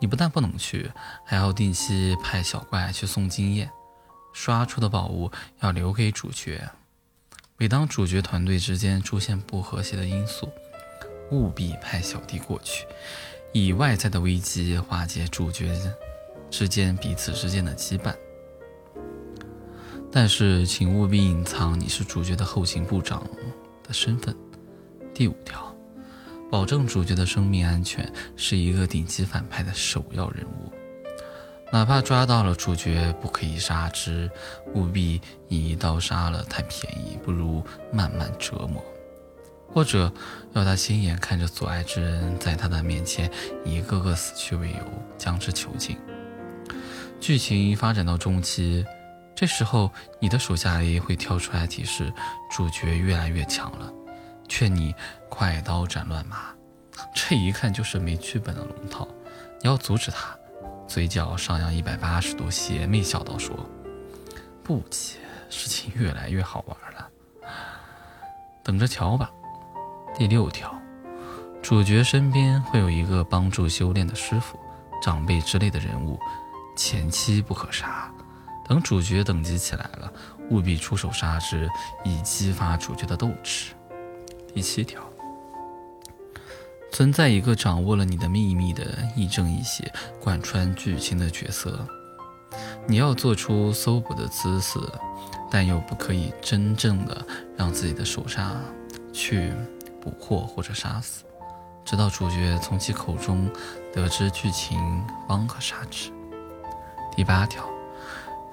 [0.00, 0.90] 你不但不能去，
[1.24, 3.70] 还要定期派小怪去送经验。
[4.34, 5.30] 刷出的宝物
[5.60, 6.68] 要留给主角。
[7.56, 10.50] 每当主角团队之间出现不和谐的因素，
[11.30, 12.84] 务必派小弟过去，
[13.52, 15.72] 以外在的危机化解主角
[16.50, 18.12] 之间彼此之间的羁绊。
[20.10, 23.24] 但是，请务必隐藏你是主角的后勤部长
[23.84, 24.36] 的身份。
[25.14, 25.74] 第五条，
[26.50, 30.72] 保证主角的生命安全是一个顶级反派的首要任务。
[31.74, 34.30] 哪怕抓到了主角，不可以杀之，
[34.74, 38.80] 务必以一刀杀了，太便宜，不如慢慢折磨，
[39.72, 40.12] 或者
[40.52, 43.28] 要他亲眼看着所爱之人在他的面前
[43.64, 44.78] 一个个死去为由，
[45.18, 45.98] 将之囚禁。
[47.18, 48.86] 剧情发展到中期，
[49.34, 49.90] 这时候，
[50.20, 52.12] 你的手下 A 会跳出来提示
[52.52, 53.92] 主角越来越强了，
[54.48, 54.94] 劝你
[55.28, 56.54] 快刀斩乱麻。
[57.12, 59.08] 这一看就是没剧本的龙套，
[59.60, 60.38] 你要阻止他，
[60.86, 63.54] 嘴角上扬一百八十度，邪魅笑道：“说
[64.62, 65.16] 不急，
[65.50, 67.08] 事情越来越好玩了，
[68.62, 69.30] 等着瞧吧。”
[70.16, 70.72] 第六条，
[71.60, 74.58] 主角身边会有一个帮助修炼的师傅、
[75.02, 76.18] 长辈之类的人物，
[76.76, 78.12] 前期不可杀。
[78.66, 80.12] 等主角等级起来了，
[80.50, 81.68] 务必出手杀之，
[82.04, 83.74] 以激发主角的斗志。
[84.54, 85.02] 第七条，
[86.94, 91.84] 存在一个掌握了你的秘密的亦正亦邪、贯穿剧情的角色，
[92.86, 94.78] 你要做出搜捕的姿势，
[95.50, 97.26] 但又不可以真正的
[97.56, 98.52] 让自己的手下
[99.12, 99.52] 去
[100.00, 101.24] 捕获或者杀死，
[101.84, 103.50] 直到主角从其口中
[103.92, 104.78] 得知剧情，
[105.26, 106.12] 方可杀之。
[107.16, 107.68] 第八条。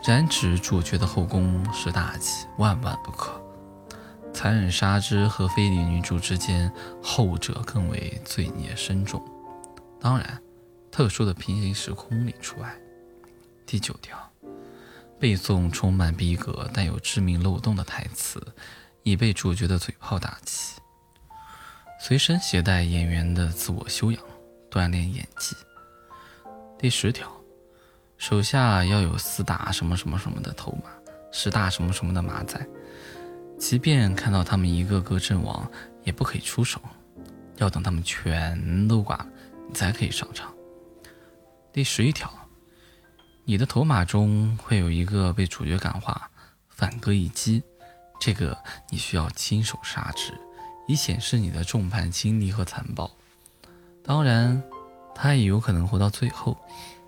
[0.04, 3.40] 染指主角的后宫是大忌，万万不可。
[4.34, 6.72] 残忍杀之和非礼女主之间，
[7.02, 9.24] 后者更为罪孽深重。
[10.00, 10.42] 当然，
[10.92, 12.76] 特殊的平行时空里除外。
[13.66, 14.18] 第九条，
[15.20, 18.42] 背诵充满逼格但有致命漏洞的台词，
[19.04, 20.74] 以被主角的嘴炮打击。
[22.00, 24.24] 随身携带演员的自我修养，
[24.70, 25.56] 锻炼演技。
[26.80, 27.32] 第十条。
[28.18, 30.92] 手下要有四大什么什么什么的头马，
[31.32, 32.64] 十大什么什么的马仔，
[33.62, 35.70] 即便看到他们一个个阵亡，
[36.04, 36.82] 也不可以出手，
[37.58, 39.28] 要等他们全都挂了，
[39.68, 40.52] 你才可以上场。
[41.72, 42.34] 第十一条，
[43.46, 46.28] 你的头马中会有一个被主角感化，
[46.70, 47.62] 反戈一击，
[48.20, 48.58] 这个
[48.90, 50.34] 你需要亲手杀之，
[50.88, 53.10] 以显示你的众叛亲离和残暴。
[54.04, 54.62] 当然，
[55.14, 56.58] 他也有可能活到最后。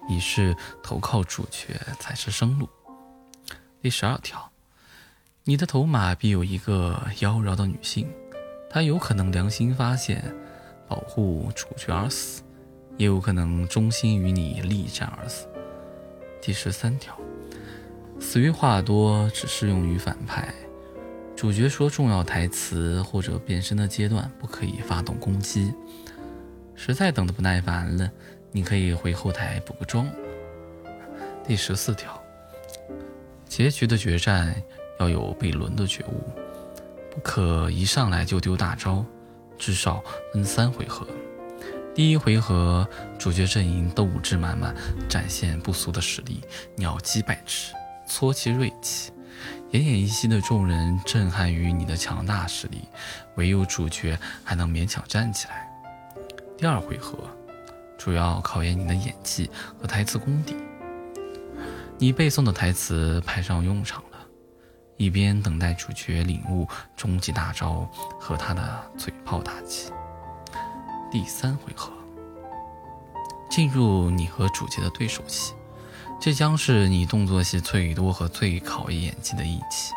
[0.09, 0.53] 以示
[0.83, 2.67] 投靠主角才是生路。
[3.81, 4.51] 第十二条，
[5.45, 8.09] 你的头马必有一个妖娆的女性，
[8.69, 10.23] 她有可能良心发现，
[10.87, 12.41] 保护主角而死，
[12.95, 15.45] 也有可能忠心与你力战而死。
[16.41, 17.13] 第十三条，
[18.21, 20.47] 死于话多只适用于反派，
[21.35, 25.73] 主角说重要台词或者变身的阶段不可以发动攻击。
[26.73, 28.09] 实在等得不耐烦了。
[28.55, 30.07] 你可以回后台补个妆。
[31.43, 32.21] 第十四条，
[33.47, 34.55] 结局的决战
[34.99, 36.23] 要有被轮的觉悟，
[37.11, 39.05] 不可一上来就丢大招，
[39.57, 41.07] 至少分三回合。
[41.95, 42.87] 第一回合，
[43.17, 44.75] 主角阵营斗志满满，
[45.07, 46.41] 展现不俗的实力，
[46.75, 47.73] 你要击败之，
[48.07, 49.11] 挫其锐气。
[49.71, 52.81] 奄奄一息的众人震撼于你的强大实力，
[53.35, 55.67] 唯有主角还能勉强站起来。
[56.57, 57.17] 第二回合。
[57.95, 59.49] 主要考验你的演技
[59.79, 60.57] 和台词功底。
[61.97, 64.03] 你背诵的台词派上用场，
[64.97, 67.89] 一边等待主角领悟终极大招
[68.19, 69.91] 和他的嘴炮打击。
[71.11, 71.91] 第三回合，
[73.49, 75.53] 进入你和主角的对手戏，
[76.19, 79.93] 这将是你动作戏最多和最考验演技的一期。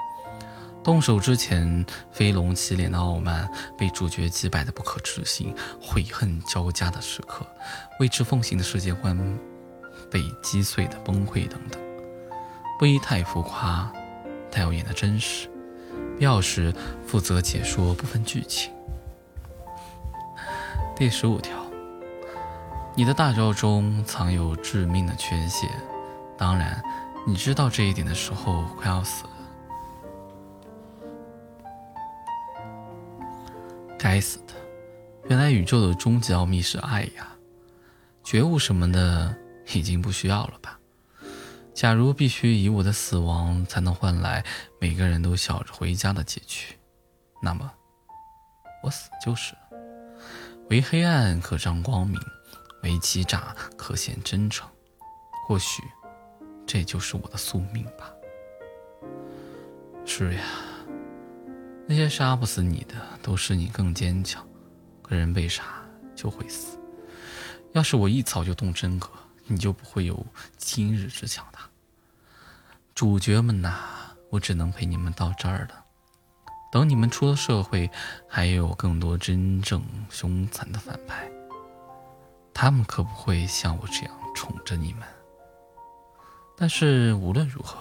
[0.84, 7.44] 动手之前，飞龙起脸的傲慢，被主角击败的不可置信，悔恨交加的时刻，
[7.98, 9.18] 未知奉行的世界观
[10.10, 11.80] 被击碎的崩溃等等，
[12.78, 13.92] 不宜太浮夸，
[14.50, 15.48] 太要演的真实。
[16.18, 16.74] 必要时
[17.06, 18.72] 负责解说部分剧情。
[20.96, 21.54] 第十五条，
[22.94, 25.68] 你的大招中藏有致命的缺陷，
[26.38, 26.82] 当然，
[27.26, 29.30] 你知道这一点的时候，快要死了。
[33.98, 34.54] 该死的！
[35.28, 37.28] 原来宇宙的终极奥秘是爱呀！
[38.24, 39.36] 觉悟什么的
[39.74, 40.78] 已经不需要了吧？
[41.76, 44.42] 假如必须以我的死亡才能换来
[44.80, 46.74] 每个人都笑着回家的结局，
[47.42, 47.70] 那么
[48.82, 49.58] 我死就是了。
[50.70, 52.18] 为黑暗可彰光明，
[52.82, 54.66] 为欺诈可显真诚。
[55.46, 55.82] 或许
[56.66, 58.10] 这就是我的宿命吧。
[60.06, 60.40] 是呀。
[61.86, 64.44] 那些杀不死你的，都是你更坚强。
[65.02, 65.62] 可人被杀
[66.14, 66.78] 就会死。
[67.74, 69.10] 要是我一早就动真格，
[69.44, 70.26] 你就不会有
[70.56, 71.55] 今日之强大。
[72.96, 73.74] 主角们呐，
[74.30, 75.84] 我只能陪你们到这儿了。
[76.72, 77.90] 等你们出了社会，
[78.26, 81.30] 还有更多真正凶残的反派，
[82.54, 85.02] 他们可不会像我这样宠着你们。
[86.56, 87.78] 但是无论如何。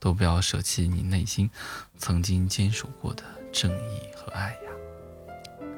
[0.00, 1.50] 都不要舍弃你内心
[1.96, 4.70] 曾经坚守过的正义和爱呀！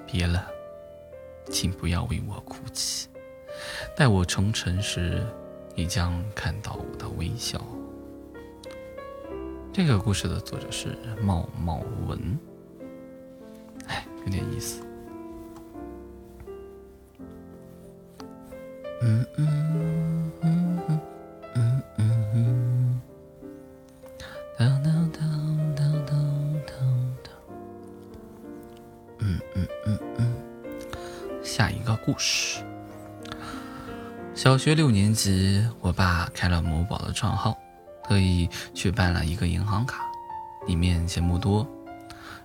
[0.04, 0.44] 别了，
[1.48, 3.08] 请不要为我哭泣。
[3.96, 5.24] 待我成尘时，
[5.76, 7.64] 你将看到我的微笑。
[9.76, 12.18] 这个故事的作者是茂茂文，
[13.86, 14.82] 哎，有点意思。
[19.02, 21.00] 嗯嗯嗯嗯
[21.56, 23.00] 嗯嗯嗯，
[24.56, 26.66] 当当当当当
[27.22, 27.34] 当，
[29.18, 30.34] 嗯嗯嗯嗯，
[31.44, 32.64] 下一个故事。
[34.34, 37.54] 小学六年级，我爸开了某宝的账号。
[38.06, 40.04] 特意去办了一个银行卡，
[40.66, 41.66] 里面钱不多，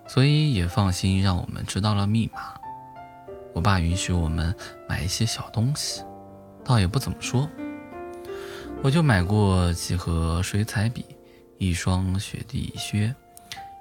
[0.08, 2.40] 所以也放心让我们知道了密码。
[3.54, 4.56] 我爸允许我们
[4.90, 6.04] 买一些小东西，
[6.66, 7.48] 倒也不怎么说。
[8.82, 11.06] 我就买过几盒水彩笔，
[11.60, 13.14] 一双雪地靴，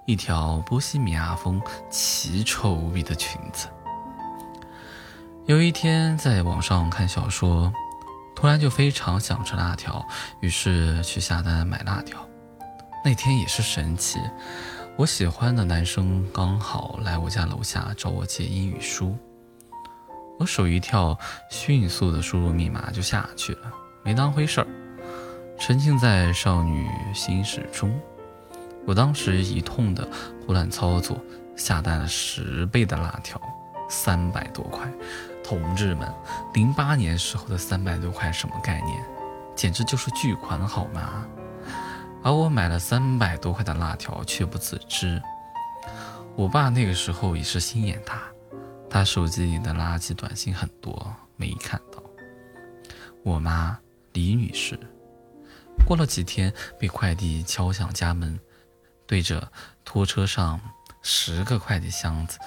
[0.06, 1.58] 一条波西米亚风
[1.88, 3.68] 奇丑无比的裙子。
[5.46, 7.72] 有一天在网上看小说。
[8.40, 10.02] 突然就非常想吃辣条，
[10.40, 12.26] 于是去下单买辣条。
[13.04, 14.18] 那天也是神奇，
[14.96, 19.14] 我喜欢的男生刚好来我家楼下找我借英语书。
[20.38, 21.18] 我手一跳，
[21.50, 23.70] 迅速的输入密码就下去了，
[24.02, 24.66] 没当回事儿，
[25.58, 28.00] 沉浸在少女心事中。
[28.86, 30.08] 我当时一通的
[30.46, 31.22] 胡乱操作，
[31.56, 33.38] 下单了十倍的辣条，
[33.90, 34.90] 三百多块。
[35.50, 36.08] 同志们，
[36.54, 39.04] 零八年时候的三百多块什么概念？
[39.56, 41.26] 简直就是巨款好吗？
[42.22, 45.20] 而我买了三百多块的辣条却不自知。
[46.36, 48.22] 我爸那个时候也是心眼大，
[48.88, 52.00] 他手机里的垃圾短信很多没看到。
[53.24, 53.76] 我妈
[54.12, 54.78] 李女士，
[55.84, 58.38] 过了几天被快递敲响家门，
[59.04, 59.50] 对着
[59.84, 60.60] 拖车上
[61.02, 62.38] 十个快递箱子，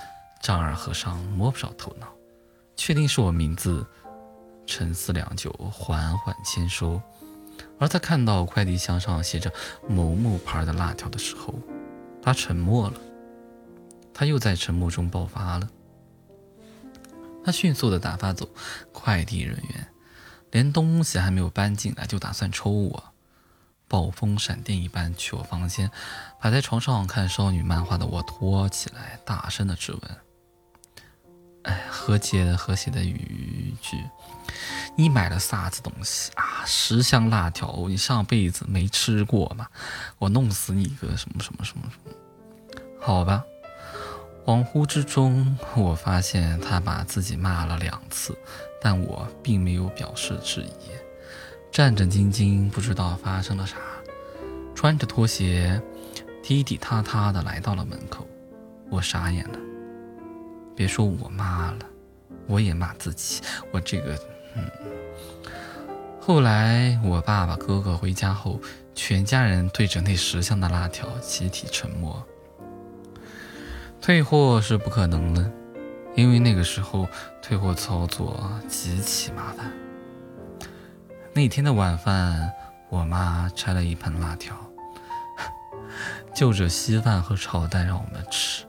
[0.42, 2.08] 丈二和尚摸不着头脑。
[2.76, 3.86] 确定是我名字，
[4.66, 7.02] 沉思良久，缓缓签收。
[7.80, 9.52] 而他看到快递箱上写着
[9.88, 11.54] 某某牌的辣条的时候，
[12.22, 13.00] 他沉默了。
[14.14, 15.70] 他又在沉默中爆发了。
[17.44, 18.48] 他迅速的打发走
[18.92, 19.88] 快递人员，
[20.52, 23.04] 连东西还没有搬进来就打算抽我，
[23.88, 25.92] 暴风闪电一般去我房间，
[26.40, 30.02] 把在床上看少女漫画的我拖起来，大声的质问。
[31.64, 33.98] 哎，和解和谐的语句，
[34.96, 36.64] 你买了啥子东西啊？
[36.66, 39.68] 十箱辣条，你上辈子没吃过吗？
[40.20, 42.12] 我弄死你个什么什么什么什么？
[43.00, 43.44] 好吧，
[44.46, 48.38] 恍惚之中，我发现他把自己骂了两次，
[48.82, 50.90] 但我并没有表示质疑，
[51.72, 53.78] 战战兢兢，不知道发生了啥，
[54.76, 55.82] 穿着拖鞋，
[56.42, 58.28] 踢踢踏踏的来到了门口，
[58.90, 59.60] 我傻眼了。
[60.76, 61.80] 别说我妈了，
[62.48, 63.42] 我也骂自己。
[63.72, 64.16] 我这个……
[64.56, 64.70] 嗯。
[66.20, 68.60] 后来我爸爸哥哥回家后，
[68.96, 72.26] 全家人对着那十箱的辣条集体沉默。
[74.00, 75.52] 退货是不可能的，
[76.16, 77.08] 因为那个时候
[77.42, 79.72] 退货操作极其麻烦。
[81.34, 82.52] 那天的晚饭，
[82.90, 84.56] 我妈拆了一盆辣条，
[86.34, 88.66] 就着稀饭和炒蛋让我们吃。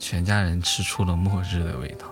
[0.00, 2.06] 全家人吃出了末日的味道。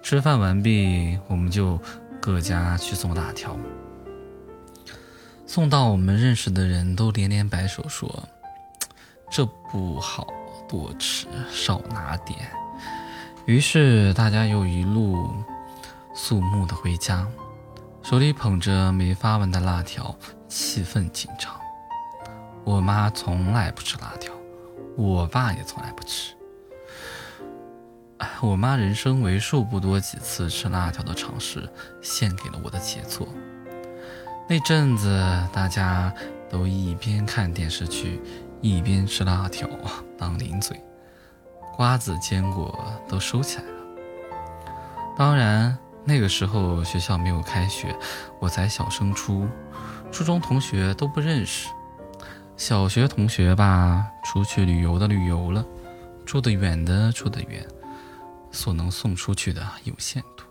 [0.00, 1.78] 吃饭完毕，我们就
[2.20, 3.54] 各家去送辣条。
[5.46, 8.08] 送到我们认识的人都连连摆手说
[9.30, 10.26] ：“这不好，
[10.68, 12.38] 多吃少拿点。”
[13.46, 15.28] 于是大家又一路
[16.14, 17.26] 肃穆的回家，
[18.02, 20.14] 手里捧着没发完的辣条，
[20.48, 21.52] 气氛紧张。
[22.62, 24.32] 我妈从来不吃辣条，
[24.96, 26.33] 我爸也从来不吃。
[28.40, 31.68] 我妈人生为数不多几次吃辣条的尝试，
[32.02, 33.26] 献给了我的杰作。
[34.48, 36.12] 那阵子，大家
[36.50, 38.20] 都一边看电视剧，
[38.60, 39.68] 一边吃辣条
[40.18, 40.78] 当零嘴，
[41.76, 42.78] 瓜子、坚果
[43.08, 43.70] 都收起来了。
[45.16, 47.96] 当然，那个时候学校没有开学，
[48.38, 49.48] 我才小升初，
[50.12, 51.68] 初中同学都不认识，
[52.56, 55.64] 小学同学吧，出去旅游的旅游了，
[56.26, 57.66] 住得远的住得远。
[58.54, 60.44] 所能送出去的有限度，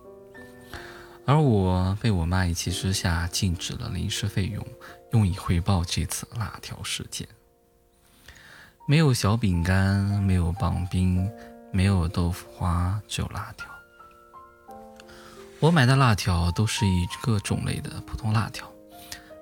[1.25, 4.63] 而我被我妈一气之下禁止了零食费用，
[5.13, 7.27] 用以回报这次辣条事件。
[8.85, 11.31] 没有小饼干，没有棒冰，
[11.71, 13.65] 没有豆腐花，只有辣条。
[15.61, 18.69] 我买的辣条都是一个种类的普通辣条，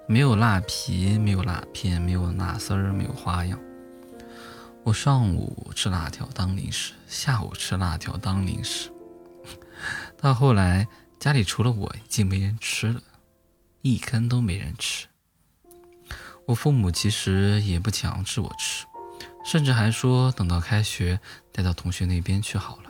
[0.08, 3.60] 没有辣皮，没有辣片，没有辣丝儿，没有花样。
[4.84, 8.92] 我上午吃辣条当零食，下午吃辣条当零食，
[10.18, 10.88] 到后来
[11.20, 13.02] 家里除了我已经没人吃了，
[13.82, 15.08] 一根都没人吃。
[16.48, 18.88] 我父母其实也不强制我吃，
[19.46, 21.20] 甚至还说等到开学
[21.52, 22.90] 带到同学那边去好了，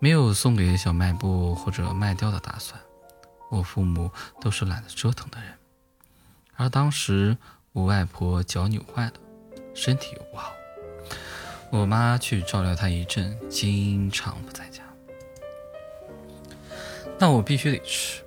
[0.00, 2.80] 没有送给小卖部或者卖掉的打算。
[3.48, 4.10] 我父母
[4.40, 5.56] 都是懒得折腾的人，
[6.56, 7.36] 而当时
[7.72, 9.12] 我外婆脚扭坏了，
[9.74, 10.52] 身体又不好，
[11.70, 14.82] 我妈去照料她一阵，经常不在家，
[17.18, 18.22] 那我必须得吃，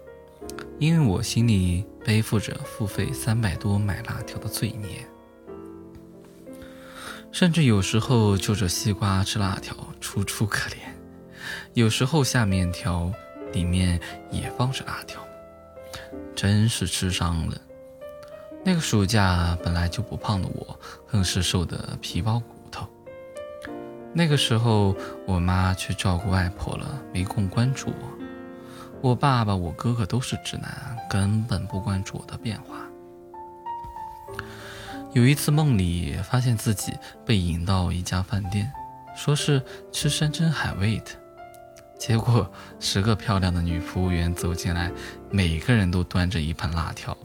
[0.80, 1.85] 因为我心里。
[2.05, 5.03] 背负着付费三百多买辣条的罪孽，
[7.31, 10.76] 甚至有时候就着西瓜吃辣条，楚楚可怜。
[11.73, 13.11] 有时候下面条
[13.51, 13.99] 里面
[14.30, 15.19] 也放着辣条，
[16.35, 17.57] 真是吃伤了。
[18.67, 22.87] 那个暑假本来就不胖的我，更是瘦得皮包骨头。
[24.11, 24.95] 那个时候
[25.27, 28.09] 我妈去照顾外婆了，没空关注我。
[29.01, 32.79] 我爸爸、我哥哥都是直男，根本不关注我的变化。
[35.13, 36.91] 有一次梦里发现自己
[37.23, 38.71] 被引到一家饭店，
[39.15, 39.61] 说是
[39.91, 41.11] 吃山珍海味的，
[41.99, 44.91] 结果十个漂亮的女服务员走进来，
[45.29, 47.15] 每个人都端着一盘辣条，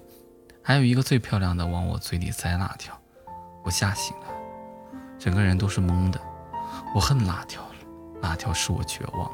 [0.62, 2.98] 还有一个最漂亮的往我嘴里塞辣条，
[3.64, 4.26] 我吓醒了，
[5.18, 6.20] 整个人都是懵的。
[6.94, 7.74] 我恨辣条了，
[8.22, 9.30] 辣条使我绝望。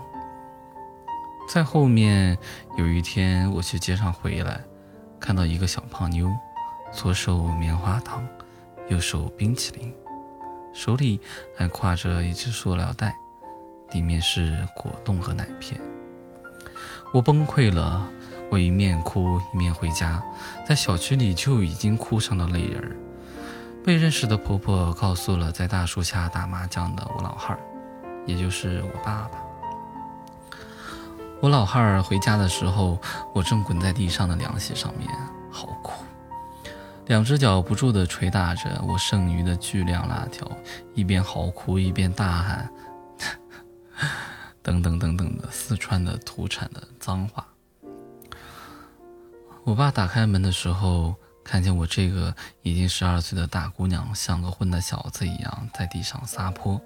[1.48, 2.36] 在后面
[2.78, 4.61] 有一天，我去街上回来，
[5.20, 6.32] 看到一个小胖妞，
[6.93, 8.27] 左手棉花糖，
[8.89, 9.94] 右手冰淇淋，
[10.73, 11.20] 手里
[11.57, 13.15] 还挎着一只塑料袋，
[13.93, 15.81] 里面是果冻和奶片。
[17.12, 18.09] 我崩溃了，
[18.51, 20.23] 我一面哭一面回家，
[20.66, 22.97] 在小区里就已经哭成了泪人儿。
[23.85, 27.60] 被认识的婆婆告诉了在大树下打麻将的我老汉儿，
[28.27, 29.39] 也就是我爸爸。
[31.40, 32.98] 我老汉儿回家的时候，
[33.35, 35.09] 我正滚在地上的凉席上面，
[35.51, 36.02] 好苦，
[37.06, 40.51] 两只脚不住地捶打着我剩余的巨量辣条，
[40.94, 42.70] 一边嚎哭一边大喊，
[44.62, 47.47] 等等等等的四川的土产的脏话。
[49.66, 52.32] 我爸打开门的时候，看见我这个
[52.62, 56.80] 已经十二岁的大姑娘像个混的小子一样在地上撒泼，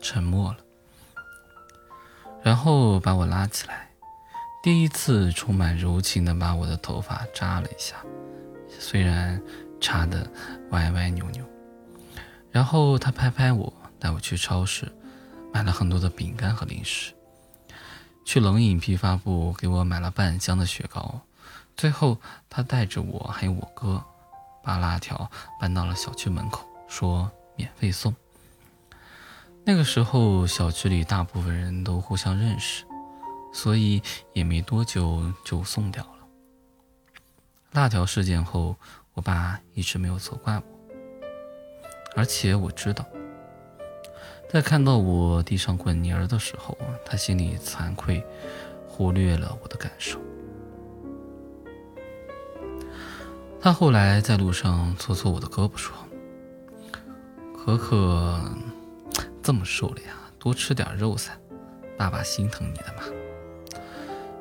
[0.00, 0.58] 沉默了。
[2.44, 3.90] 然后把我拉起来，
[4.62, 7.96] 第一次充满柔情的把我的头发扎了一下，
[8.78, 9.42] 虽然
[9.80, 10.30] 扎得
[10.70, 11.44] 歪歪扭扭。
[12.52, 14.86] 然后他拍拍我，带我去超市，
[15.52, 17.12] 买了很多的饼干和零食，
[18.24, 21.20] 去冷饮批发部给我买了半箱的雪糕。
[21.76, 24.02] 最后他带着我还有我哥，
[24.62, 25.30] 把辣条
[25.60, 28.14] 搬到了小区门口，说免费送。
[29.62, 32.84] 那个时候，小区里大部分人都互相认识，
[33.52, 36.10] 所以也没多久就送掉了。
[37.72, 38.76] 辣条事件后，
[39.12, 40.62] 我爸一直没有责怪我，
[42.14, 43.04] 而且我知道，
[44.48, 48.24] 在看到我地上滚泥儿的时候，他心里惭愧，
[48.88, 50.18] 忽略了我的感受。
[53.66, 55.92] 他后来在路上搓搓我的胳膊，说
[57.58, 58.40] ：“可可。”
[59.42, 61.32] 这么瘦了呀，多吃点肉噻，
[61.98, 63.02] 爸爸心疼你的嘛。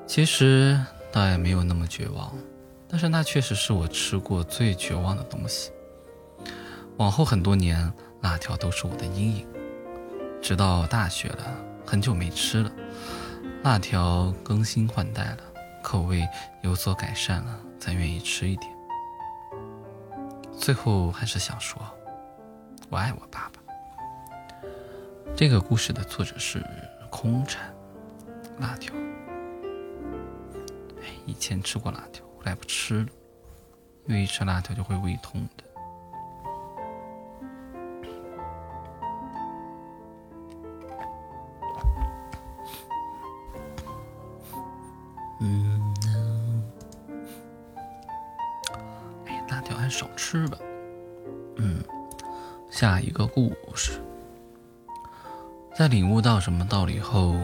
[0.05, 0.79] 其实
[1.11, 2.31] 倒也没有那么绝望，
[2.87, 5.71] 但是那确实是我吃过最绝望的东西。
[6.97, 7.91] 往后很多年，
[8.21, 9.47] 辣条都是我的阴影。
[10.39, 11.51] 直到大学了，
[11.83, 12.71] 很久没吃了，
[13.63, 15.37] 辣条更新换代了，
[15.81, 16.27] 口味
[16.61, 18.74] 有所改善了，才愿意吃一点。
[20.57, 21.79] 最后还是想说，
[22.89, 23.61] 我爱我爸爸。
[25.35, 26.65] 这个故事的作者是
[27.11, 27.71] 空产
[28.57, 28.93] 辣条。
[31.01, 33.07] 哎，以前吃过辣条，后来不吃了，
[34.07, 35.63] 因为一吃辣条就会胃痛的。
[45.41, 45.74] 嗯，
[49.85, 50.57] 还少吃吧。
[51.57, 51.79] 嗯，
[52.71, 54.01] 下一个故事。
[55.75, 57.35] 在领悟到什么道理后，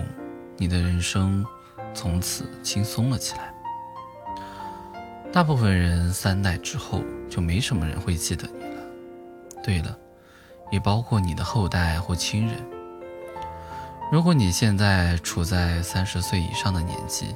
[0.58, 1.46] 你的人生
[1.94, 3.54] 从此轻松了起来。
[5.32, 8.82] 大部分人三代之后就没什么人会记得你了。
[9.64, 9.96] 对了，
[10.72, 12.56] 也包括你的后代或亲人。
[14.12, 17.36] 如果你现在处在三十岁以上的年纪，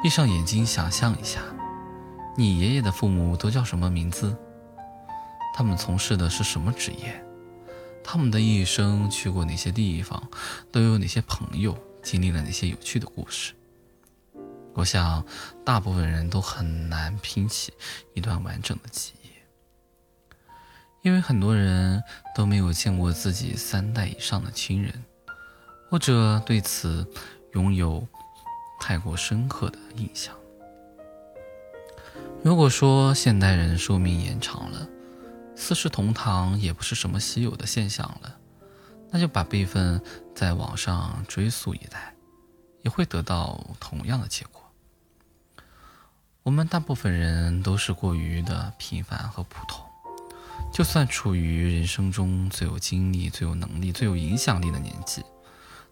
[0.00, 1.40] 闭上眼睛想象一下，
[2.36, 4.36] 你爷爷的父母都叫什么名字？
[5.56, 7.24] 他们从事的是什么职业？
[8.02, 10.28] 他们的一生去过哪些地方，
[10.72, 13.54] 都有哪些朋友，经历了哪些有趣的故事。
[14.74, 15.24] 我想，
[15.64, 17.72] 大部分人都很难拼起
[18.14, 19.28] 一段完整的记忆。
[21.02, 22.02] 因为很多人
[22.34, 25.04] 都没有见过自己三代以上的亲人，
[25.88, 27.06] 或者对此
[27.52, 28.04] 拥有
[28.80, 30.34] 太过深刻的印象。
[32.42, 34.88] 如果说现代人寿命延长了，
[35.56, 38.36] 四世同堂也不是什么稀有的现象了，
[39.10, 40.02] 那就把辈分
[40.34, 42.14] 再往上追溯一代，
[42.82, 44.62] 也会得到同样的结果。
[46.42, 49.82] 我们大部分人都是过于的平凡和普通。
[50.72, 55.24] 就算处于人生中最有精力、最有能力、最有影响力的年纪，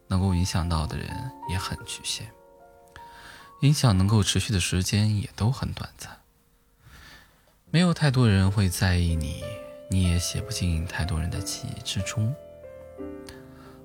[0.09, 1.09] 能够影响到的人
[1.49, 2.29] 也很局限，
[3.61, 6.22] 影响能够持续的时间也都很短暂。
[7.73, 9.43] 没有太多人会在意你，
[9.89, 12.31] 你也写不进太多人的记忆之中。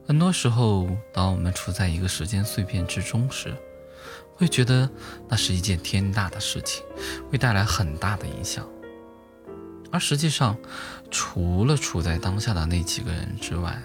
[0.05, 3.55] 很多时候，当我们处在一个时间碎片之中时，
[4.35, 4.89] 会觉得
[5.29, 6.83] 那是一件天大的事情，
[7.31, 8.67] 会带来很大的影响。
[9.89, 10.57] 而实际上，
[11.09, 13.81] 除了处在当下的那几个人之外，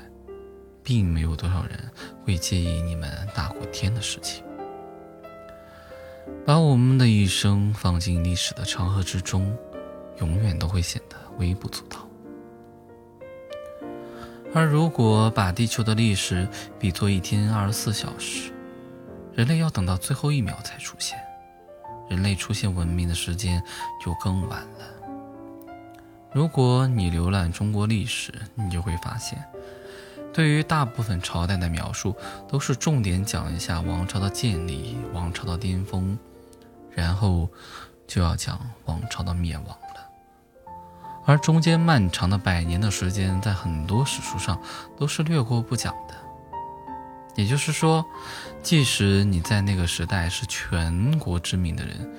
[0.83, 1.79] 并没有多少人
[2.24, 4.43] 会介意你们大过天的事情。
[6.45, 9.57] 把我们的一生放进历史的长河之中，
[10.23, 11.99] 永远都会显得微不足道。
[14.55, 18.53] 而如果把地球的历史比作一天二十四小时，
[19.35, 21.19] 人类要等到最后一秒才出现，
[22.09, 23.61] 人类出现文明的时间
[24.01, 24.85] 就更晚了。
[26.32, 29.43] 如果你浏览中国历史，你就会发现，
[30.32, 32.15] 对于大部分朝代的描述，
[32.47, 36.16] 都是重点讲一下王朝的建立、王朝的巅峰，
[36.90, 37.49] 然后
[38.07, 40.11] 就要讲王朝的灭亡了。
[41.24, 44.61] 而中间漫长的百年的时间，在很多史书上
[44.97, 46.15] 都是略过不讲的。
[47.35, 48.05] 也就是说，
[48.62, 52.11] 即使你在那个时代是全国知名的人，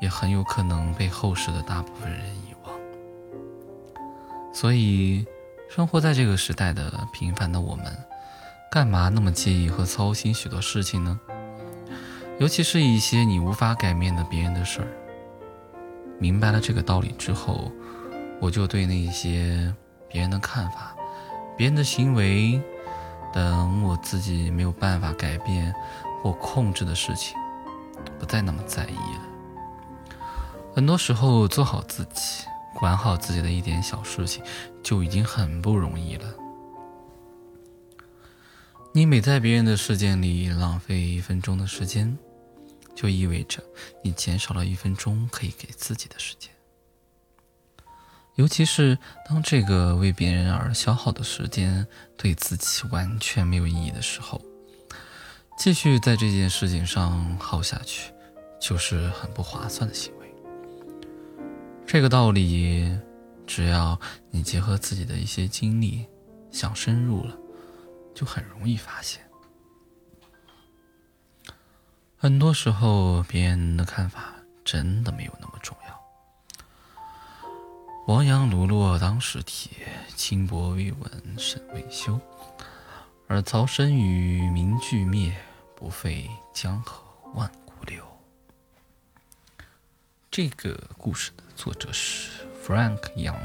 [0.00, 2.72] 也很有可能被后世的大部分人遗忘。
[4.54, 5.26] 所以，
[5.68, 7.86] 生活在这个时代的平凡的我们，
[8.70, 11.20] 干嘛那么介意和操心许多事情呢？
[12.38, 14.88] 尤其是一些你无法改变的别人的事儿。
[16.18, 17.70] 明白了这个道理之后，
[18.40, 19.74] 我就对那些
[20.08, 20.96] 别人的看法、
[21.56, 22.60] 别人的行为
[23.32, 25.74] 等我自己没有办法改变
[26.22, 27.36] 或控制的事情，
[28.18, 30.16] 不再那么在意了。
[30.74, 32.44] 很多时候，做好自己。
[32.74, 34.40] 管好自己的一点小事情，
[34.84, 36.32] 就已经很不容易了。
[38.92, 42.16] 你每在别人的事件里浪费一分钟的时间，
[42.94, 43.60] 就意味着
[44.04, 46.52] 你减少了一分钟可以给自己的时间。
[48.38, 48.96] 尤其是
[49.28, 51.84] 当这个为别人而消耗的时间
[52.16, 54.40] 对自己完全没有意义的时候，
[55.58, 58.12] 继续在这件事情上耗下去，
[58.60, 60.32] 就是很不划算的行为。
[61.84, 62.96] 这个道理，
[63.44, 64.00] 只要
[64.30, 66.06] 你结合自己的一些经历，
[66.52, 67.36] 想深入了，
[68.14, 69.20] 就很容易发现。
[72.16, 74.32] 很多时候，别人的看法
[74.64, 75.77] 真的没有那么重要。
[78.08, 79.86] 亡羊卢落当时铁，
[80.16, 82.18] 轻薄未稳身未休。
[83.26, 85.36] 而曹身与名俱灭，
[85.76, 87.02] 不废江河
[87.34, 88.02] 万古流。
[90.30, 93.36] 这个故事的作者是 Frank 杨。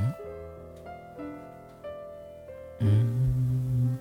[2.79, 3.99] 嗯，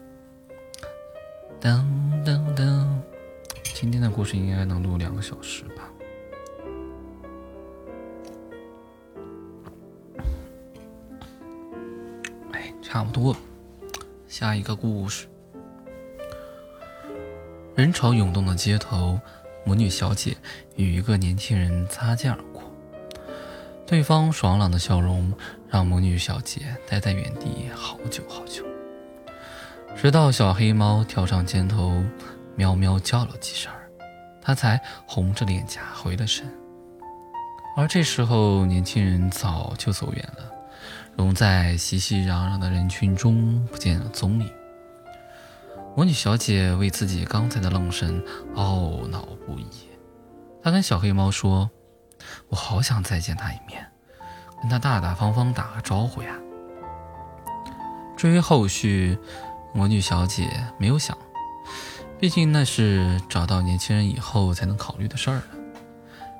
[1.60, 1.84] 噔
[2.24, 2.86] 噔噔，
[3.74, 5.91] 今天的故事应该能录两个小时吧？
[12.82, 13.34] 差不多。
[14.26, 15.26] 下一个故事，
[17.74, 19.20] 人潮涌动的街头，
[19.64, 20.36] 母女小姐
[20.76, 22.62] 与一个年轻人擦肩而过。
[23.86, 25.32] 对方爽朗的笑容
[25.68, 28.64] 让母女小姐待在原地好久好久，
[29.94, 32.02] 直到小黑猫跳上肩头，
[32.56, 33.70] 喵喵叫了几声，
[34.40, 36.46] 她才红着脸颊回了神。
[37.76, 40.51] 而这时候，年轻人早就走远了，
[41.16, 44.50] 融在熙熙攘攘的人群中不见了踪影。
[45.96, 48.22] 魔女小姐为自己刚才的愣神
[48.54, 49.66] 懊恼不已，
[50.62, 51.70] 她跟小黑猫说。
[52.48, 53.84] 我好想再见他一面，
[54.60, 56.36] 跟他大大方方打个招呼呀。
[58.16, 59.18] 至于后续，
[59.74, 60.48] 魔女小姐
[60.78, 61.18] 没有想，
[62.20, 65.44] 毕竟那是找到年轻人以后才能考虑的事儿了。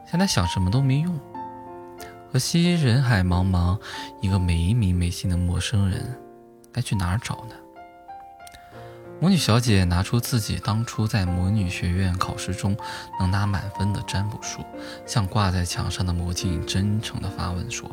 [0.09, 1.19] 现在想什么都没用。
[2.33, 3.79] 可惜人海茫茫，
[4.23, 6.19] 一个没名没姓的陌生人，
[6.73, 7.55] 该去哪儿找呢？
[9.21, 12.75] 魔女小姐拿出自己当初在魔女学院考试中
[13.21, 14.65] 能拿满分的占卜术，
[15.05, 17.87] 向挂在墙上的魔镜真诚地发问说：“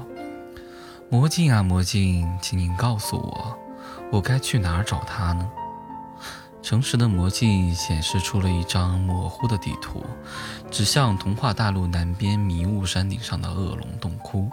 [1.12, 3.60] 魔镜啊魔镜，请您告诉我，
[4.10, 5.50] 我该去哪儿找他呢？
[6.62, 10.06] 诚实的魔镜显示出了一张模糊的地图，
[10.70, 14.50] 指向童话大陆南边迷雾山顶上的恶龙洞窟。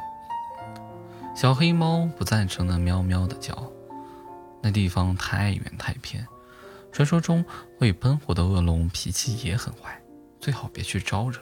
[1.35, 3.71] 小黑猫不赞成的喵喵的叫，
[4.63, 6.27] 那地方太远太偏，
[6.93, 7.45] 传说中
[7.79, 10.01] 会喷火的恶龙脾气也很坏，
[10.41, 11.39] 最好别去招惹。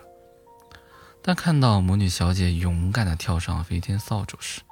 [1.22, 4.62] 但看到魔女小姐勇敢地跳上飞天扫帚时，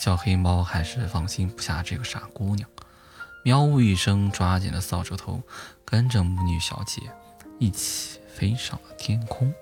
[0.00, 2.68] 小黑猫还是放心不下这个傻姑娘。
[3.44, 5.42] 喵呜一声，抓紧了扫帚头，
[5.84, 7.00] 跟着母女小姐
[7.58, 9.52] 一起飞上了天空。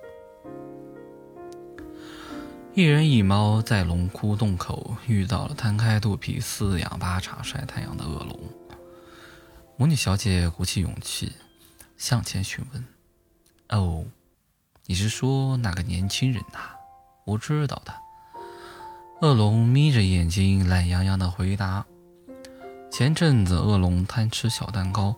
[2.74, 8.38] 一人一猫在龙窟洞口遇到了摊开肚皮四仰八叉晒太阳的恶龙。
[9.76, 11.32] 母女小姐鼓起勇气
[11.96, 12.84] 向前询问
[13.70, 14.04] ：“哦，
[14.86, 16.76] 你是说那个年轻人呐？
[17.24, 17.94] 我知道的。”
[19.22, 21.86] 恶龙眯着眼睛，懒洋洋地回答。
[22.90, 25.14] 前阵子恶龙贪吃小蛋糕，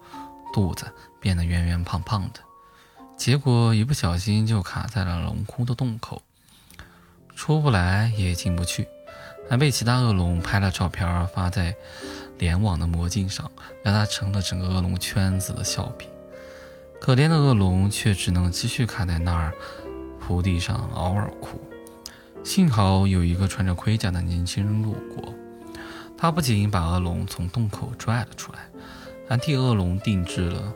[0.52, 0.86] 肚子
[1.20, 2.40] 变得圆圆胖胖的，
[3.16, 6.22] 结果一不小心就卡在了龙窟的洞口，
[7.36, 8.88] 出不来也进不去，
[9.48, 11.76] 还被其他恶龙拍了照片发在
[12.36, 13.48] 联网的魔镜上，
[13.84, 16.08] 让他成了整个恶龙圈子的笑柄。
[17.00, 19.52] 可怜的恶龙却只能继续卡在那儿，
[20.18, 21.60] 铺地上嗷嗷哭。
[22.42, 25.32] 幸好有一个穿着盔甲的年轻人路过。
[26.20, 28.58] 他不仅把恶龙从洞口拽了出来，
[29.28, 30.74] 还替恶龙定制了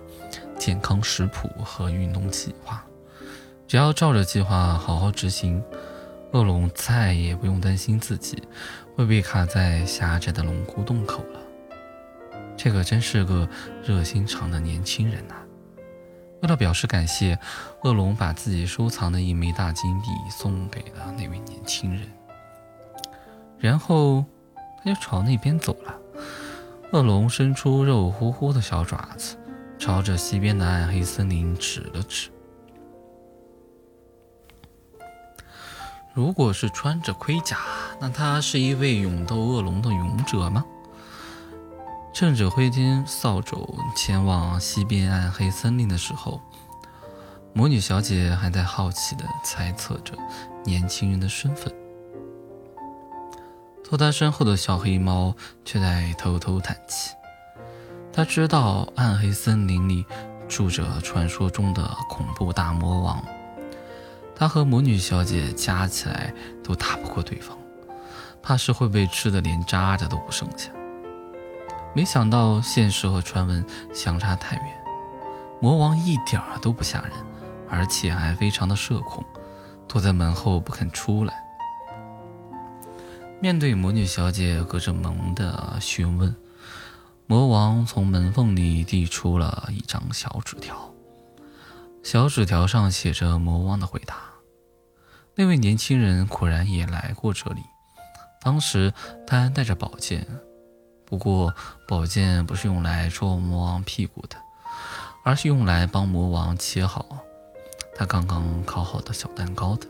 [0.57, 2.87] 健康食谱和运动计划。
[3.67, 5.61] 只要照着计划好好执行，
[6.31, 8.41] 恶龙再也不用担心自己
[8.95, 11.41] 会被卡在狭窄的龙窟洞口了。
[12.57, 13.49] 这可真是个
[13.83, 15.35] 热心肠的年轻人呐！
[16.43, 17.37] 为了表示感谢，
[17.83, 22.03] 恶龙把自己收藏的一枚大金币送给了那位年轻人，
[23.59, 24.25] 然后。
[24.83, 25.95] 他就朝那边走了。
[26.93, 29.37] 恶龙伸出肉乎乎的小爪子，
[29.79, 32.31] 朝着西边的暗黑森林指了指。
[36.13, 37.59] 如果是穿着盔甲，
[37.99, 40.65] 那他是一位勇斗恶龙的勇者吗？
[42.13, 46.39] 趁着挥金扫帚前往西边暗黑森林的时候，
[47.55, 50.13] 魔女小姐还在好奇地猜测着
[50.63, 51.73] 年轻人的身份。
[53.93, 55.37] 坐他身后的小黑猫
[55.67, 57.15] 却在偷偷叹气。
[58.11, 60.03] 他知道暗黑森林里
[60.49, 63.23] 住着传说中的恐怖大魔王，
[64.35, 66.33] 他和魔女小姐加起来
[66.65, 67.55] 都打不过对方，
[68.43, 70.71] 怕是会被吃的连渣渣都不剩下。
[71.95, 73.63] 没想到现实和传闻
[73.93, 74.75] 相差太远，
[75.61, 77.13] 魔王一点儿都不吓人，
[77.69, 79.23] 而且还非常的社恐，
[79.87, 81.42] 躲在门后不肯出来。
[83.43, 86.33] 面对魔女小姐隔着门的询问，
[87.27, 90.95] 魔王从门缝里递出了一张小纸条。
[92.05, 94.15] 小纸条上写着魔王的回答
[95.35, 97.63] ：“那位年轻人果然也来过这里，
[98.41, 98.95] 当时
[99.27, 100.25] 他还带着宝剑，
[101.05, 101.53] 不过
[101.89, 104.37] 宝剑不是用来戳魔王屁股的，
[105.25, 107.19] 而是用来帮魔王切好
[107.97, 109.87] 他刚刚烤好的小蛋糕的。”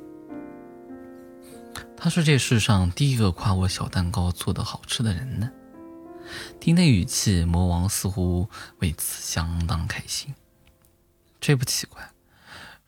[2.05, 5.49] 他是这世上第一个夸我小蛋糕做的好吃的人呢。
[6.59, 8.49] 听那语气，魔王似乎
[8.81, 10.35] 为此相当开心。
[11.41, 12.11] 这不奇怪，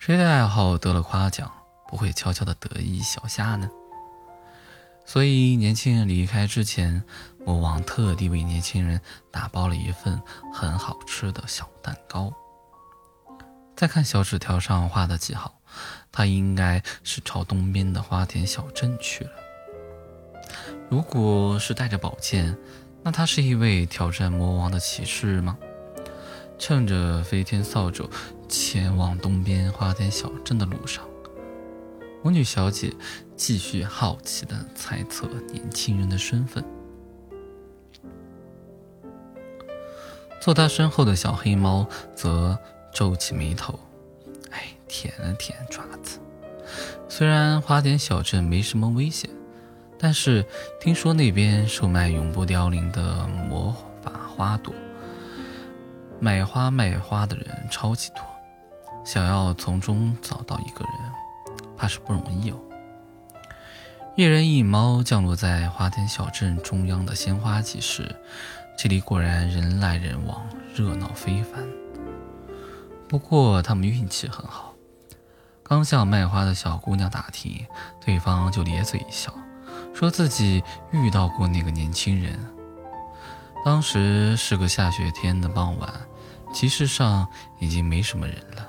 [0.01, 1.49] 谁的爱好得了夸奖，
[1.89, 3.71] 不会悄悄的得意小下呢？
[5.07, 7.05] 所以，年轻人离开之前，
[7.47, 9.01] 魔王特地为年轻人
[9.31, 10.21] 打包了一份
[10.53, 12.33] 很好吃的小蛋糕。
[13.77, 15.61] 再看小纸条上画的记号。
[16.13, 19.31] 他应该是朝东边的花田小镇去了。
[20.89, 22.57] 如果是带着宝剑，
[23.03, 25.59] 那他是一位挑战魔王的骑士吗？
[26.57, 28.09] 乘着飞天扫帚
[28.49, 31.05] 前往东边花田小镇的路上，
[32.23, 32.95] 魔女小姐
[33.37, 36.65] 继续好奇地猜测年轻人的身份。
[40.41, 41.85] 坐他身后的小黑猫
[42.15, 42.57] 则
[42.95, 43.79] 皱起眉头。
[44.51, 46.19] 哎舔了舔爪子。
[47.09, 49.29] 虽然花田小镇没什么危险，
[49.99, 50.45] 但是
[50.81, 54.73] 听说那边售卖永不凋零的魔法花朵，
[56.21, 58.23] 买花卖花的人超级多，
[59.05, 62.57] 想要从中找到一个人，怕是不容易哦。
[64.17, 68.15] 一人一猫降落在花田小镇中央的鲜花集市，
[68.79, 71.84] 这里果然人来人往，热闹非凡。
[73.15, 74.75] 不过他们运气很好。
[75.63, 77.65] 刚向卖花的小姑娘打听，
[78.05, 79.33] 对方就咧嘴一笑，
[79.95, 82.37] 说自己遇到过那个年轻人。
[83.65, 85.89] 当时是个下雪天的傍晚，
[86.53, 87.25] 集市上
[87.61, 88.69] 已经没什么人了。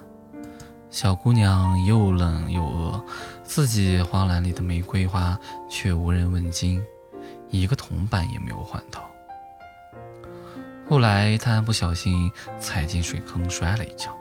[0.91, 3.03] 小姑娘又冷又饿，
[3.43, 5.35] 自己花篮里的玫瑰花
[5.67, 6.79] 却无人问津，
[7.49, 9.01] 一个铜板也没有换到。
[10.87, 14.15] 后来她不小心踩进水坑，摔了一跤，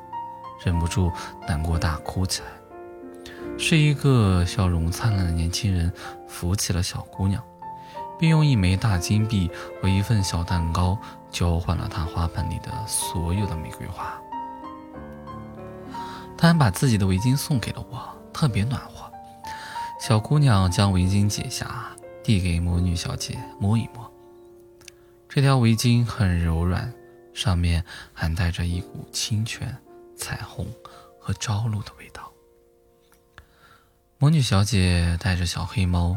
[0.64, 1.12] 忍不住
[1.46, 2.48] 难过大哭起来。
[3.56, 5.92] 是一个笑容灿烂的年轻人
[6.26, 7.40] 扶起了小姑娘，
[8.18, 9.48] 并用一枚大金币
[9.80, 10.98] 和一份小蛋糕
[11.30, 14.18] 交换了她花盆里的所有的玫瑰花。
[16.36, 19.10] 他还把自己的围巾送给了我，特别暖和。
[20.00, 21.86] 小姑娘将围巾解下，
[22.22, 24.12] 递给魔女小姐摸一摸。
[25.28, 26.92] 这条围巾很柔软，
[27.32, 27.82] 上面
[28.12, 29.74] 还带着一股清泉、
[30.16, 30.66] 彩虹
[31.20, 32.32] 和朝露的味道。
[34.18, 36.16] 魔女小姐带着小黑猫，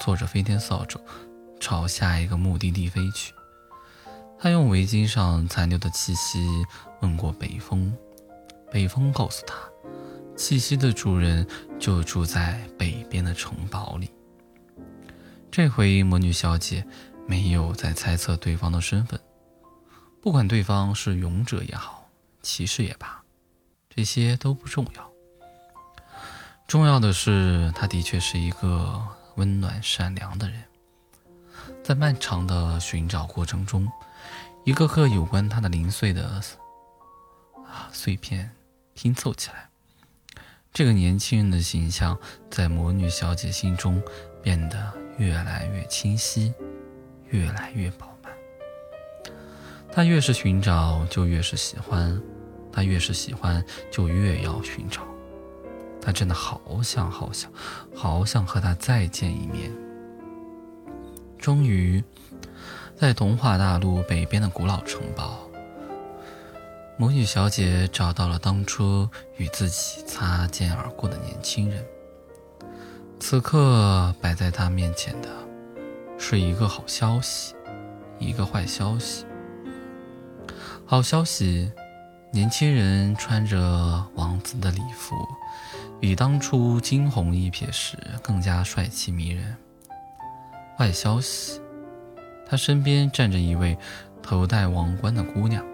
[0.00, 1.00] 坐着飞天扫帚，
[1.58, 3.32] 朝下一个目的地飞去。
[4.38, 6.46] 她用围巾上残留的气息
[7.00, 7.92] 问过北风。
[8.70, 9.56] 北风告诉她，
[10.36, 11.44] 气息的主人
[11.80, 14.10] 就住在北边的城堡里。
[15.50, 16.86] 这回魔女小姐
[17.26, 19.18] 没有再猜测对方的身份，
[20.22, 22.08] 不管对方是勇者也好，
[22.42, 23.17] 骑士也罢，
[23.98, 25.10] 这些都不重要。
[26.68, 29.04] 重要的是，他的确是一个
[29.34, 30.62] 温暖善良的人。
[31.82, 33.90] 在漫长的寻找过程中，
[34.64, 36.40] 一个个有关他的零碎的
[37.56, 38.48] 啊碎片。
[38.94, 39.68] 拼凑起来，
[40.72, 42.16] 这个年轻人的形象
[42.48, 44.00] 在魔女小姐心中
[44.40, 46.54] 变得越来越清晰，
[47.30, 48.32] 越来越饱满。
[49.90, 52.16] 她越是寻找，就越是喜欢；
[52.78, 53.60] 他越是喜欢，
[53.90, 55.02] 就越要寻找。
[56.00, 57.50] 他真的好想好想，
[57.92, 59.72] 好想和他再见一面。
[61.36, 62.00] 终于，
[62.96, 65.40] 在童话大陆北边的古老城堡。
[66.96, 71.84] 魔女小姐找到了当初与自己擦肩而过的年轻人。
[73.18, 75.28] 此刻摆在她面前的，
[76.16, 77.56] 是一个好消息，
[78.20, 79.26] 一个坏消息。
[80.86, 81.72] 好消息，
[82.30, 85.16] 年轻人穿着王子的礼服，
[86.00, 89.56] 比当初惊鸿一瞥时更加帅气迷人。
[90.76, 91.60] 坏消息，
[92.46, 93.76] 他身边站着一位
[94.22, 95.64] 头戴王冠的姑娘。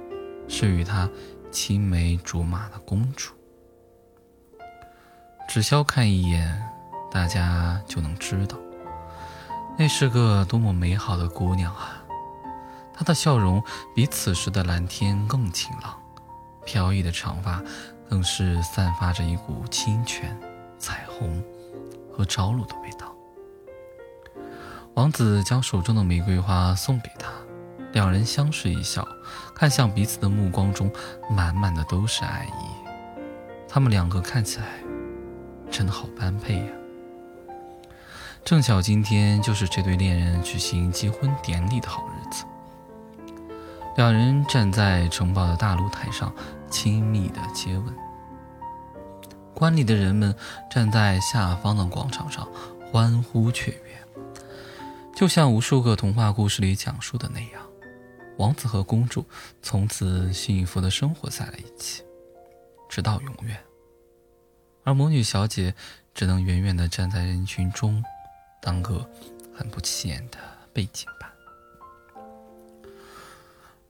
[0.47, 1.09] 是与他
[1.51, 3.33] 青梅竹马的公主，
[5.49, 6.63] 只消看一眼，
[7.11, 8.59] 大家就能知道，
[9.79, 12.05] 那是个多么美好的姑娘啊！
[12.93, 13.65] 她的笑容
[13.95, 15.99] 比此时的蓝天更晴朗，
[16.65, 17.62] 飘逸的长发
[18.09, 20.36] 更是散发着一股清泉、
[20.78, 21.43] 彩虹
[22.12, 23.15] 和朝露的味道。
[24.95, 27.28] 王子将手中的玫瑰花送给她。
[27.93, 29.07] 两人相视一笑，
[29.55, 30.91] 看向彼此的目光中
[31.31, 32.91] 满满的都是爱意。
[33.69, 34.66] 他们两个看起来
[35.70, 36.66] 真的好般配呀！
[38.45, 42.14] 正巧今天就是这对恋人举行结婚典礼的好日。
[43.97, 46.35] 两人站在城堡的大露台上，
[46.69, 47.95] 亲密的接吻。
[49.55, 50.35] 观礼的人们
[50.69, 52.49] 站在下方的广场上，
[52.91, 54.33] 欢呼雀跃，
[55.15, 57.62] 就像无数个童话故事里讲述的那样。
[58.37, 59.25] 王子和公主
[59.62, 62.03] 从此幸福的生活在了一起，
[62.89, 63.57] 直到永远。
[64.83, 65.73] 而魔女小姐
[66.12, 68.05] 只能远远的站在人群中，
[68.61, 69.09] 当个
[69.55, 70.39] 很不起眼的
[70.73, 71.07] 背景。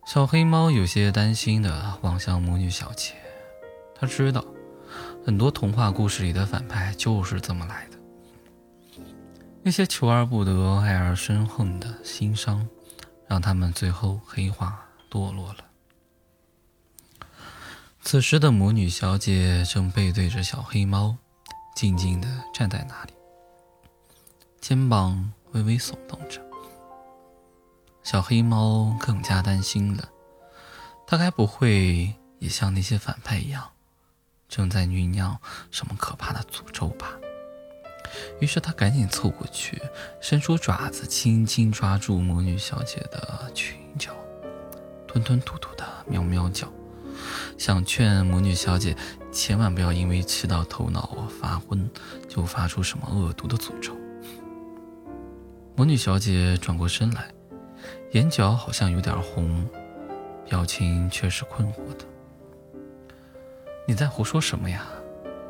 [0.06, 3.14] 小黑猫有些担心的望向魔女小姐，
[3.94, 4.44] 他知道，
[5.24, 7.98] 很多童话故事里的反派就是这么来的，
[9.62, 12.66] 那些求而不得、爱而生恨的心伤。
[13.26, 15.64] 让他们最后黑化堕落了。
[18.02, 21.16] 此时的魔女小姐正背对着小黑猫，
[21.74, 23.14] 静静地站在那里，
[24.60, 26.43] 肩膀微微耸动着。
[28.04, 30.06] 小黑猫更加担心了，
[31.06, 33.70] 它该不会也像那些反派一样，
[34.46, 35.38] 正在酝酿
[35.70, 37.10] 什么可怕的诅咒吧？
[38.40, 39.80] 于是他赶紧凑过去，
[40.20, 44.12] 伸出爪子，轻轻抓住魔女小姐的裙角，
[45.08, 46.70] 吞吞吐吐的喵喵叫，
[47.56, 48.94] 想劝魔女小姐
[49.32, 51.90] 千万不要因为气到头脑发昏，
[52.28, 53.96] 就发出什么恶毒的诅咒。
[55.74, 57.33] 魔女小姐转过身来，
[58.14, 59.68] 眼角好像有点红，
[60.48, 62.04] 表情却是困惑的。
[63.88, 64.86] 你在胡说什么呀？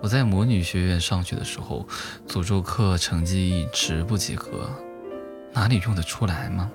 [0.01, 1.87] 我在魔女学院上学的时候，
[2.27, 4.71] 诅咒课成绩一直不及格，
[5.53, 6.71] 哪里用得出来吗？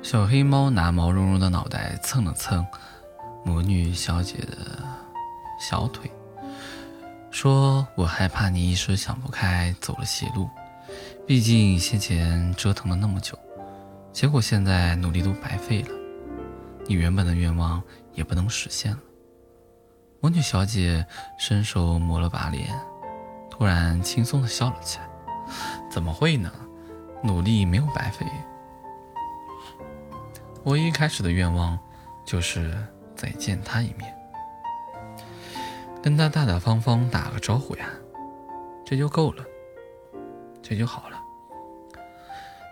[0.00, 2.64] 小黑猫拿毛茸茸的脑袋蹭了蹭
[3.44, 4.78] 魔女小姐的
[5.60, 6.08] 小腿，
[7.32, 10.48] 说：“我害怕你一时想不开，走了邪路。
[11.26, 13.36] 毕竟先前折腾了那么久，
[14.12, 15.90] 结果现在努力都白费了，
[16.86, 17.82] 你原本的愿望
[18.14, 18.98] 也不能实现了。”
[20.20, 21.06] 魔女小姐
[21.38, 22.68] 伸手抹了把脸，
[23.48, 25.08] 突然轻松的笑了起来
[25.88, 26.52] ：“怎么会呢？
[27.22, 28.26] 努力没有白费。”
[30.64, 31.78] 我一开始的愿望，
[32.26, 32.76] 就是
[33.14, 34.12] 再见他一面，
[36.02, 37.88] 跟他大大方方打个招呼呀，
[38.84, 39.44] 这就够了，
[40.60, 41.17] 这就好了。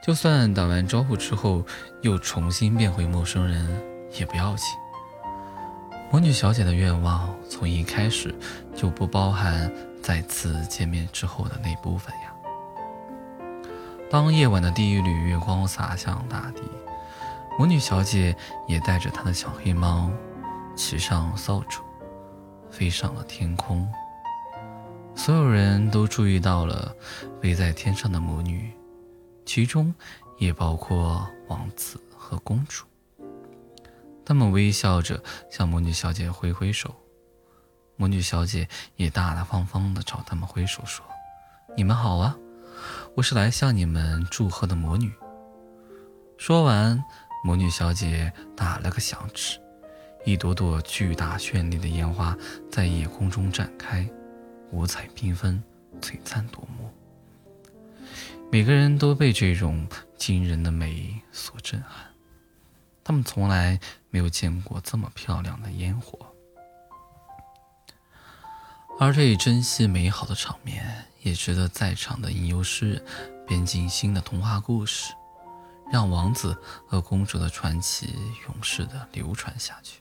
[0.07, 1.67] 就算打完招呼之后
[2.01, 3.67] 又重新变回陌生人，
[4.17, 4.69] 也不要紧。
[6.13, 8.33] 魔女小姐的愿望从一开始
[8.73, 9.69] 就不包含
[10.01, 12.33] 再次见面之后的那部分呀。
[14.09, 16.63] 当夜晚的第一缕月光洒向大地。
[17.59, 18.37] 魔女小姐
[18.69, 20.09] 也带着她的小黑猫，
[20.77, 21.81] 骑上扫帚，
[22.71, 23.89] 飞上了天空。
[25.17, 26.95] 所有人都注意到了
[27.43, 28.71] 飞在天上的魔女，
[29.47, 29.95] 其中
[30.37, 32.85] 也包括王子和公主。
[34.25, 36.95] 他们微笑着向魔女小姐挥挥手，
[37.97, 41.07] 魔女小姐也大大方方地朝他们挥手说
[41.79, 42.37] ：“你们好啊，
[43.15, 45.11] 我是来向你们祝贺的魔女。”
[46.37, 47.03] 说完。
[47.45, 49.61] 魔女小姐打了个响指，
[50.25, 52.37] 一朵朵巨大绚丽的烟花
[52.69, 54.05] 在夜空中展开，
[54.73, 55.63] 五彩缤纷，
[56.01, 56.91] 璀璨夺目。
[58.57, 62.07] 每个人都被这种惊人的美所震撼，
[63.05, 63.79] 他们从来
[64.09, 66.19] 没有见过这么漂亮的烟火。
[68.99, 73.05] 而这一珍惜美好的场面，也值得在场的吟游诗人
[73.47, 75.13] 编进新的童话故事。
[75.93, 76.57] 让王子
[76.89, 78.15] 和公主的传奇
[78.47, 80.01] 永世的流传下去。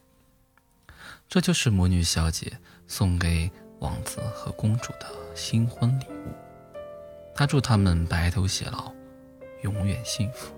[1.28, 2.58] 这就是魔女小姐
[2.88, 6.45] 送给王子和公主的新婚礼物。
[7.36, 8.92] 他祝他们白头偕老，
[9.62, 10.56] 永远幸福。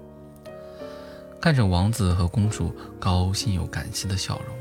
[1.42, 4.56] 看着王子和公主高兴又感激的笑容，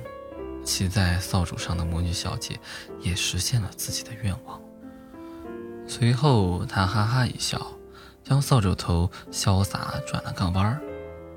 [0.64, 2.58] 骑在扫帚上的魔女小姐
[3.00, 4.60] 也实现了自己的愿望。
[5.86, 7.64] 随后，她哈哈一笑。
[8.24, 10.80] 将扫帚头潇洒转了个弯儿，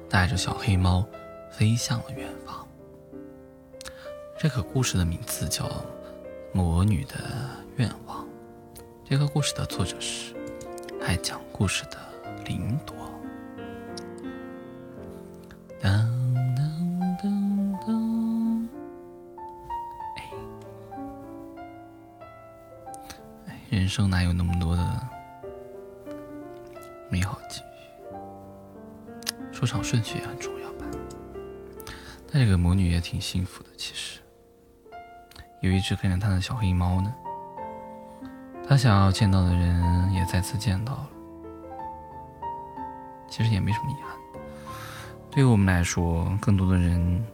[0.09, 1.05] 带着小黑猫
[1.51, 2.67] 飞向了远方。
[4.39, 5.65] 这个故事的名字叫
[6.51, 7.13] 《魔女的
[7.75, 8.25] 愿望》。
[9.07, 10.33] 这个故事的作者是
[11.05, 11.97] 爱讲故事的
[12.45, 12.95] 林朵。
[15.81, 15.91] 当
[16.55, 18.69] 当当当，
[23.47, 25.09] 哎，人生哪有那么多的？
[27.09, 28.13] 美好机遇，
[29.53, 30.85] 出场顺序也很重要吧。
[32.31, 34.19] 那这个魔女也挺幸福的，其实
[35.61, 37.15] 有一只跟着她的小黑猫呢。
[38.69, 41.09] 他想要见到的人也再次见到了，
[43.27, 44.15] 其实也没什么遗憾。
[45.31, 47.25] 对于我们来说，更多的人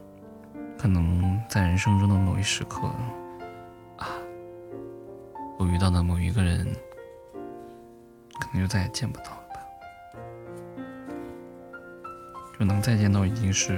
[0.77, 2.87] 可能在人生中的某一时刻
[3.97, 4.07] 啊，
[5.57, 6.65] 我遇到的某一个人，
[8.39, 9.59] 可能就再也见不到了吧。
[12.57, 13.77] 就能再见到，已经是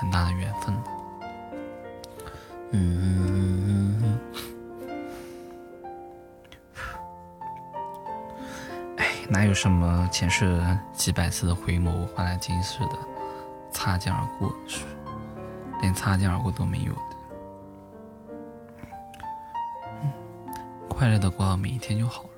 [0.00, 0.84] 很大的缘分了。
[2.70, 4.18] 嗯，
[9.28, 10.60] 哪有什么前世
[10.92, 12.98] 几百次的回眸换来今世的
[13.70, 14.54] 擦肩而过？
[15.80, 17.00] 连擦肩而过都没有的。
[20.88, 22.28] 快乐的过好每一天就好了。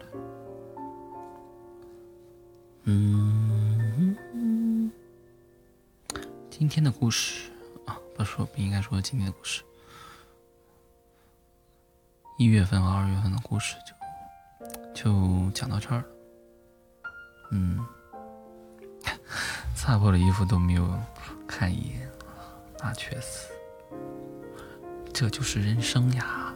[2.84, 4.90] 嗯。
[6.48, 7.50] 今天的故事
[7.84, 9.62] 啊，不说不应该说今天的故事。
[12.38, 13.76] 一月份和二月份的故事
[14.94, 16.04] 就就讲到这儿了。
[17.56, 17.78] 嗯，
[19.76, 21.00] 擦破了衣服都没有
[21.46, 22.10] 看一眼，
[22.80, 23.46] 那确实，
[25.12, 26.52] 这就是人生呀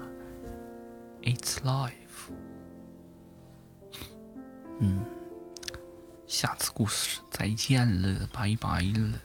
[1.22, 2.32] ，It's life。
[4.80, 5.04] 嗯，
[6.26, 9.20] 下次故事再见了，拜拜了。